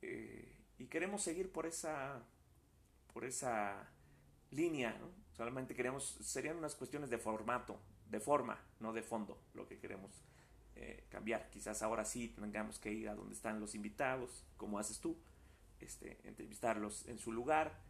Eh, 0.00 0.64
y 0.78 0.86
queremos 0.86 1.22
seguir 1.22 1.52
por 1.52 1.66
esa. 1.66 2.22
por 3.12 3.26
esa 3.26 3.86
línea. 4.50 4.96
Solamente 5.32 5.74
queremos. 5.74 6.04
serían 6.22 6.56
unas 6.56 6.74
cuestiones 6.74 7.10
de 7.10 7.18
formato, 7.18 7.78
de 8.08 8.20
forma, 8.20 8.58
no 8.80 8.94
de 8.94 9.02
fondo, 9.02 9.38
lo 9.52 9.68
que 9.68 9.78
queremos 9.78 10.22
eh, 10.74 11.04
cambiar. 11.10 11.50
Quizás 11.50 11.82
ahora 11.82 12.06
sí 12.06 12.28
tengamos 12.28 12.78
que 12.78 12.92
ir 12.92 13.10
a 13.10 13.14
donde 13.14 13.34
están 13.34 13.60
los 13.60 13.74
invitados, 13.74 14.46
como 14.56 14.78
haces 14.78 15.00
tú, 15.00 15.18
este, 15.80 16.18
entrevistarlos 16.24 17.06
en 17.08 17.18
su 17.18 17.30
lugar 17.30 17.85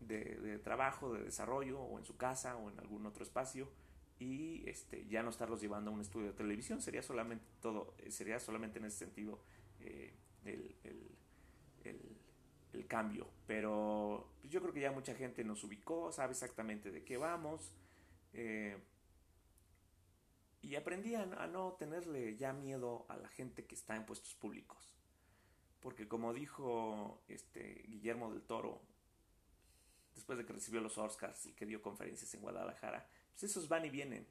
de, 0.00 0.58
trabajo, 0.62 1.12
de 1.12 1.24
desarrollo, 1.24 1.80
o 1.80 1.98
en 1.98 2.04
su 2.04 2.16
casa, 2.16 2.56
o 2.56 2.70
en 2.70 2.78
algún 2.78 3.06
otro 3.06 3.22
espacio, 3.22 3.68
y 4.18 4.68
este, 4.68 5.06
ya 5.06 5.22
no 5.22 5.30
estarlos 5.30 5.60
llevando 5.60 5.90
a 5.90 5.94
un 5.94 6.00
estudio 6.00 6.28
de 6.28 6.34
televisión, 6.34 6.82
sería 6.82 7.02
solamente 7.02 7.44
todo, 7.60 7.94
sería 8.08 8.38
solamente 8.38 8.78
en 8.78 8.86
ese 8.86 8.98
sentido 8.98 9.40
eh, 9.80 10.12
el, 10.44 10.76
cambio. 12.88 13.28
Pero 13.46 14.32
pues, 14.40 14.52
yo 14.52 14.60
creo 14.60 14.74
que 14.74 14.80
ya 14.80 14.90
mucha 14.90 15.14
gente 15.14 15.44
nos 15.44 15.62
ubicó, 15.62 16.10
sabe 16.10 16.32
exactamente 16.32 16.90
de 16.90 17.04
qué 17.04 17.16
vamos. 17.16 17.72
Eh, 18.32 18.76
y 20.62 20.76
aprendí 20.76 21.14
a, 21.14 21.24
no 21.24 21.72
tenerle 21.78 22.36
ya 22.36 22.52
miedo 22.52 23.06
a 23.08 23.16
la 23.16 23.28
gente 23.28 23.64
que 23.64 23.74
está 23.74 23.96
en 23.96 24.04
puestos 24.04 24.34
públicos. 24.34 24.94
Porque 25.80 26.08
como 26.08 26.34
dijo 26.34 27.22
este 27.28 27.84
Guillermo 27.86 28.30
del 28.30 28.42
Toro 28.42 28.82
después 30.30 30.38
de 30.38 30.46
que 30.46 30.52
recibió 30.52 30.80
los 30.80 30.96
Oscars 30.98 31.46
y 31.46 31.52
que 31.52 31.66
dio 31.66 31.82
conferencias 31.82 32.32
en 32.34 32.40
Guadalajara, 32.40 33.06
pues 33.32 33.50
esos 33.50 33.68
van 33.68 33.84
y 33.84 33.90
vienen. 33.90 34.26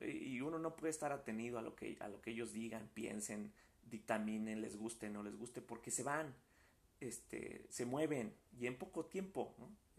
Y 0.00 0.40
uno 0.40 0.58
no 0.58 0.74
puede 0.74 0.90
estar 0.90 1.12
atenido 1.12 1.58
a 1.58 1.62
lo 1.62 1.74
que, 1.74 1.96
a 2.00 2.08
lo 2.08 2.20
que 2.20 2.30
ellos 2.30 2.52
digan, 2.52 2.88
piensen, 2.94 3.52
dictaminen, 3.88 4.60
les 4.60 4.76
guste, 4.76 5.08
no 5.08 5.22
les 5.22 5.36
guste, 5.36 5.60
porque 5.60 5.90
se 5.90 6.02
van, 6.02 6.34
este, 7.00 7.66
se 7.68 7.84
mueven 7.84 8.34
y 8.58 8.66
en 8.66 8.76
poco 8.76 9.04
tiempo, 9.04 9.54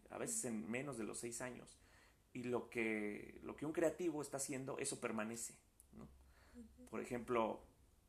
a 0.10 0.18
veces 0.18 0.46
en 0.46 0.70
menos 0.70 0.98
de 0.98 1.04
los 1.04 1.20
seis 1.20 1.42
años. 1.42 1.78
Y 2.34 2.44
lo 2.44 2.70
que, 2.70 3.40
lo 3.44 3.56
que 3.56 3.66
un 3.66 3.74
creativo 3.74 4.22
está 4.22 4.38
haciendo, 4.38 4.78
eso 4.80 5.00
permanece. 5.00 5.54
Por 6.90 7.02
ejemplo, 7.02 7.62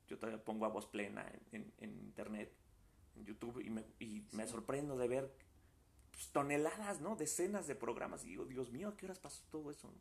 yo 0.09 0.19
todavía 0.19 0.43
pongo 0.43 0.65
a 0.65 0.69
voz 0.69 0.87
plena 0.87 1.31
en, 1.53 1.73
internet, 1.81 2.53
en 3.17 3.25
YouTube, 3.25 3.61
y 3.61 3.71
me, 3.71 3.85
y 3.99 4.25
me 4.33 4.47
sorprendo 4.47 4.97
de 4.97 5.09
ver 5.09 5.50
toneladas, 6.29 7.01
¿no? 7.01 7.17
Decenas 7.17 7.67
de 7.67 7.75
programas. 7.75 8.25
Y 8.25 8.29
digo, 8.29 8.45
Dios 8.45 8.71
mío, 8.71 8.89
¿a 8.89 8.97
qué 8.97 9.07
horas 9.07 9.19
pasó 9.19 9.43
todo 9.51 9.71
eso? 9.71 9.93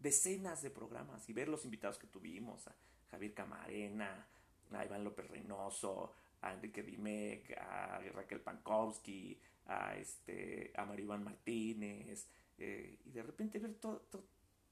Decenas 0.00 0.62
de 0.62 0.70
programas. 0.70 1.28
Y 1.28 1.32
ver 1.32 1.48
los 1.48 1.64
invitados 1.64 1.98
que 1.98 2.06
tuvimos, 2.06 2.66
a 2.66 2.74
Javier 3.10 3.34
Camarena, 3.34 4.26
a 4.72 4.84
Iván 4.84 5.04
López 5.04 5.28
Reynoso, 5.28 6.12
a 6.40 6.52
Enrique 6.52 6.82
Dimec, 6.82 7.56
a 7.58 8.00
Raquel 8.14 8.40
Pankowski, 8.40 9.38
a, 9.66 9.96
este, 9.96 10.72
a 10.76 10.84
Maribán 10.84 11.24
Martínez. 11.24 12.26
Eh, 12.58 12.98
y 13.04 13.10
de 13.10 13.22
repente 13.22 13.58
ver 13.58 13.74
todo, 13.74 14.06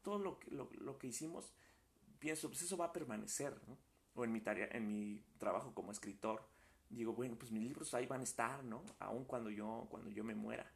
todo, 0.03 0.19
lo, 0.19 0.39
que, 0.39 0.51
lo, 0.51 0.99
que 0.99 1.07
hicimos, 1.07 1.53
pienso, 2.19 2.49
pues 2.49 2.63
eso 2.63 2.77
va 2.77 2.87
a 2.87 2.93
permanecer, 2.93 3.61
¿no? 3.67 3.77
O 4.15 4.25
en 4.25 4.33
mi 4.33 4.41
tarea, 4.41 4.69
en 4.73 4.87
mi 4.87 5.23
trabajo 5.39 5.75
como 5.75 5.93
escritor, 5.93 6.47
digo, 6.89 7.13
bueno, 7.13 7.37
pues 7.37 7.51
mis 7.51 7.63
libros 7.63 7.93
ahí 7.95 8.07
van 8.07 8.21
a 8.21 8.25
estar, 8.25 8.63
¿no? 8.65 8.83
Aun 9.01 9.25
cuando 9.25 9.51
yo, 9.51 9.87
cuando 9.91 10.11
yo 10.11 10.25
me 10.25 10.35
muera. 10.35 10.71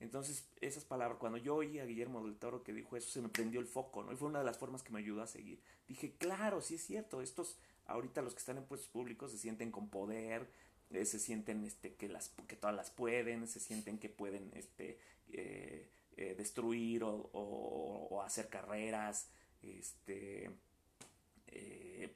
Entonces, 0.00 0.48
esas 0.60 0.84
palabras, 0.84 1.18
cuando 1.18 1.38
yo 1.38 1.56
oí 1.56 1.78
a 1.78 1.86
Guillermo 1.86 2.22
del 2.22 2.36
Toro 2.36 2.62
que 2.62 2.72
dijo 2.72 2.96
eso, 2.96 3.10
se 3.10 3.22
me 3.22 3.28
prendió 3.28 3.60
el 3.60 3.66
foco, 3.66 4.02
¿no? 4.02 4.12
Y 4.12 4.16
fue 4.16 4.28
una 4.28 4.40
de 4.40 4.44
las 4.44 4.58
formas 4.58 4.82
que 4.82 4.92
me 4.92 4.98
ayudó 4.98 5.22
a 5.22 5.26
seguir. 5.26 5.60
Dije, 5.88 6.14
claro, 6.18 6.60
sí 6.60 6.74
es 6.74 6.84
cierto, 6.84 7.22
estos, 7.22 7.56
ahorita 7.86 8.22
los 8.22 8.34
que 8.34 8.40
están 8.40 8.58
en 8.58 8.64
puestos 8.64 8.90
públicos 8.90 9.30
se 9.30 9.38
sienten 9.38 9.70
con 9.70 9.88
poder, 9.88 10.48
eh, 10.90 11.04
se 11.04 11.18
sienten 11.18 11.64
este, 11.64 11.94
que, 11.94 12.08
las, 12.08 12.30
que 12.48 12.56
todas 12.56 12.74
las 12.74 12.90
pueden, 12.90 13.46
se 13.46 13.60
sienten 13.60 13.98
que 13.98 14.08
pueden 14.08 14.50
este, 14.54 14.98
eh, 15.32 15.88
eh, 16.16 16.34
destruir 16.36 17.04
o, 17.04 17.30
o, 17.32 18.22
hacer 18.22 18.48
carreras, 18.48 19.28
este, 19.62 20.50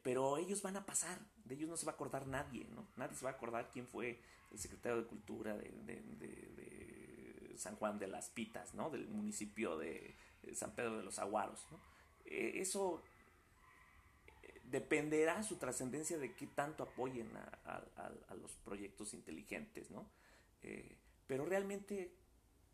pero 0.02 0.36
ellos 0.38 0.62
van 0.62 0.76
a 0.76 0.86
pasar, 0.86 1.18
de 1.44 1.54
ellos 1.54 1.68
no 1.68 1.76
se 1.76 1.86
va 1.86 1.92
a 1.92 1.94
acordar 1.94 2.26
nadie, 2.26 2.66
¿no? 2.74 2.88
Nadie 2.96 3.16
se 3.16 3.24
va 3.24 3.30
a 3.30 3.34
acordar 3.34 3.70
quién 3.70 3.86
fue 3.86 4.20
el 4.50 4.58
secretario 4.58 5.02
de 5.02 5.06
Cultura 5.06 5.56
de 5.56 5.68
San 7.58 7.76
Juan 7.76 7.98
de 7.98 8.06
las 8.06 8.30
Pitas, 8.30 8.74
¿no? 8.74 8.90
Del 8.90 9.08
municipio 9.08 9.76
de 9.76 10.14
San 10.54 10.74
Pedro 10.74 10.98
de 10.98 11.04
los 11.04 11.18
Aguaros. 11.18 11.66
Eh, 12.30 12.60
eso 12.60 13.02
eh, 14.42 14.60
dependerá 14.64 15.42
su 15.42 15.56
trascendencia 15.56 16.18
de 16.18 16.34
qué 16.34 16.46
tanto 16.46 16.82
apoyen 16.82 17.30
a, 17.36 18.34
los 18.40 18.52
proyectos 18.64 19.14
inteligentes, 19.14 19.90
¿no? 19.90 20.06
Eh, 20.62 20.96
pero 21.26 21.44
realmente 21.44 22.12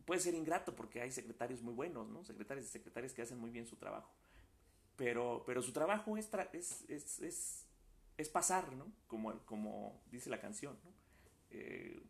puede 0.05 0.21
ser 0.21 0.35
ingrato 0.35 0.75
porque 0.75 1.01
hay 1.01 1.13
secretarios 1.13 1.63
muy 1.63 1.75
buenos, 1.75 2.09
¿no? 2.09 2.25
Secretarios 2.25 2.67
y 2.67 2.69
secretarias 2.69 3.13
que 3.13 3.23
hacen 3.23 3.39
muy 3.39 3.51
bien 3.51 3.67
su 3.67 3.77
trabajo. 3.77 4.11
pero, 4.97 5.43
pero 5.47 5.63
su 5.63 5.73
trabajo 5.73 6.17
es, 6.17 6.29
es, 6.53 6.85
es, 6.89 7.19
es, 7.21 7.67
es, 8.17 8.29
pasar, 8.29 8.73
¿no? 8.73 8.93
Como, 9.07 9.39
como 9.45 10.03
dice 10.11 10.31
la 10.31 10.41
canción, 10.41 10.79
¿no? 10.85 10.93
Eh, 11.51 12.03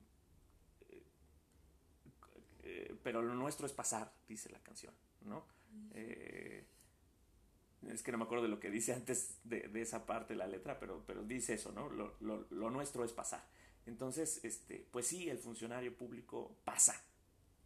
eh, 2.63 2.94
pero 3.05 3.23
lo 3.23 3.35
nuestro 3.35 3.67
es 3.67 3.73
pasar, 3.73 4.13
dice 4.27 4.49
la 4.51 4.59
canción, 4.61 4.95
¿no? 5.21 5.45
Eh, 5.93 6.67
es 7.89 8.03
que 8.03 8.11
no 8.11 8.19
me 8.19 8.25
acuerdo 8.25 8.45
de 8.45 8.51
lo 8.51 8.59
que 8.59 8.71
dice 8.71 8.95
antes 8.95 9.39
de, 9.45 9.69
de 9.69 9.83
esa 9.83 10.07
parte 10.07 10.33
de 10.33 10.39
la 10.39 10.47
letra, 10.47 10.81
pero, 10.81 11.05
pero 11.07 11.23
dice 11.23 11.55
eso, 11.55 11.71
¿no? 11.71 11.91
Lo, 11.91 12.17
lo, 12.21 12.47
lo, 12.51 12.71
nuestro 12.71 13.05
es 13.05 13.13
pasar. 13.13 13.47
Entonces, 13.85 14.43
este, 14.43 14.89
pues 14.91 15.07
sí, 15.07 15.29
el 15.29 15.39
funcionario 15.39 15.95
público 15.95 16.57
pasa. 16.65 17.05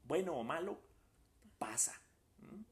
Bueno 0.05 0.35
o 0.35 0.43
malo, 0.43 0.81
pasa. 1.59 1.95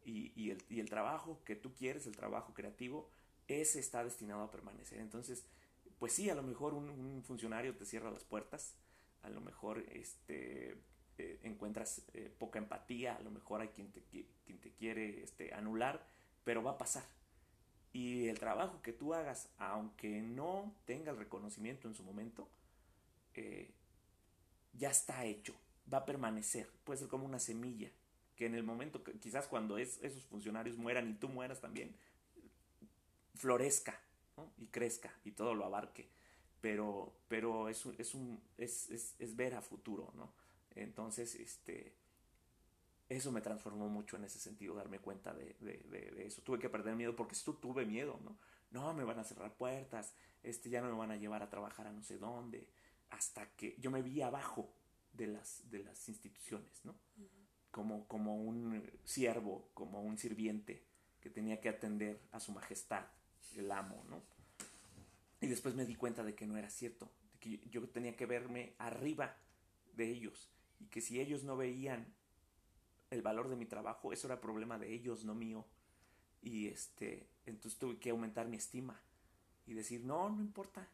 Y, 0.04 0.32
y, 0.34 0.50
el, 0.50 0.64
y, 0.68 0.80
el, 0.80 0.90
trabajo 0.90 1.40
que 1.44 1.54
tú 1.54 1.72
quieres, 1.72 2.06
el 2.08 2.16
trabajo 2.16 2.52
creativo, 2.52 3.08
ese 3.46 3.78
está 3.78 4.02
destinado 4.02 4.42
a 4.42 4.50
permanecer. 4.50 4.98
Entonces, 4.98 5.46
pues 6.00 6.12
sí, 6.12 6.28
a 6.30 6.34
lo 6.34 6.42
mejor 6.42 6.74
un, 6.74 6.90
un 6.90 7.22
funcionario 7.22 7.76
te 7.76 7.84
cierra 7.84 8.10
las 8.10 8.24
puertas, 8.24 8.74
a 9.22 9.28
lo 9.28 9.40
mejor 9.40 9.84
este, 9.92 10.76
eh, 11.18 11.40
encuentras 11.42 12.02
eh, 12.14 12.30
poca 12.38 12.58
empatía, 12.58 13.16
a 13.16 13.20
lo 13.20 13.30
mejor 13.30 13.60
hay 13.60 13.68
quien 13.68 13.90
te, 13.90 14.02
quien 14.02 14.58
te 14.58 14.70
quiere 14.72 15.22
este, 15.22 15.54
anular, 15.54 16.06
pero 16.44 16.62
va 16.62 16.72
a 16.72 16.78
pasar. 16.78 17.04
Y 17.92 18.28
el 18.28 18.38
trabajo 18.38 18.82
que 18.82 18.92
tú 18.92 19.14
hagas, 19.14 19.48
aunque 19.56 20.20
no 20.20 20.74
tenga 20.84 21.12
el 21.12 21.16
reconocimiento 21.16 21.88
en 21.88 21.94
su 21.94 22.02
momento, 22.02 22.46
eh, 23.34 23.70
ya 24.74 24.90
está 24.90 25.24
hecho, 25.24 25.54
va 25.92 25.98
a 25.98 26.04
permanecer, 26.04 26.68
puede 26.84 26.98
ser 26.98 27.08
como 27.08 27.24
una 27.24 27.38
semilla, 27.38 27.90
que 28.36 28.44
en 28.44 28.54
el 28.54 28.62
momento, 28.64 29.02
quizás 29.02 29.46
cuando 29.46 29.78
es, 29.78 29.98
esos 30.02 30.24
funcionarios 30.24 30.76
mueran 30.76 31.08
y 31.08 31.14
tú 31.14 31.30
mueras 31.30 31.62
también, 31.62 31.96
florezca 33.34 33.98
¿no? 34.36 34.52
y 34.58 34.66
crezca 34.66 35.14
y 35.24 35.32
todo 35.32 35.54
lo 35.54 35.64
abarque, 35.64 36.06
pero, 36.60 37.14
pero 37.28 37.70
es, 37.70 37.86
es, 37.96 38.14
un, 38.14 38.42
es, 38.58 38.90
es, 38.90 39.14
es 39.18 39.36
ver 39.36 39.54
a 39.54 39.62
futuro, 39.62 40.12
¿no? 40.14 40.30
Entonces, 40.77 41.35
este, 41.35 41.95
eso 43.09 43.33
me 43.33 43.41
transformó 43.41 43.89
mucho 43.89 44.16
en 44.16 44.24
ese 44.24 44.39
sentido, 44.39 44.74
darme 44.74 44.99
cuenta 44.99 45.33
de, 45.35 45.57
de, 45.61 45.79
de, 46.14 46.27
eso. 46.27 46.43
Tuve 46.43 46.59
que 46.59 46.68
perder 46.68 46.95
miedo 46.95 47.16
porque 47.16 47.35
esto 47.35 47.55
tuve 47.55 47.85
miedo, 47.87 48.20
¿no? 48.22 48.39
No, 48.70 48.93
me 48.93 49.05
van 49.05 49.18
a 49.18 49.24
cerrar 49.24 49.57
puertas, 49.57 50.14
este, 50.43 50.68
ya 50.68 50.83
no 50.83 50.89
me 50.89 50.99
van 50.99 51.11
a 51.11 51.16
llevar 51.16 51.43
a 51.43 51.49
trabajar 51.49 51.87
a 51.87 51.93
no 51.93 52.03
sé 52.03 52.18
dónde, 52.18 52.68
hasta 53.11 53.49
que 53.57 53.77
yo 53.79 53.91
me 53.91 54.03
vi 54.03 54.20
abajo 54.20 54.70
de 55.12 55.29
las, 55.29 55.68
de 55.70 55.79
las 55.79 56.09
instituciones, 56.09 56.85
¿no? 56.85 56.93
Uh 56.93 57.22
-huh. 57.22 57.70
como, 57.70 58.07
como 58.07 58.37
un 58.37 58.91
siervo, 59.05 59.70
como 59.72 60.03
un 60.03 60.18
sirviente 60.18 60.85
que 61.20 61.31
tenía 61.31 61.61
que 61.61 61.70
atender 61.70 62.20
a 62.33 62.41
su 62.41 62.53
majestad, 62.53 63.07
el 63.57 63.70
amo, 63.72 64.05
¿no? 64.11 64.22
Y 65.41 65.47
después 65.47 65.74
me 65.74 65.87
di 65.87 65.95
cuenta 65.95 66.22
de 66.22 66.35
que 66.35 66.47
no 66.47 66.57
era 66.59 66.68
cierto, 66.68 67.11
de 67.33 67.39
que 67.39 67.68
yo 67.70 67.89
tenía 67.89 68.16
que 68.16 68.27
verme 68.27 68.74
arriba 68.79 69.37
de 69.95 70.11
ellos 70.11 70.51
y 70.79 70.87
que 70.87 71.01
si 71.01 71.20
ellos 71.20 71.45
no 71.45 71.57
veían 71.57 72.14
el 73.11 73.22
valor 73.22 73.49
de 73.49 73.57
mi 73.57 73.66
trabajo, 73.66 74.12
eso 74.12 74.27
era 74.27 74.41
problema 74.41 74.79
de 74.79 74.93
ellos, 74.93 75.24
no 75.24 75.35
mío. 75.35 75.66
Y 76.43 76.68
este, 76.68 77.29
entonces 77.47 77.79
tuve 77.79 77.99
que 77.99 78.11
aumentar 78.11 78.49
mi 78.49 78.57
estima 78.57 79.01
y 79.66 79.74
decir, 79.74 80.05
no, 80.05 80.31
no 80.31 80.43
importa. 80.43 80.89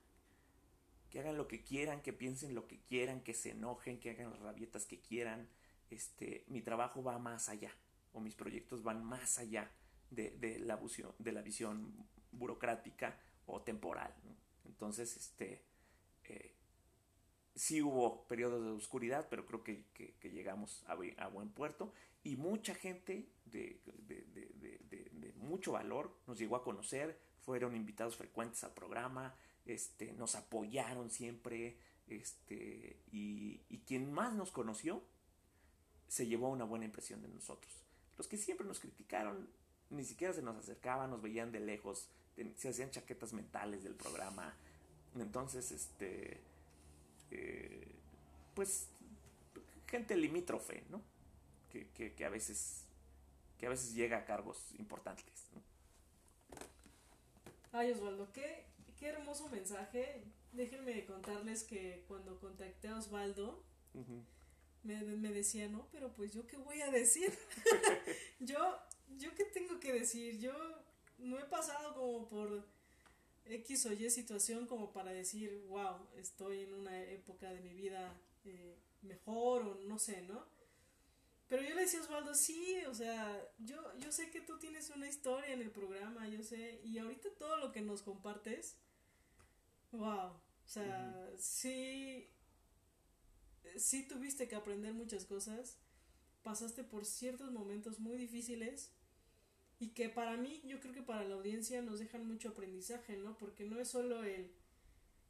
Que 1.11 1.21
hagan 1.21 1.37
lo 1.37 1.47
que 1.47 1.63
quieran, 1.63 2.01
que 2.01 2.13
piensen 2.13 2.55
lo 2.55 2.67
que 2.67 2.81
quieran, 2.81 3.21
que 3.21 3.35
se 3.35 3.51
enojen, 3.51 4.01
que 4.01 4.11
hagan 4.11 4.31
las 4.31 4.41
rabietas 4.41 4.87
que 4.87 5.01
quieran. 5.01 5.49
Este, 5.91 6.45
mi 6.49 6.63
trabajo 6.63 7.03
va 7.03 7.19
más 7.19 7.51
allá, 7.51 7.71
o 8.13 8.21
mis 8.21 8.35
proyectos 8.35 8.83
van 8.83 9.05
más 9.05 9.39
allá 9.39 9.71
de, 10.11 10.31
de, 10.31 10.59
la, 10.61 10.81
de 11.19 11.33
la 11.33 11.43
visión 11.43 12.07
burocrática 12.31 13.19
o 13.45 13.61
temporal. 13.61 14.15
Entonces, 14.65 15.17
este, 15.17 15.63
eh, 16.25 16.55
sí 17.55 17.83
hubo 17.83 18.25
periodos 18.27 18.63
de 18.63 18.71
oscuridad, 18.71 19.27
pero 19.29 19.47
creo 19.47 19.63
que, 19.63 19.85
que, 19.95 20.31
llegamos 20.31 20.85
a, 20.87 21.29
buen 21.29 21.51
puerto 21.51 21.93
y 22.25 22.37
mucha 22.37 22.75
gente 22.75 23.29
de, 23.47 23.81
de, 23.85 24.25
de, 24.89 25.33
mucho 25.37 25.73
valor 25.73 26.17
nos 26.27 26.39
llegó 26.39 26.57
a 26.57 26.63
conocer, 26.63 27.19
fueron 27.41 27.77
invitados 27.77 28.17
frecuentes 28.17 28.63
al 28.65 28.73
programa, 28.73 29.35
este, 29.67 30.13
nos 30.13 30.35
apoyaron 30.35 31.11
siempre 31.11 31.77
este, 32.07 32.97
y, 33.11 33.61
y 33.69 33.79
quien 33.79 34.13
más 34.13 34.33
nos 34.35 34.51
conoció 34.51 35.03
se 36.09 36.27
llevó 36.27 36.49
una 36.49 36.65
buena 36.65 36.85
impresión 36.85 37.21
de 37.23 37.29
nosotros. 37.29 37.73
Los 38.17 38.29
que 38.29 38.37
siempre 38.37 38.67
nos 38.67 38.81
criticaron 38.81 39.49
ni 39.93 40.05
siquiera 40.05 40.33
se 40.33 40.43
nos 40.43 40.57
acercaban, 40.57 41.11
nos 41.11 41.23
veían 41.23 41.53
de 41.53 41.61
lejos, 41.61 42.09
se 42.57 42.69
hacían 42.69 42.91
chaquetas 42.91 43.33
mentales 43.33 43.85
del 43.85 43.95
programa. 43.95 44.55
Entonces, 45.17 45.71
este 45.71 46.41
eh, 47.33 47.89
pues 48.55 48.89
gente 49.87 50.17
limítrofe, 50.17 50.85
¿no? 50.91 51.03
Que, 51.71 51.89
que, 51.91 52.15
que, 52.15 52.25
a 52.25 52.29
veces 52.29 52.85
que 53.59 53.67
a 53.67 53.71
veces 53.71 53.95
llega 53.95 54.19
a 54.19 54.25
cargos 54.25 54.59
importantes. 54.79 55.47
¿no? 55.55 55.63
Ay, 57.73 57.93
Osvaldo, 57.93 58.31
qué, 58.33 58.67
qué 58.99 59.07
hermoso 59.07 59.49
mensaje. 59.49 60.25
Déjenme 60.53 61.07
contarles 61.07 61.63
que 61.63 62.05
cuando 62.09 62.39
contacté 62.41 62.89
a 62.89 62.99
Osvaldo, 62.99 63.65
uh 63.95 64.01
-huh. 64.01 64.25
me, 64.83 65.01
me, 65.03 65.31
decía, 65.31 65.69
no, 65.69 65.87
pero 65.93 66.13
pues 66.13 66.33
yo 66.33 66.47
qué 66.47 66.57
voy 66.57 66.81
a 66.83 66.91
decir. 66.91 67.33
yo, 68.41 68.79
yo 69.17 69.35
qué 69.35 69.45
tengo 69.45 69.81
que 69.81 69.93
decir. 69.93 70.39
Yo 70.39 70.53
no 71.19 71.39
he 71.39 71.45
pasado 71.45 71.95
como 71.95 72.29
por 72.29 72.67
X 73.45 73.87
o 73.87 73.93
Y 73.93 74.11
situación 74.11 74.67
como 74.67 74.93
para 74.93 75.13
decir, 75.13 75.65
wow, 75.69 76.09
estoy 76.17 76.61
en 76.61 76.75
una 76.75 77.03
época 77.05 77.51
de 77.51 77.61
mi 77.61 77.75
vida 77.75 78.15
eh, 78.45 78.79
mejor 79.03 79.63
o 79.63 79.75
no 79.87 79.99
sé, 79.99 80.23
¿no? 80.23 80.47
Pero 81.49 81.63
yo 81.63 81.75
le 81.75 81.83
decía 81.83 82.01
a 82.01 82.03
Osvaldo, 82.05 82.35
sí, 82.35 82.79
o 82.89 82.95
sea, 82.95 83.39
yo, 83.59 83.77
yo 83.99 84.11
sé 84.11 84.31
que 84.31 84.41
tú 84.41 84.59
tienes 84.59 84.89
una 84.89 85.07
historia 85.07 85.53
en 85.53 85.61
el 85.61 85.71
programa, 85.71 86.27
yo 86.27 86.43
sé, 86.43 86.81
y 86.83 86.97
ahorita 86.97 87.29
todo 87.39 87.59
lo 87.59 87.73
que 87.73 87.83
nos 87.83 88.01
compartes, 88.03 88.79
wow, 89.91 90.31
o 90.31 90.41
sea, 90.65 91.29
uh 91.31 91.35
-huh. 91.35 91.39
sí, 91.39 92.31
sí 93.77 94.09
tuviste 94.09 94.49
que 94.49 94.55
aprender 94.57 94.95
muchas 94.95 95.27
cosas, 95.27 95.77
pasaste 96.43 96.85
por 96.85 97.05
ciertos 97.05 97.51
momentos 97.51 97.99
muy 97.99 98.17
difíciles, 98.17 98.91
y 99.83 99.89
que 99.89 100.09
para 100.09 100.37
mí, 100.37 100.63
yo 100.65 100.79
creo 100.79 100.95
que 100.95 101.03
para 101.03 101.25
la 101.25 101.35
audiencia 101.35 101.83
nos 101.83 101.99
dejan 101.99 102.25
mucho 102.25 102.51
aprendizaje, 102.51 103.17
¿no? 103.17 103.37
Porque 103.37 103.65
no 103.65 103.81
es 103.81 103.89
solo 103.89 104.23
el, 104.23 104.49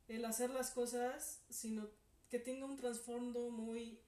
el 0.09 0.23
hacer 0.27 0.51
las 0.51 0.73
cosas, 0.73 1.43
sino 1.49 1.89
que 2.29 2.39
tenga 2.39 2.67
un 2.67 2.77
trasfondo 2.77 3.49
muy, 3.49 3.99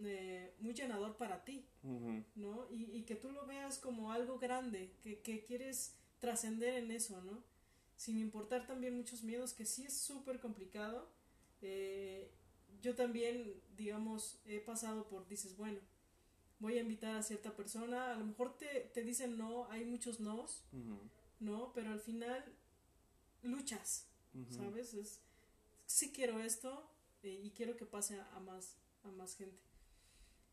eh, 0.00 0.52
muy 0.58 0.74
llenador 0.74 1.16
para 1.16 1.44
ti, 1.44 1.64
uh 1.84 1.88
-huh. 1.88 2.24
¿no? 2.34 2.66
Y, 2.72 2.90
y, 2.90 3.04
que 3.04 3.14
tú 3.14 3.30
lo 3.30 3.46
veas 3.46 3.78
como 3.78 4.10
algo 4.10 4.40
grande, 4.40 4.90
que, 5.00 5.20
que 5.20 5.44
quieres 5.44 5.94
trascender 6.18 6.74
en 6.74 6.90
eso, 6.90 7.22
¿no? 7.22 7.44
Sin 7.96 8.18
importar 8.18 8.66
también 8.66 8.96
muchos 8.96 9.22
miedos, 9.22 9.52
que 9.52 9.64
sí 9.64 9.84
es 9.84 9.96
súper 9.96 10.40
complicado. 10.40 11.08
Eh, 11.62 12.32
yo 12.82 12.96
también, 12.96 13.62
digamos, 13.76 14.40
he 14.44 14.58
pasado 14.58 15.06
por, 15.06 15.28
dices, 15.28 15.56
bueno, 15.56 15.78
voy 16.58 16.78
a 16.78 16.82
invitar 16.82 17.16
a 17.16 17.22
cierta 17.22 17.54
persona, 17.54 18.12
a 18.12 18.16
lo 18.16 18.24
mejor 18.24 18.56
te, 18.56 18.90
te 18.94 19.02
dicen 19.02 19.36
no, 19.36 19.70
hay 19.70 19.84
muchos 19.84 20.20
nos, 20.20 20.64
uh 20.72 20.76
-huh. 20.76 21.10
¿no? 21.40 21.72
Pero 21.74 21.90
al 21.90 22.00
final 22.00 22.44
luchas, 23.42 24.06
uh 24.34 24.38
-huh. 24.38 24.56
¿sabes? 24.56 24.94
Es, 24.94 25.20
sí 25.86 26.12
quiero 26.12 26.40
esto 26.40 26.90
eh, 27.22 27.40
y 27.42 27.50
quiero 27.50 27.76
que 27.76 27.86
pase 27.86 28.18
a, 28.18 28.34
a, 28.36 28.40
más, 28.40 28.76
a 29.02 29.08
más 29.10 29.36
gente. 29.36 29.58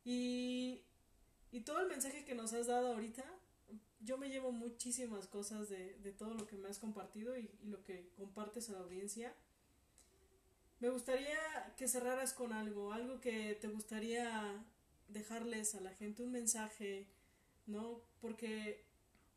Y, 0.04 0.84
y 1.52 1.62
todo 1.62 1.80
el 1.80 1.88
mensaje 1.88 2.26
que 2.26 2.36
nos 2.36 2.54
has 2.54 2.68
dado 2.68 2.94
ahorita, 2.94 3.24
yo 4.00 4.18
me 4.18 4.30
llevo 4.30 4.52
muchísimas 4.52 5.28
cosas 5.28 5.70
de, 5.70 5.94
de 6.00 6.12
todo 6.12 6.34
lo 6.34 6.48
que 6.48 6.58
me 6.58 6.68
has 6.68 6.80
compartido 6.80 7.38
y, 7.38 7.52
y 7.62 7.68
lo 7.68 7.84
que 7.84 8.10
compartes 8.18 8.70
a 8.70 8.74
la 8.74 8.80
audiencia. 8.80 9.34
Me 10.80 10.90
gustaría 10.90 11.38
que 11.78 11.88
cerraras 11.88 12.34
con 12.34 12.52
algo, 12.54 12.92
algo 12.92 13.22
que 13.22 13.54
te 13.62 13.68
gustaría 13.68 14.66
dejarles 15.12 15.76
a 15.76 15.82
la 15.82 15.94
gente 15.94 16.24
un 16.24 16.32
mensaje, 16.32 17.08
¿no? 17.66 18.02
Porque 18.20 18.86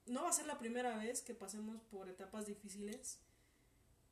no 0.06 0.22
va 0.22 0.30
a 0.30 0.32
ser 0.32 0.46
la 0.46 0.58
primera 0.58 0.96
vez 0.96 1.22
que 1.22 1.34
pasemos 1.34 1.80
por 1.82 2.08
etapas 2.08 2.46
difíciles, 2.46 3.18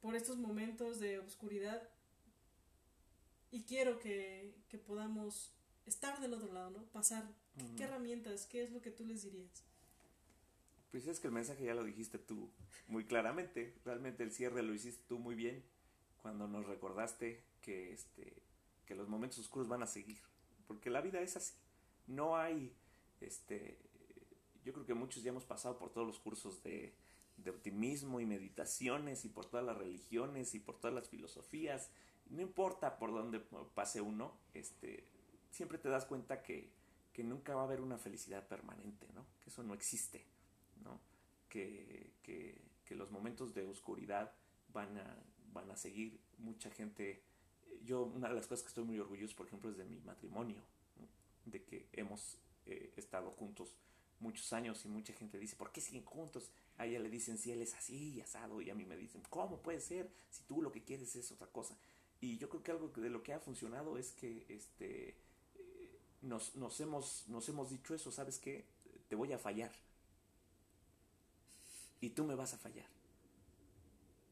por 0.01 0.17
estos 0.17 0.39
momentos 0.39 1.01
de 1.01 1.19
oscuridad. 1.19 1.89
Y 3.51 3.65
quiero 3.65 3.99
que, 3.99 4.55
que 4.69 4.79
podamos 4.79 5.53
estar 5.87 6.21
del 6.21 6.35
otro 6.35 6.53
lado, 6.53 6.71
¿no? 6.71 6.85
Pasar. 6.87 7.25
¿Qué, 7.57 7.63
uh 7.63 7.67
-huh. 7.67 7.77
¿Qué, 7.77 7.83
herramientas? 7.85 8.47
¿Qué 8.47 8.63
es 8.63 8.71
lo 8.71 8.81
que 8.81 8.91
tú 8.91 9.05
les 9.05 9.23
dirías? 9.23 9.65
Pues 10.91 11.07
es 11.07 11.21
que 11.21 11.27
el 11.29 11.33
mensaje 11.33 11.65
ya 11.65 11.75
lo 11.75 11.85
dijiste 11.85 12.19
tú 12.19 12.51
muy 12.87 13.05
claramente. 13.05 13.75
Realmente 13.85 14.23
el 14.23 14.33
cierre 14.33 14.63
lo 14.63 14.75
hiciste 14.75 15.05
tú 15.09 15.19
muy 15.19 15.35
bien 15.35 15.65
cuando 16.23 16.47
nos 16.49 16.67
recordaste 16.67 17.43
que, 17.61 17.93
este, 17.93 18.43
que 18.87 18.95
los 18.95 19.09
momentos 19.09 19.39
oscuros 19.39 19.69
van 19.69 19.83
a 19.83 19.87
seguir 19.87 20.21
porque 20.73 20.91
la 20.91 21.03
vida 21.03 21.21
es 21.21 21.37
así. 21.37 21.55
No 22.07 22.37
hay, 22.37 22.75
este, 23.21 23.79
yo 24.65 24.73
creo 24.73 24.87
que 24.87 24.95
muchos 24.95 25.23
ya 25.23 25.31
hemos 25.31 25.45
pasado 25.45 25.79
por 25.79 25.91
todos 25.91 26.07
los 26.07 26.19
cursos 26.19 26.63
de, 26.63 26.95
optimismo 27.47 28.21
y 28.21 28.27
meditaciones 28.27 29.25
y 29.25 29.29
por 29.29 29.47
todas 29.47 29.67
las 29.67 29.77
religiones 29.77 30.55
y 30.55 30.61
por 30.61 30.79
todas 30.79 30.95
las 30.95 31.09
filosofías. 31.09 31.91
No 32.31 32.41
importa 32.41 32.99
por 32.99 33.13
dónde 33.13 33.41
pase 33.75 34.01
uno, 34.01 34.33
este, 34.55 35.05
siempre 35.51 35.77
te 35.77 35.89
das 35.89 36.07
cuenta 36.07 36.43
que, 36.43 36.71
que 37.13 37.23
nunca 37.23 37.55
va 37.55 37.63
a 37.63 37.65
haber 37.65 37.81
una 37.81 37.99
felicidad 37.99 38.47
permanente, 38.47 39.09
¿no? 39.13 39.27
Que 39.43 39.51
eso 39.51 39.63
no 39.63 39.75
existe, 39.75 40.25
¿no? 40.85 41.01
Que, 41.49 42.13
que, 42.23 42.59
que 42.87 42.95
los 42.95 43.11
momentos 43.11 43.53
de 43.55 43.67
oscuridad 43.67 44.33
van 44.73 44.97
a, 44.97 45.17
van 45.53 45.71
a 45.71 45.77
seguir. 45.77 46.19
Mucha 46.39 46.71
gente, 46.71 47.23
yo 47.85 48.03
una 48.03 48.29
de 48.29 48.35
las 48.35 48.47
cosas 48.47 48.63
que 48.63 48.69
estoy 48.69 48.85
muy 48.85 48.99
orgulloso, 48.99 49.35
por 49.37 49.47
ejemplo, 49.47 49.71
es 49.71 49.77
de 49.77 49.85
mi 49.85 50.01
matrimonio, 50.01 50.61
de 51.45 51.63
que 51.63 51.87
hemos 51.93 52.39
eh, 52.67 52.93
estado 52.97 53.31
juntos 53.31 53.75
muchos 54.21 54.53
años 54.53 54.85
y 54.85 54.89
mucha 54.89 55.13
gente 55.13 55.39
dice, 55.39 55.57
¿por 55.57 55.73
qué 55.73 55.81
siguen 55.81 56.05
juntos? 56.05 56.51
A 56.79 56.87
ella 56.87 57.01
le 57.01 57.11
dicen, 57.11 57.37
si 57.37 57.51
él 57.51 57.61
es 57.61 57.75
así 57.75 58.15
y 58.15 58.21
asado, 58.21 58.61
y 58.63 58.71
a 58.71 58.75
mí 58.75 58.85
me 58.85 58.97
dicen, 58.97 59.23
¿cómo 59.29 59.59
puede 59.59 59.81
ser 59.81 60.09
si 60.31 60.43
tú 60.45 60.63
lo 60.63 60.71
que 60.73 60.83
quieres 60.83 61.15
es 61.17 61.31
otra 61.33 61.49
cosa? 61.49 61.77
Y 62.21 62.39
yo 62.39 62.49
creo 62.49 62.63
que 62.63 62.71
algo 62.71 62.89
de 62.89 63.11
lo 63.11 63.23
que 63.23 63.35
ha 63.35 63.41
funcionado 63.41 63.99
es 63.99 64.13
que 64.13 64.47
este, 64.49 65.09
eh, 65.57 65.99
nos, 66.23 66.55
nos, 66.55 66.81
hemos, 66.81 67.25
nos 67.27 67.49
hemos 67.49 67.71
dicho 67.71 67.95
eso, 67.95 68.13
¿sabes 68.13 68.39
qué? 68.39 68.65
Te 69.09 69.17
voy 69.17 69.33
a 69.33 69.39
fallar. 69.39 69.73
Y 72.01 72.11
tú 72.11 72.25
me 72.25 72.37
vas 72.37 72.55
a 72.55 72.59
fallar. 72.59 72.87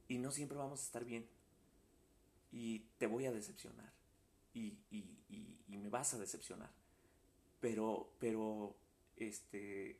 Y 0.08 0.18
no 0.18 0.30
siempre 0.30 0.56
vamos 0.56 0.80
a 0.80 0.84
estar 0.84 1.04
bien. 1.04 1.26
Y 2.52 2.80
te 2.98 3.06
voy 3.06 3.26
a 3.26 3.32
decepcionar. 3.32 3.92
Y, 4.52 4.78
y, 4.90 5.18
y, 5.28 5.58
y 5.68 5.76
me 5.76 5.88
vas 5.88 6.14
a 6.14 6.18
decepcionar. 6.18 6.70
Pero, 7.60 8.12
pero 8.18 8.76
este, 9.16 9.98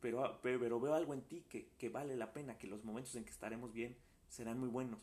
pero, 0.00 0.38
pero, 0.40 0.80
veo 0.80 0.94
algo 0.94 1.12
en 1.12 1.22
ti 1.22 1.44
que, 1.48 1.70
que, 1.78 1.88
vale 1.88 2.16
la 2.16 2.32
pena, 2.32 2.56
que 2.58 2.68
los 2.68 2.84
momentos 2.84 3.14
en 3.16 3.24
que 3.24 3.30
estaremos 3.30 3.72
bien 3.72 3.96
serán 4.28 4.58
muy 4.58 4.68
buenos 4.68 5.00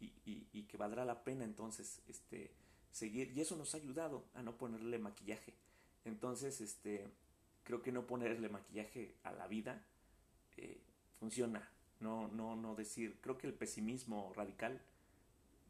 y, 0.00 0.62
que 0.64 0.76
valdrá 0.76 1.04
la 1.04 1.22
pena 1.22 1.44
entonces 1.44 2.00
este, 2.08 2.50
seguir. 2.90 3.30
Y 3.36 3.40
eso 3.40 3.56
nos 3.56 3.74
ha 3.74 3.78
ayudado 3.78 4.24
a 4.34 4.42
no 4.42 4.56
ponerle 4.56 4.98
maquillaje. 4.98 5.54
Entonces, 6.04 6.60
este, 6.60 7.08
creo 7.62 7.82
que 7.82 7.92
no 7.92 8.06
ponerle 8.06 8.48
maquillaje 8.48 9.14
a 9.22 9.32
la 9.32 9.46
vida 9.46 9.84
eh, 10.56 10.80
funciona. 11.20 11.68
No, 12.00 12.26
no, 12.28 12.56
no 12.56 12.74
decir, 12.74 13.20
creo 13.20 13.38
que 13.38 13.46
el 13.46 13.54
pesimismo 13.54 14.32
radical 14.34 14.82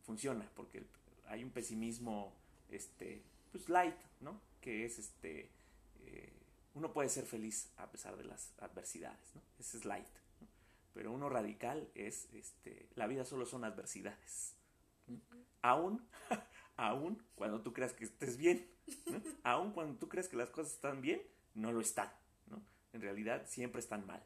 funciona, 0.03 0.49
porque 0.55 0.85
hay 1.27 1.45
un 1.45 1.51
pesimismo, 1.51 2.35
este, 2.69 3.23
pues 3.51 3.69
light, 3.69 3.97
¿no? 4.21 4.41
Que 4.61 4.85
es 4.85 4.99
este, 4.99 5.51
eh, 6.07 6.33
uno 6.75 6.93
puede 6.93 7.09
ser 7.09 7.25
feliz 7.25 7.71
a 7.77 7.91
pesar 7.91 8.17
de 8.17 8.25
las 8.25 8.53
adversidades, 8.59 9.35
¿no? 9.35 9.43
Ese 9.59 9.79
es 9.79 9.85
light. 9.85 10.07
Pero 10.95 11.13
uno 11.13 11.29
radical 11.29 11.89
es, 11.95 12.29
este, 12.35 12.89
la 12.97 13.07
vida 13.07 13.25
solo 13.25 13.47
son 13.47 13.65
adversidades. 13.65 14.55
Aún, 15.63 16.07
aún 16.77 17.23
cuando 17.35 17.61
tú 17.63 17.73
creas 17.73 17.93
que 17.93 18.05
estés 18.05 18.37
bien, 18.37 18.67
aún 19.43 19.73
cuando 19.73 19.99
tú 19.99 20.09
creas 20.09 20.29
que 20.29 20.37
las 20.37 20.51
cosas 20.51 20.75
están 20.75 21.01
bien, 21.01 21.23
no 21.55 21.73
lo 21.73 21.81
están, 21.81 22.11
¿no? 22.47 22.63
En 22.93 23.01
realidad 23.01 23.47
siempre 23.47 23.81
están 23.81 24.07
mal. 24.07 24.23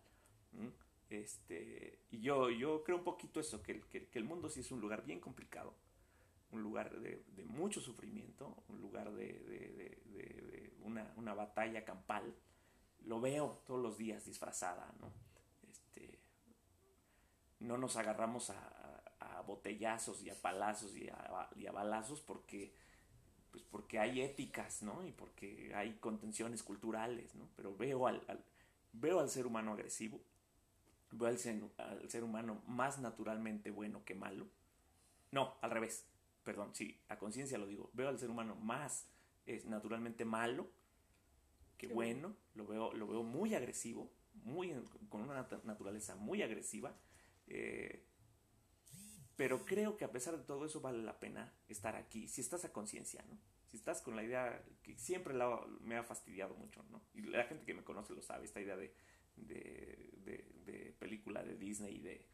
Este, 1.08 2.00
y 2.10 2.20
yo, 2.20 2.50
yo 2.50 2.82
creo 2.82 2.98
un 2.98 3.04
poquito 3.04 3.38
eso, 3.38 3.62
que, 3.62 3.80
que, 3.82 4.08
el 4.18 4.24
mundo 4.24 4.48
sí 4.48 4.60
es 4.60 4.70
un 4.72 4.80
lugar 4.80 5.04
bien 5.04 5.20
complicado, 5.20 5.72
un 6.50 6.62
lugar 6.62 6.98
de, 6.98 7.22
mucho 7.44 7.80
sufrimiento, 7.80 8.64
un 8.68 8.80
lugar 8.80 9.12
de, 9.12 9.98
una, 10.82 11.34
batalla 11.34 11.84
campal. 11.84 12.34
Lo 13.04 13.20
veo 13.20 13.62
todos 13.66 13.80
los 13.80 13.98
días 13.98 14.24
disfrazada, 14.24 14.92
¿no? 15.00 15.12
Este, 15.68 16.18
no 17.60 17.76
nos 17.76 17.96
agarramos 17.96 18.50
a, 18.50 18.92
botellazos 19.46 20.24
y 20.24 20.30
a 20.30 20.34
palazos 20.34 20.96
y 20.96 21.08
a, 21.08 21.48
y 21.54 21.66
a, 21.66 21.72
balazos 21.72 22.20
porque, 22.20 22.74
pues 23.52 23.62
porque 23.62 24.00
hay 24.00 24.22
éticas, 24.22 24.82
¿no? 24.82 25.06
Y 25.06 25.12
porque 25.12 25.72
hay 25.72 25.94
contenciones 25.98 26.64
culturales, 26.64 27.32
¿no? 27.36 27.48
Pero 27.54 27.76
veo 27.76 28.08
al, 28.08 28.24
al 28.26 28.42
veo 28.92 29.20
al 29.20 29.30
ser 29.30 29.46
humano 29.46 29.72
agresivo, 29.72 30.20
veo 31.10 31.28
al 31.28 31.38
ser, 31.38 31.62
al 31.78 32.10
ser 32.10 32.24
humano 32.24 32.62
más 32.66 32.98
naturalmente 32.98 33.70
bueno 33.70 34.04
que 34.04 34.14
malo. 34.14 34.46
No, 35.30 35.56
al 35.60 35.70
revés 35.70 36.06
perdón, 36.46 36.70
sí, 36.74 37.02
a 37.08 37.18
conciencia 37.18 37.58
lo 37.58 37.66
digo, 37.66 37.90
veo 37.92 38.08
al 38.08 38.20
ser 38.20 38.30
humano 38.30 38.54
más 38.54 39.08
es 39.46 39.66
naturalmente 39.66 40.24
malo 40.24 40.70
que 41.76 41.88
bueno, 41.88 42.36
lo 42.54 42.66
veo, 42.66 42.92
lo 42.94 43.06
veo 43.08 43.22
muy 43.24 43.54
agresivo, 43.54 44.10
muy, 44.44 44.72
con 45.08 45.22
una 45.22 45.46
naturaleza 45.64 46.14
muy 46.14 46.40
agresiva, 46.40 46.96
eh, 47.48 48.06
pero 49.36 49.66
creo 49.66 49.96
que 49.96 50.04
a 50.04 50.12
pesar 50.12 50.38
de 50.38 50.44
todo 50.44 50.64
eso 50.64 50.80
vale 50.80 51.02
la 51.02 51.18
pena 51.18 51.52
estar 51.68 51.96
aquí, 51.96 52.28
si 52.28 52.40
estás 52.40 52.64
a 52.64 52.72
conciencia, 52.72 53.22
¿no? 53.28 53.38
Si 53.66 53.76
estás 53.76 54.00
con 54.00 54.14
la 54.14 54.22
idea 54.22 54.64
que 54.82 54.96
siempre 54.96 55.34
la, 55.34 55.60
me 55.80 55.96
ha 55.96 56.04
fastidiado 56.04 56.54
mucho, 56.54 56.82
¿no? 56.90 57.02
Y 57.12 57.22
la 57.22 57.44
gente 57.44 57.66
que 57.66 57.74
me 57.74 57.84
conoce 57.84 58.14
lo 58.14 58.22
sabe, 58.22 58.46
esta 58.46 58.60
idea 58.60 58.76
de, 58.76 58.94
de, 59.36 60.12
de, 60.24 60.44
de 60.64 60.94
película 60.98 61.42
de 61.42 61.56
Disney, 61.56 61.98
de 61.98 62.26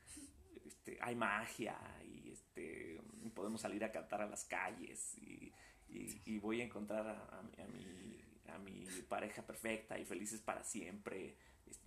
este, 0.65 0.99
hay 1.01 1.15
magia 1.15 1.77
y 2.05 2.31
este, 2.31 3.01
podemos 3.35 3.61
salir 3.61 3.85
a 3.85 3.93
cantar 3.93 4.23
a 4.23 4.27
las 4.27 4.45
calles 4.45 5.17
y, 5.19 5.53
y, 5.89 6.39
voy 6.39 6.61
a 6.61 6.65
encontrar 6.65 7.07
a, 7.07 7.13
a, 7.13 7.39
a, 7.39 7.69
mi, 7.69 8.25
a 8.49 8.59
mi 8.59 8.87
pareja 9.09 9.43
perfecta 9.43 9.99
y 9.99 10.05
felices 10.05 10.41
para 10.41 10.65
siempre. 10.65 11.37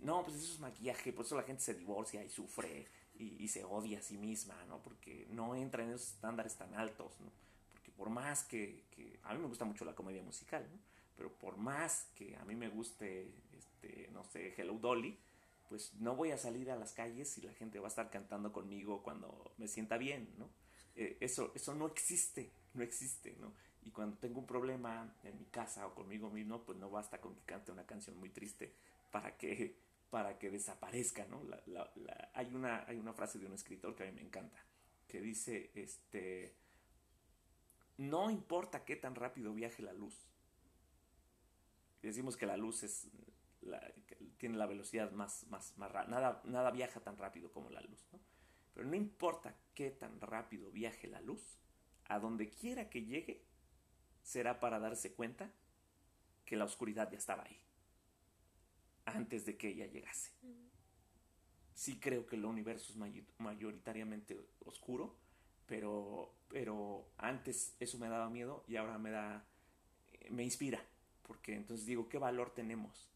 No, 0.00 0.24
pues 0.24 0.36
eso 0.36 0.54
es 0.54 0.60
maquillaje, 0.60 1.12
por 1.12 1.24
eso 1.24 1.36
la 1.36 1.42
gente 1.42 1.62
se 1.62 1.74
divorcia 1.74 2.22
y 2.24 2.28
sufre 2.28 2.86
y, 3.14 3.42
y, 3.42 3.48
se 3.48 3.64
odia 3.64 3.98
a 3.98 4.02
sí 4.02 4.16
misma, 4.16 4.64
¿no? 4.66 4.82
Porque 4.82 5.26
no 5.30 5.54
entra 5.54 5.82
en 5.82 5.90
esos 5.90 6.14
estándares 6.14 6.56
tan 6.56 6.74
altos, 6.74 7.18
¿no? 7.20 7.32
Porque 7.72 7.90
por 7.90 8.10
más 8.10 8.44
que, 8.44 8.84
que 8.90 9.18
a 9.24 9.34
mí 9.34 9.40
me 9.40 9.48
gusta 9.48 9.64
mucho 9.64 9.84
la 9.84 9.94
comedia 9.94 10.22
musical, 10.22 10.66
¿no? 10.70 10.78
Pero 11.16 11.32
por 11.32 11.56
más 11.56 12.08
que 12.14 12.36
a 12.36 12.44
mí 12.44 12.54
me 12.54 12.68
guste, 12.68 13.22
este, 13.22 13.45
no 14.16 14.24
sé, 14.24 14.54
Hello 14.56 14.78
Dolly, 14.78 15.18
pues 15.68 15.92
no 15.94 16.16
voy 16.16 16.30
a 16.30 16.38
salir 16.38 16.70
a 16.70 16.76
las 16.76 16.92
calles 16.92 17.36
y 17.38 17.42
la 17.42 17.52
gente 17.52 17.78
va 17.78 17.86
a 17.86 17.88
estar 17.88 18.10
cantando 18.10 18.52
conmigo 18.52 19.02
cuando 19.02 19.52
me 19.58 19.68
sienta 19.68 19.98
bien, 19.98 20.34
¿no? 20.38 20.48
Eh, 20.94 21.18
eso, 21.20 21.52
eso 21.54 21.74
no 21.74 21.86
existe, 21.86 22.50
no 22.74 22.82
existe, 22.82 23.36
¿no? 23.38 23.52
Y 23.82 23.90
cuando 23.90 24.16
tengo 24.16 24.40
un 24.40 24.46
problema 24.46 25.14
en 25.22 25.38
mi 25.38 25.44
casa 25.46 25.86
o 25.86 25.94
conmigo 25.94 26.30
mismo, 26.30 26.64
pues 26.64 26.78
no 26.78 26.90
basta 26.90 27.20
con 27.20 27.34
que 27.36 27.42
cante 27.42 27.70
una 27.70 27.84
canción 27.84 28.16
muy 28.16 28.30
triste 28.30 28.74
para 29.10 29.36
que, 29.36 29.76
para 30.10 30.38
que 30.38 30.50
desaparezca, 30.50 31.26
¿no? 31.26 31.42
Hay, 32.32 32.54
una, 32.54 32.84
hay 32.86 32.96
una 32.96 33.12
frase 33.12 33.38
de 33.38 33.46
un 33.46 33.52
escritor 33.52 33.94
que 33.94 34.04
a 34.04 34.06
mí 34.06 34.12
me 34.12 34.22
encanta, 34.22 34.58
que 35.06 35.20
dice, 35.20 35.70
este, 35.74 36.56
no 37.98 38.30
importa 38.30 38.84
qué 38.84 38.96
tan 38.96 39.14
rápido 39.14 39.52
viaje 39.52 39.82
la 39.82 39.92
luz. 39.92 40.14
Decimos 42.02 42.36
que 42.36 42.46
la 42.46 42.56
luz 42.56 42.82
es 42.82 43.08
la, 43.62 43.80
tiene 44.38 44.56
la 44.56 44.66
velocidad 44.66 45.10
más, 45.12 45.46
más, 45.48 45.76
más 45.76 45.92
nada, 46.08 46.40
nada 46.44 46.70
viaja 46.70 47.00
tan 47.00 47.16
rápido 47.16 47.50
como 47.52 47.70
la 47.70 47.80
luz, 47.80 48.06
¿no? 48.12 48.20
Pero 48.74 48.86
no 48.86 48.96
importa 48.96 49.54
qué 49.74 49.90
tan 49.90 50.20
rápido 50.20 50.70
viaje 50.70 51.08
la 51.08 51.20
luz, 51.20 51.58
a 52.08 52.18
donde 52.18 52.50
quiera 52.50 52.90
que 52.90 53.04
llegue, 53.04 53.42
será 54.22 54.60
para 54.60 54.78
darse 54.78 55.12
cuenta 55.14 55.50
que 56.44 56.56
la 56.56 56.64
oscuridad 56.64 57.10
ya 57.10 57.18
estaba 57.18 57.44
ahí, 57.44 57.58
antes 59.06 59.46
de 59.46 59.56
que 59.56 59.68
ella 59.68 59.86
llegase. 59.86 60.32
Sí 61.74 61.98
creo 61.98 62.26
que 62.26 62.36
el 62.36 62.44
universo 62.44 62.92
es 62.92 63.30
mayoritariamente 63.38 64.38
oscuro, 64.64 65.16
pero, 65.66 66.34
pero 66.48 67.08
antes 67.18 67.74
eso 67.80 67.98
me 67.98 68.08
daba 68.08 68.30
miedo 68.30 68.64
y 68.68 68.76
ahora 68.76 68.98
me 68.98 69.10
da, 69.10 69.44
me 70.30 70.44
inspira, 70.44 70.82
porque 71.22 71.54
entonces 71.54 71.86
digo, 71.86 72.08
¿qué 72.08 72.18
valor 72.18 72.50
tenemos? 72.54 73.10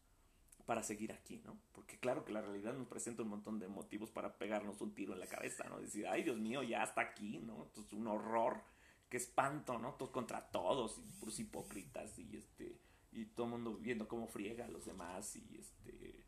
Para 0.63 0.83
seguir 0.83 1.11
aquí, 1.11 1.41
¿no? 1.45 1.57
Porque 1.71 1.99
claro 1.99 2.23
que 2.25 2.33
la 2.33 2.41
realidad 2.41 2.73
nos 2.73 2.87
presenta 2.87 3.23
un 3.23 3.29
montón 3.29 3.59
de 3.59 3.67
motivos 3.67 4.09
para 4.11 4.37
pegarnos 4.37 4.81
un 4.81 4.93
tiro 4.93 5.13
en 5.13 5.19
la 5.19 5.27
cabeza, 5.27 5.67
¿no? 5.69 5.79
Decir, 5.79 6.07
ay 6.07 6.23
Dios 6.23 6.37
mío, 6.37 6.63
ya 6.63 6.83
está 6.83 7.01
aquí, 7.01 7.39
¿no? 7.39 7.63
Esto 7.63 7.81
es 7.81 7.93
un 7.93 8.07
horror, 8.07 8.61
qué 9.09 9.17
espanto, 9.17 9.77
¿no? 9.77 9.93
Todos 9.95 10.11
contra 10.11 10.49
todos, 10.51 10.99
y 10.99 11.11
puros 11.19 11.39
hipócritas, 11.39 12.17
y 12.17 12.37
este, 12.37 12.79
y 13.11 13.25
todo 13.25 13.45
el 13.47 13.51
mundo 13.51 13.77
viendo 13.77 14.07
cómo 14.07 14.27
friega 14.27 14.65
a 14.65 14.69
los 14.69 14.85
demás, 14.85 15.35
y 15.35 15.57
este, 15.57 16.25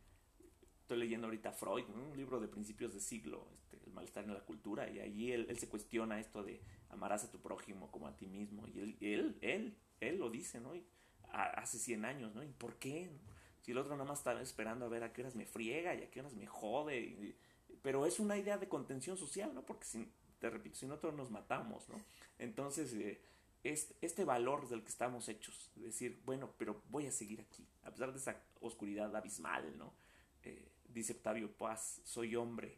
estoy 0.82 0.98
leyendo 0.98 1.28
ahorita 1.28 1.54
Freud, 1.54 1.86
¿no? 1.88 2.10
un 2.10 2.18
libro 2.18 2.40
de 2.40 2.48
principios 2.48 2.94
de 2.94 3.00
siglo, 3.00 3.48
este, 3.54 3.80
el 3.86 3.94
malestar 3.94 4.26
en 4.26 4.34
la 4.34 4.42
cultura, 4.42 4.90
y 4.90 5.00
ahí 5.00 5.32
él, 5.32 5.58
se 5.58 5.70
cuestiona 5.70 6.20
esto 6.20 6.44
de 6.44 6.62
amarás 6.90 7.24
a 7.24 7.32
tu 7.32 7.40
prójimo 7.40 7.90
como 7.90 8.08
a 8.08 8.18
ti 8.18 8.28
mismo, 8.28 8.68
y 8.68 8.80
él, 8.80 8.98
él, 9.00 9.38
él, 9.42 9.78
él 10.02 10.18
lo 10.18 10.30
dice, 10.30 10.60
¿no? 10.60 10.74
Hace 11.32 11.80
100 11.80 12.06
años, 12.06 12.36
¿no? 12.36 12.44
¿Y 12.44 12.52
por 12.52 12.76
qué? 12.78 13.10
Si 13.64 13.72
el 13.72 13.78
otro 13.78 13.94
nada 13.96 14.08
más 14.08 14.20
está 14.20 14.40
esperando 14.42 14.86
a 14.86 14.90
ver 14.90 15.04
a 15.04 15.14
qué 15.14 15.22
horas 15.22 15.36
me 15.36 15.46
friega 15.46 15.96
y 15.96 16.04
a 16.04 16.12
qué 16.12 16.20
horas 16.20 16.36
me 16.36 16.46
jode. 16.46 17.36
Pero 17.82 18.06
es 18.06 18.20
una 18.20 18.38
idea 18.38 18.58
de 18.58 18.68
contención 18.68 19.18
social, 19.18 19.54
¿no? 19.56 19.66
Porque 19.66 19.86
si, 19.86 20.12
te 20.40 20.50
repito, 20.50 20.76
si 20.76 20.86
nosotros 20.86 21.16
nos 21.16 21.32
matamos, 21.32 21.88
¿no? 21.88 21.96
Entonces, 22.38 22.94
eh, 22.94 23.22
este, 23.64 23.96
este 24.02 24.26
valor 24.26 24.68
del 24.68 24.82
que 24.84 24.90
estamos 24.90 25.30
hechos, 25.30 25.72
decir, 25.76 26.22
bueno, 26.26 26.54
pero 26.58 26.84
voy 26.90 27.08
a 27.08 27.12
seguir 27.14 27.40
aquí, 27.40 27.66
a 27.84 27.92
pesar 27.92 28.12
de 28.12 28.20
esa 28.20 28.36
oscuridad 28.60 29.16
abismal, 29.16 29.78
¿no? 29.78 29.94
Eh, 30.44 30.68
dice 30.90 31.14
Octavio 31.14 31.50
Paz, 31.56 32.02
soy 32.04 32.36
hombre, 32.36 32.78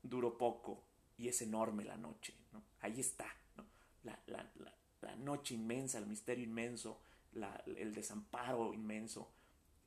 duró 0.00 0.38
poco 0.38 0.84
y 1.16 1.26
es 1.26 1.42
enorme 1.42 1.84
la 1.84 1.96
noche, 1.96 2.34
¿no? 2.52 2.62
Ahí 2.80 3.00
está, 3.00 3.26
¿no? 3.56 3.66
La, 4.04 4.22
la, 4.26 4.48
la, 5.00 5.16
noche 5.16 5.54
inmensa, 5.54 5.98
el 5.98 6.06
misterio 6.06 6.44
inmenso, 6.44 7.00
el 7.66 7.92
desamparo 7.92 8.72
inmenso. 8.72 9.32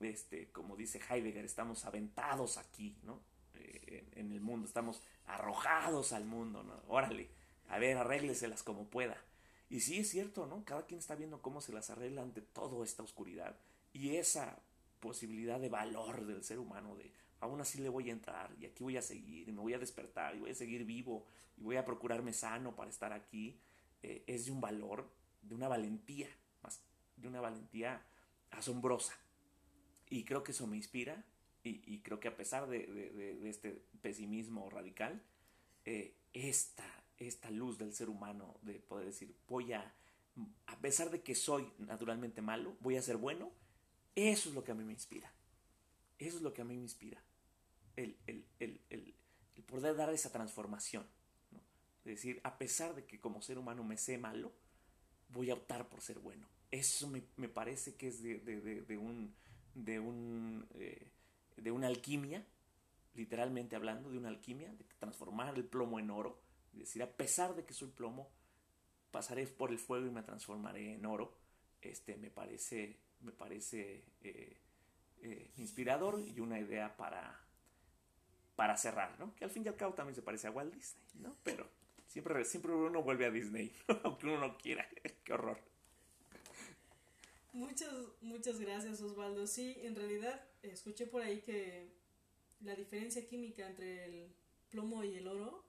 Este, 0.04 0.52
como 0.52 0.76
dice 0.76 1.00
Heidegger, 1.10 1.46
estamos 1.46 1.86
aventados 1.86 2.58
aquí, 2.58 2.98
¿no? 3.04 3.22
Eh, 3.56 4.10
en, 4.16 4.32
el 4.32 4.42
mundo, 4.42 4.68
estamos 4.68 5.02
arrojados 5.26 6.14
al 6.14 6.26
mundo, 6.26 6.64
¿no? 6.64 6.82
Órale, 6.88 7.30
a 7.70 7.80
ver, 7.80 7.98
arrégleselas 7.98 8.64
como 8.64 8.86
pueda. 8.86 9.18
Y 9.70 9.82
sí 9.82 10.00
es 10.00 10.10
cierto, 10.10 10.48
¿no? 10.48 10.66
Cada 10.66 10.86
quien 10.86 11.00
está 11.00 11.16
viendo 11.16 11.42
cómo 11.42 11.62
se 11.62 11.72
las 11.72 11.90
arregla 11.90 12.22
ante 12.22 12.42
toda 12.42 12.84
esta 12.84 13.04
oscuridad. 13.04 13.56
Y 13.94 14.16
esa 14.16 14.60
posibilidad 15.00 15.60
de 15.60 15.70
valor 15.70 16.26
del 16.26 16.44
ser 16.44 16.60
humano, 16.60 16.96
de 16.96 17.12
aún 17.42 17.60
así 17.60 17.82
le 17.82 17.90
voy 17.90 18.10
a 18.10 18.14
entrar 18.14 18.56
y 18.60 18.66
aquí 18.66 18.84
voy 18.84 18.98
a 18.98 19.02
seguir 19.02 19.50
y 19.50 19.52
me 19.52 19.62
voy 19.62 19.74
a 19.74 19.80
despertar 19.80 20.36
y 20.36 20.40
voy 20.40 20.52
a 20.52 20.56
seguir 20.56 20.86
vivo 20.86 21.26
y 21.58 21.64
voy 21.64 21.76
a 21.76 21.84
procurarme 21.84 22.34
sano 22.34 22.76
para 22.76 22.90
estar 22.90 23.12
aquí, 23.12 23.60
eh, 24.04 24.24
es 24.28 24.46
de 24.46 24.52
un 24.52 24.62
valor, 24.62 25.10
de 25.42 25.56
una 25.56 25.68
valentía, 25.68 26.28
más 26.62 26.82
de 27.18 27.28
una 27.28 27.42
valentía 27.42 28.02
asombrosa. 28.52 29.14
Y 30.12 30.24
creo 30.24 30.44
que 30.44 30.52
eso 30.52 30.68
me 30.68 30.78
inspira 30.78 31.26
y, 31.64 32.00
creo 32.02 32.20
que 32.20 32.28
a 32.28 32.36
pesar 32.36 32.68
de, 32.68 33.50
este 33.50 33.84
pesimismo 34.02 34.70
radical, 34.70 35.24
eh, 35.86 36.16
esta, 36.34 36.86
esta 37.18 37.50
luz 37.50 37.80
del 37.80 37.94
ser 37.94 38.10
humano 38.10 38.58
de 38.62 38.76
poder 38.76 39.08
decir, 39.08 39.36
voy 39.48 39.74
a, 39.74 39.94
a 40.68 40.80
pesar 40.80 41.10
de 41.10 41.22
que 41.22 41.34
soy 41.34 41.72
naturalmente 41.80 42.42
malo, 42.42 42.76
voy 42.82 42.98
a 42.98 43.02
ser 43.02 43.18
bueno, 43.18 43.52
eso 44.16 44.50
es 44.50 44.56
lo 44.56 44.64
que 44.64 44.72
a 44.72 44.76
mí 44.76 44.84
me 44.84 44.94
inspira. 44.94 45.32
Eso 46.20 46.38
es 46.38 46.44
lo 46.44 46.54
que 46.54 46.62
a 46.62 46.66
mí 46.66 46.76
me 46.76 46.84
inspira 46.84 47.24
el, 47.96 48.18
el, 48.60 49.16
poder 49.66 49.96
dar 49.96 50.14
esa 50.14 50.32
transformación. 50.32 51.06
Es 52.04 52.16
decir, 52.16 52.42
a 52.44 52.58
pesar 52.58 52.96
de 52.96 53.06
que 53.06 53.20
como 53.20 53.42
ser 53.42 53.58
humano 53.58 53.84
me 53.84 53.98
sé 53.98 54.18
malo, 54.18 54.52
voy 55.30 55.50
a 55.50 55.54
optar 55.54 55.88
por 55.88 56.02
ser 56.02 56.20
bueno. 56.20 56.48
Eso 56.72 57.08
me, 57.10 57.48
parece 57.48 57.96
que 57.96 58.08
es 58.08 58.22
de, 58.22 58.98
un, 58.98 59.34
de, 59.76 60.00
un, 60.00 60.68
eh, 60.76 61.12
de 61.58 61.72
una 61.72 61.88
alquimia, 61.88 62.46
literalmente 63.14 63.76
hablando, 63.76 64.10
de 64.10 64.18
una 64.18 64.30
alquimia, 64.30 64.72
de 64.74 64.86
transformar 65.00 65.56
el 65.56 65.66
plomo 65.66 66.00
en 66.00 66.10
oro. 66.10 66.42
Decir, 66.74 67.04
a 67.04 67.12
pesar 67.12 67.56
de 67.56 67.66
que 67.66 67.74
soy 67.74 67.90
plomo, 67.90 68.30
pasaré 69.12 69.46
por 69.48 69.72
el 69.72 69.80
fuego 69.80 70.08
y 70.08 70.12
me 70.12 70.24
transformaré 70.24 70.94
en 70.94 71.06
oro. 71.06 71.38
Este 71.82 72.16
me 72.16 72.30
parece, 72.30 72.98
me 73.22 73.32
parece 73.32 74.06
eh, 74.22 74.58
eh, 75.22 75.52
inspirador 75.58 76.20
y 76.20 76.40
una 76.40 76.60
idea 76.60 76.96
para, 76.96 77.40
para 78.56 78.78
cerrar, 78.78 79.20
¿no? 79.20 79.36
Que 79.36 79.44
al 79.44 79.52
fin 79.52 79.64
y 79.66 79.68
al 79.68 79.76
cabo 79.76 79.94
también 79.94 80.16
se 80.16 80.22
parece 80.22 80.48
a 80.48 80.52
Walt 80.52 80.74
Disney, 80.74 81.04
¿no? 81.16 81.36
Pero 81.44 81.68
siempre, 82.08 82.46
siempre 82.46 82.74
uno 82.74 83.04
vuelve 83.04 83.26
a 83.26 83.32
Disney, 83.32 83.72
aunque 84.04 84.28
uno 84.28 84.40
no 84.40 84.58
quiera. 84.58 84.88
Qué 85.24 85.34
horror. 85.34 85.71
Muchas, 87.54 87.94
muchas 88.22 88.60
gracias 88.60 89.02
Osvaldo. 89.02 89.46
Sí, 89.48 89.78
en 89.82 89.96
realidad 89.96 90.42
escuché 90.62 91.06
por 91.08 91.22
ahí 91.22 91.42
que 91.42 91.90
la 92.62 92.76
diferencia 92.76 93.28
química 93.28 93.68
entre 93.68 94.06
el 94.06 94.34
plomo 94.70 95.04
y 95.04 95.16
el 95.16 95.28
oro 95.28 95.66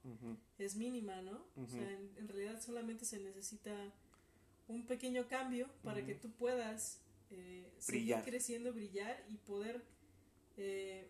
es 0.58 0.76
mínima, 0.76 1.20
¿no? 1.22 1.44
O 1.56 1.66
sea, 1.66 1.90
en, 1.90 2.28
realidad 2.28 2.62
solamente 2.62 3.04
se 3.04 3.18
necesita 3.18 3.74
un 4.68 4.86
pequeño 4.86 5.26
cambio 5.26 5.68
para 5.82 6.04
que 6.06 6.14
tú 6.14 6.30
puedas 6.30 7.00
eh, 7.30 7.72
seguir 7.78 8.16
creciendo, 8.24 8.72
brillar 8.72 9.24
y 9.28 9.36
poder 9.38 9.84
eh, 10.56 11.08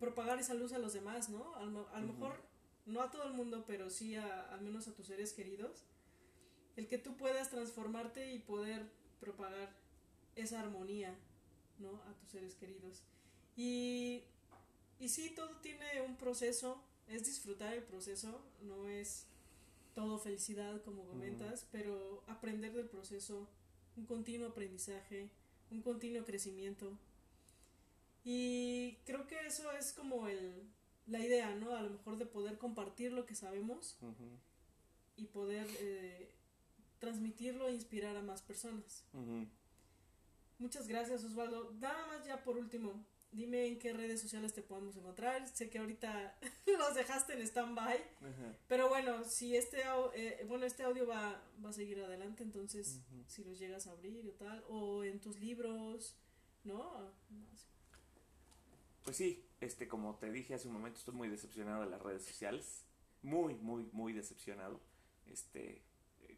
propagar 0.00 0.38
esa 0.38 0.54
luz 0.54 0.72
a 0.72 0.78
los 0.78 0.94
demás, 0.94 1.28
¿no? 1.28 1.54
A 1.56 1.64
lo, 1.64 2.12
mejor 2.12 2.42
no 2.86 3.02
a 3.02 3.10
todo 3.10 3.24
el 3.24 3.34
mundo, 3.34 3.64
pero 3.66 3.90
sí 3.90 4.16
al 4.16 4.60
menos 4.62 4.88
a 4.88 4.94
tus 4.94 5.06
seres 5.06 5.32
queridos. 5.32 5.84
El 6.76 6.88
que 6.88 6.98
tú 6.98 7.16
puedas 7.16 7.50
transformarte 7.50 8.32
y 8.32 8.38
poder 8.38 8.90
propagar 9.20 9.74
esa 10.36 10.60
armonía, 10.60 11.14
¿no? 11.78 12.02
A 12.08 12.14
tus 12.14 12.30
seres 12.30 12.54
queridos. 12.54 13.02
Y, 13.56 14.22
y 14.98 15.08
sí, 15.08 15.30
todo 15.34 15.56
tiene 15.60 16.02
un 16.02 16.16
proceso, 16.16 16.82
es 17.08 17.24
disfrutar 17.26 17.74
el 17.74 17.82
proceso, 17.82 18.40
no 18.62 18.88
es 18.88 19.26
todo 19.94 20.18
felicidad 20.18 20.82
como 20.82 21.04
comentas, 21.04 21.66
pero 21.70 22.24
aprender 22.26 22.72
del 22.72 22.88
proceso, 22.88 23.48
un 23.96 24.06
continuo 24.06 24.48
aprendizaje, 24.48 25.28
un 25.70 25.82
continuo 25.82 26.24
crecimiento, 26.24 26.98
y 28.24 28.96
creo 29.04 29.26
que 29.26 29.46
eso 29.46 29.70
es 29.72 29.92
como 29.92 30.26
el, 30.26 30.62
la 31.06 31.20
idea, 31.20 31.54
¿no? 31.54 31.76
A 31.76 31.82
lo 31.82 31.90
mejor 31.90 32.16
de 32.16 32.24
poder 32.24 32.56
compartir 32.56 33.12
lo 33.12 33.26
que 33.26 33.34
sabemos 33.34 33.98
y 35.16 35.26
poder 35.26 35.68
eh, 35.78 36.30
transmitirlo 36.98 37.68
e 37.68 37.74
inspirar 37.74 38.16
a 38.16 38.22
más 38.22 38.40
personas. 38.40 39.04
Muchas 40.64 40.88
gracias, 40.88 41.22
Osvaldo. 41.22 41.72
Nada 41.78 42.06
más 42.06 42.26
ya 42.26 42.42
por 42.42 42.56
último, 42.56 43.04
dime 43.32 43.66
en 43.66 43.78
qué 43.78 43.92
redes 43.92 44.22
sociales 44.22 44.54
te 44.54 44.62
podemos 44.62 44.96
encontrar. 44.96 45.46
Sé 45.46 45.68
que 45.68 45.78
ahorita 45.78 46.38
los 46.78 46.94
dejaste 46.94 47.34
en 47.34 47.42
stand-by, 47.42 48.02
pero 48.66 48.88
bueno, 48.88 49.24
si 49.24 49.54
este, 49.58 49.82
eh, 50.14 50.42
bueno, 50.48 50.64
este 50.64 50.82
audio 50.84 51.06
va, 51.06 51.38
va 51.62 51.68
a 51.68 51.72
seguir 51.74 52.00
adelante, 52.00 52.42
entonces 52.42 53.02
si 53.26 53.44
los 53.44 53.58
llegas 53.58 53.86
a 53.86 53.90
abrir 53.90 54.26
o 54.26 54.32
tal, 54.32 54.64
o 54.70 55.04
en 55.04 55.20
tus 55.20 55.38
libros, 55.38 56.16
¿no? 56.64 57.12
no 57.28 57.46
pues 59.02 59.18
sí, 59.18 59.46
este, 59.60 59.86
como 59.86 60.16
te 60.16 60.32
dije 60.32 60.54
hace 60.54 60.66
un 60.66 60.72
momento, 60.72 60.98
estoy 60.98 61.12
muy 61.12 61.28
decepcionado 61.28 61.84
de 61.84 61.90
las 61.90 62.00
redes 62.00 62.24
sociales. 62.24 62.86
Muy, 63.20 63.54
muy, 63.56 63.86
muy 63.92 64.14
decepcionado. 64.14 64.80
Este, 65.26 65.82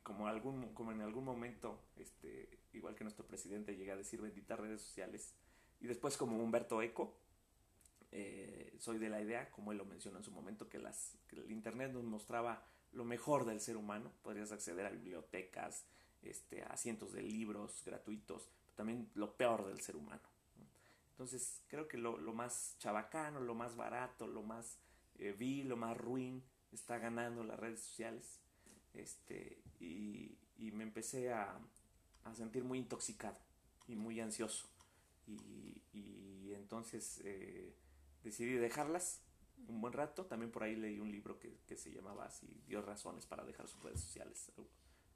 como, 0.02 0.28
algún, 0.28 0.72
como 0.74 0.92
en 0.92 1.00
algún 1.00 1.24
momento, 1.24 1.80
este, 1.96 2.60
igual 2.72 2.94
que 2.94 3.04
nuestro 3.04 3.26
presidente 3.26 3.76
llega 3.76 3.94
a 3.94 3.96
decir 3.96 4.20
benditas 4.20 4.58
redes 4.58 4.80
sociales. 4.80 5.34
Y 5.80 5.86
después 5.86 6.16
como 6.16 6.42
Humberto 6.42 6.80
Eco, 6.82 7.16
eh, 8.12 8.74
soy 8.78 8.98
de 8.98 9.08
la 9.08 9.20
idea, 9.20 9.50
como 9.50 9.72
él 9.72 9.78
lo 9.78 9.84
mencionó 9.84 10.18
en 10.18 10.24
su 10.24 10.30
momento, 10.30 10.68
que, 10.68 10.78
las, 10.78 11.18
que 11.28 11.36
el 11.36 11.50
Internet 11.50 11.92
nos 11.92 12.04
mostraba 12.04 12.64
lo 12.92 13.04
mejor 13.04 13.44
del 13.44 13.60
ser 13.60 13.76
humano. 13.76 14.12
Podrías 14.22 14.52
acceder 14.52 14.86
a 14.86 14.90
bibliotecas, 14.90 15.84
este, 16.22 16.62
a 16.62 16.76
cientos 16.76 17.12
de 17.12 17.22
libros 17.22 17.82
gratuitos, 17.84 18.48
pero 18.64 18.76
también 18.76 19.10
lo 19.14 19.36
peor 19.36 19.66
del 19.66 19.80
ser 19.80 19.96
humano. 19.96 20.22
Entonces 21.10 21.62
creo 21.68 21.88
que 21.88 21.96
lo, 21.96 22.18
más 22.34 22.76
chabacano, 22.78 23.40
lo 23.40 23.54
más 23.54 23.74
barato, 23.74 24.26
lo 24.26 24.42
más 24.42 24.78
eh, 25.18 25.32
vil, 25.32 25.68
lo 25.68 25.76
más 25.76 25.96
ruin 25.96 26.42
está 26.72 26.98
ganando 26.98 27.42
las 27.42 27.58
redes 27.58 27.80
sociales. 27.80 28.40
Este, 28.92 29.62
y, 29.80 30.38
me 30.72 30.82
empecé 30.82 31.32
a, 31.32 31.58
sentir 32.34 32.64
muy 32.64 32.78
intoxicado 32.78 33.38
y 33.88 33.96
muy 33.96 34.20
ansioso. 34.20 34.66
Y, 35.26 36.52
entonces 36.52 37.20
eh, 37.24 37.72
decidí 38.24 38.54
dejarlas 38.54 39.20
un 39.68 39.80
buen 39.80 39.92
rato. 39.92 40.26
También 40.26 40.50
por 40.50 40.64
ahí 40.64 40.74
leí 40.74 40.98
un 40.98 41.10
libro 41.10 41.38
que, 41.38 41.60
que 41.66 41.76
se 41.76 41.92
llamaba 41.92 42.24
así, 42.24 42.48
Dios 42.66 42.84
razones 42.84 43.24
para 43.26 43.44
dejar 43.44 43.68
sus 43.68 43.82
redes 43.82 44.00
sociales. 44.00 44.50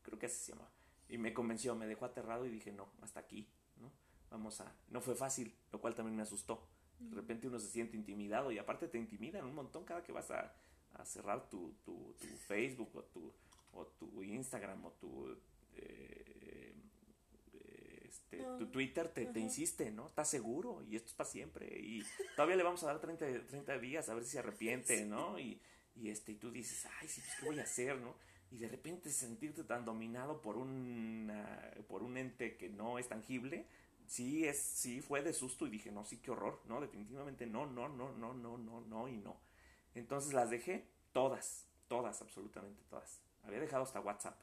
Creo 0.02 0.18
que 0.18 0.26
así 0.26 0.36
se 0.36 0.52
llama. 0.52 0.68
Y 1.08 1.18
me 1.18 1.34
convenció, 1.34 1.74
me 1.74 1.86
dejó 1.86 2.04
aterrado 2.04 2.46
y 2.46 2.50
dije, 2.50 2.72
no, 2.72 2.88
hasta 3.02 3.20
aquí, 3.20 3.48
¿no? 3.80 3.90
vamos 4.30 4.60
a... 4.60 4.72
No 4.88 5.00
fue 5.00 5.14
fácil, 5.14 5.54
lo 5.72 5.80
cual 5.80 5.94
también 5.94 6.16
me 6.16 6.22
asustó. 6.22 6.68
De 6.98 7.16
repente 7.16 7.48
uno 7.48 7.58
se 7.58 7.68
siente 7.68 7.96
intimidado 7.96 8.52
y 8.52 8.58
aparte 8.58 8.88
te 8.88 8.98
intimidan 8.98 9.44
un 9.44 9.54
montón 9.54 9.84
cada 9.84 10.02
que 10.02 10.12
vas 10.12 10.30
a, 10.30 10.54
cerrar 11.04 11.48
tu, 11.48 11.74
tu, 11.82 12.14
Facebook 12.46 12.90
o 12.94 13.02
tu, 13.04 13.32
o 13.72 13.86
tu 13.86 14.22
Instagram 14.22 14.84
o 14.84 14.92
tu, 14.92 15.36
eh, 15.76 16.74
este, 18.04 18.38
tu 18.58 18.66
Twitter 18.66 19.08
te, 19.08 19.26
te, 19.26 19.40
insiste, 19.40 19.90
¿no? 19.90 20.06
¿Estás 20.06 20.28
seguro? 20.28 20.82
Y 20.88 20.96
esto 20.96 21.08
es 21.08 21.14
para 21.14 21.28
siempre. 21.28 21.66
Y 21.78 22.02
todavía 22.36 22.56
le 22.56 22.62
vamos 22.62 22.82
a 22.82 22.86
dar 22.86 23.00
30, 23.00 23.46
30 23.46 23.78
días 23.78 24.08
a 24.08 24.14
ver 24.14 24.24
si 24.24 24.30
se 24.30 24.38
arrepiente, 24.38 25.04
¿no? 25.04 25.38
Y, 25.38 25.60
y, 25.96 26.10
este, 26.10 26.32
y 26.32 26.36
tú 26.36 26.50
dices, 26.50 26.86
ay, 27.00 27.08
sí, 27.08 27.20
pues, 27.20 27.36
¿qué 27.38 27.46
voy 27.46 27.58
a 27.58 27.62
hacer, 27.62 27.98
no? 27.98 28.14
Y 28.50 28.58
de 28.58 28.68
repente 28.68 29.10
sentirte 29.10 29.62
tan 29.62 29.84
dominado 29.84 30.42
por, 30.42 30.56
un 30.56 31.30
por 31.86 32.02
un 32.02 32.16
ente 32.16 32.56
que 32.56 32.68
no 32.68 32.98
es 32.98 33.08
tangible, 33.08 33.66
sí, 34.06 34.44
es, 34.44 34.60
sí 34.60 35.00
fue 35.00 35.22
de 35.22 35.32
susto 35.32 35.66
y 35.66 35.70
dije, 35.70 35.92
no, 35.92 36.04
sí, 36.04 36.18
qué 36.18 36.32
horror, 36.32 36.60
no, 36.66 36.80
definitivamente 36.80 37.46
no, 37.46 37.66
no, 37.66 37.88
no, 37.88 38.12
no, 38.12 38.34
no, 38.34 38.58
no, 38.58 38.80
no 38.80 39.08
y 39.08 39.16
no. 39.16 39.40
Entonces 39.94 40.32
las 40.32 40.50
dejé 40.50 40.84
todas, 41.12 41.68
todas, 41.86 42.20
absolutamente 42.22 42.82
todas. 42.90 43.20
Había 43.42 43.60
dejado 43.60 43.82
hasta 43.82 44.00
WhatsApp, 44.00 44.38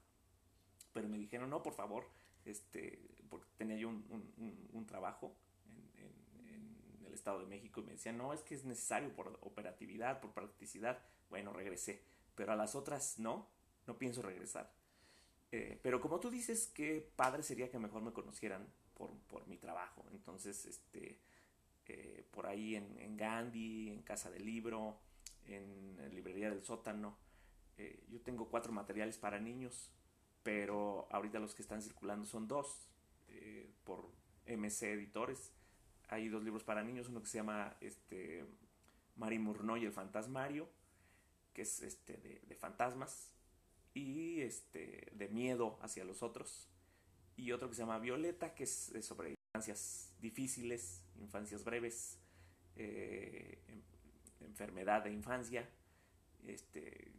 pero 0.93 1.07
me 1.07 1.17
dijeron, 1.17 1.49
no, 1.49 1.61
por 1.61 1.73
favor, 1.73 2.07
este, 2.45 2.99
porque 3.29 3.47
tenía 3.57 3.77
yo 3.77 3.89
un, 3.89 4.69
un, 4.73 4.85
trabajo 4.85 5.35
en, 5.95 6.49
en, 6.49 7.05
el 7.05 7.13
Estado 7.13 7.39
de 7.39 7.45
México 7.45 7.81
y 7.81 7.83
me 7.83 7.91
decían, 7.91 8.17
no, 8.17 8.33
es 8.33 8.41
que 8.41 8.55
es 8.55 8.65
necesario 8.65 9.13
por 9.15 9.37
operatividad, 9.41 10.19
por 10.19 10.31
practicidad. 10.31 10.99
Bueno, 11.29 11.53
regresé, 11.53 12.01
pero 12.35 12.53
a 12.53 12.55
las 12.55 12.75
otras 12.75 13.19
no, 13.19 13.47
no 13.85 13.97
pienso 13.97 14.21
regresar. 14.21 14.71
Eh, 15.51 15.79
pero 15.81 16.01
como 16.01 16.19
tú 16.19 16.29
dices, 16.29 16.67
qué 16.67 17.09
padre 17.15 17.43
sería 17.43 17.69
que 17.69 17.79
mejor 17.79 18.01
me 18.01 18.11
conocieran 18.11 18.67
por, 18.93 19.11
por 19.27 19.47
mi 19.47 19.57
trabajo. 19.57 20.05
Entonces, 20.11 20.65
este, 20.65 21.19
eh, 21.87 22.25
por 22.31 22.47
ahí 22.47 22.75
en, 22.75 23.15
Gandhi, 23.15 23.91
en 23.91 24.01
Casa 24.01 24.29
del 24.29 24.45
Libro, 24.45 24.99
en 25.45 25.97
librería 26.13 26.49
del 26.49 26.63
sótano. 26.63 27.17
Eh, 27.77 28.03
yo 28.09 28.19
tengo 28.21 28.49
cuatro 28.49 28.71
materiales 28.71 29.17
para 29.17 29.39
niños, 29.39 29.91
pero 30.43 31.07
ahorita 31.11 31.39
los 31.39 31.53
que 31.53 31.61
están 31.61 31.81
circulando 31.81 32.25
son 32.25 32.47
dos 32.47 32.89
eh, 33.27 33.71
por 33.83 34.11
MC 34.45 34.93
Editores. 34.93 35.51
Hay 36.09 36.29
dos 36.29 36.43
libros 36.43 36.63
para 36.63 36.83
niños, 36.83 37.09
uno 37.09 37.21
que 37.21 37.27
se 37.27 37.37
llama 37.37 37.75
este, 37.81 38.45
Mari 39.15 39.39
Murnau 39.39 39.77
y 39.77 39.85
el 39.85 39.91
Fantasmario, 39.91 40.69
que 41.53 41.63
es 41.63 41.81
este, 41.81 42.17
de, 42.47 42.55
fantasmas, 42.55 43.33
y 43.93 44.41
este, 44.41 45.11
de 45.13 45.27
miedo 45.27 45.77
hacia 45.81 46.05
los 46.05 46.23
otros. 46.23 46.69
Y 47.35 47.51
otro 47.51 47.67
que 47.67 47.75
se 47.75 47.81
llama 47.81 47.99
Violeta, 47.99 48.55
que 48.55 48.63
es, 48.63 48.93
sobre 49.01 49.35
infancias 49.53 50.13
difíciles, 50.19 51.03
infancias 51.19 51.63
breves, 51.63 52.17
eh, 52.75 53.59
enfermedad 54.41 55.03
de 55.03 55.11
infancia, 55.11 55.69
este, 56.45 57.11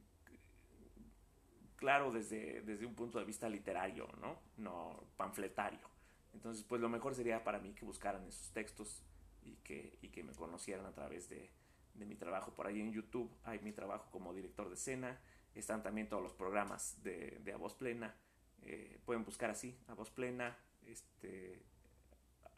claro 1.79 2.13
desde, 2.13 2.61
desde 2.63 2.85
un 2.85 2.95
punto 2.95 3.19
de 3.19 3.25
vista 3.25 3.49
literario, 3.49 4.09
¿no? 4.21 4.39
No 4.57 5.05
panfletario. 5.17 5.89
Entonces, 6.35 6.65
pues 6.65 6.81
lo 6.81 6.89
mejor 6.89 7.15
sería 7.15 7.43
para 7.43 7.59
mí 7.59 7.73
que 7.73 7.85
buscaran 7.85 8.27
esos 8.27 8.51
textos 8.53 9.03
y 9.43 9.57
que, 9.57 9.99
y 10.03 10.09
que 10.09 10.23
me 10.23 10.35
conocieran 10.35 10.85
a 10.85 10.93
través 10.93 11.29
de, 11.29 11.51
de 11.95 12.05
mi 12.05 12.17
trabajo 12.17 12.53
por 12.55 12.67
ahí 12.67 12.81
en 12.81 12.93
YouTube. 12.93 13.31
Hay 13.45 13.61
mi 13.61 13.73
trabajo 13.73 14.11
como 14.11 14.35
director 14.35 14.69
de 14.69 14.75
escena. 14.75 15.19
Están 15.55 15.83
también 15.83 16.09
todos 16.09 16.23
los 16.23 16.35
programas 16.35 17.03
de, 17.03 17.41
de 17.43 17.53
A 17.53 17.57
Voz 17.57 17.75
Plena. 17.75 18.15
Eh, 18.63 19.01
pueden 19.05 19.25
buscar 19.25 19.51
así, 19.51 19.79
A 19.87 19.95
Voz 19.95 20.11
Plena, 20.11 20.57
este, 20.85 21.63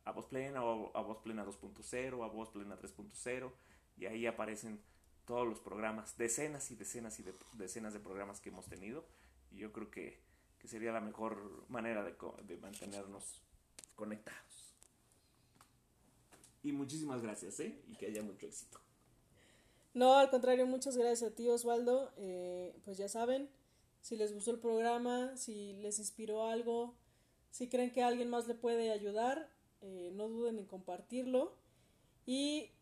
A 0.04 0.12
Voz 0.12 0.26
Plena 0.26 0.64
o 0.64 0.96
A 0.96 1.02
Voz 1.02 1.18
Plena 1.18 1.44
2.0, 1.44 2.24
A 2.24 2.28
Voz 2.28 2.50
Plena 2.50 2.76
3.0 2.78 3.52
y 3.96 4.06
ahí 4.06 4.26
aparecen 4.26 4.80
todos 5.30 5.46
los 5.46 5.60
programas, 5.60 6.18
decenas 6.18 6.72
y 6.72 6.74
decenas 6.74 7.20
y 7.20 7.24
decenas 7.52 7.92
de 7.92 8.00
programas 8.00 8.40
que 8.40 8.48
hemos 8.48 8.66
tenido 8.66 9.04
y 9.52 9.58
yo 9.58 9.72
creo 9.72 9.88
que, 9.88 10.18
sería 10.64 10.90
la 10.90 11.00
mejor 11.00 11.64
manera 11.68 12.02
de, 12.02 12.16
de 12.48 12.56
mantenernos 12.56 13.40
conectados. 13.94 14.74
Y 16.64 16.72
muchísimas 16.72 17.22
gracias, 17.22 17.60
¿eh? 17.60 17.80
Y 17.86 17.94
que 17.94 18.06
haya 18.06 18.24
mucho 18.24 18.44
éxito. 18.44 18.80
No, 19.94 20.18
al 20.18 20.30
contrario, 20.30 20.66
muchas 20.66 20.96
gracias 20.96 21.30
a 21.30 21.34
ti, 21.36 21.48
Osvaldo. 21.48 22.12
Eh, 22.16 22.74
pues 22.84 22.98
ya 22.98 23.08
saben, 23.08 23.48
si 24.00 24.16
les 24.16 24.34
gustó 24.34 24.50
el 24.50 24.58
programa, 24.58 25.36
si 25.36 25.74
les 25.74 26.00
inspiró 26.00 26.48
algo, 26.48 26.96
si 27.52 27.68
creen 27.68 27.92
que 27.92 28.02
alguien 28.02 28.30
más 28.30 28.48
le 28.48 28.56
puede 28.56 28.90
ayudar, 28.90 29.48
eh, 29.80 30.10
no 30.12 30.26
duden 30.26 30.58
en 30.58 30.66
compartirlo. 30.66 31.54
Y 32.26 32.72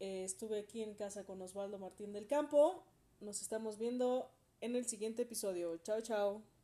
eh, 0.00 0.24
estuve 0.24 0.58
aquí 0.58 0.82
en 0.82 0.94
casa 0.94 1.24
con 1.24 1.40
Osvaldo 1.42 1.78
Martín 1.78 2.12
del 2.12 2.26
Campo. 2.26 2.84
Nos 3.20 3.42
estamos 3.42 3.78
viendo 3.78 4.30
en 4.60 4.76
el 4.76 4.86
siguiente 4.86 5.22
episodio. 5.22 5.76
Chao, 5.78 6.00
chao. 6.00 6.55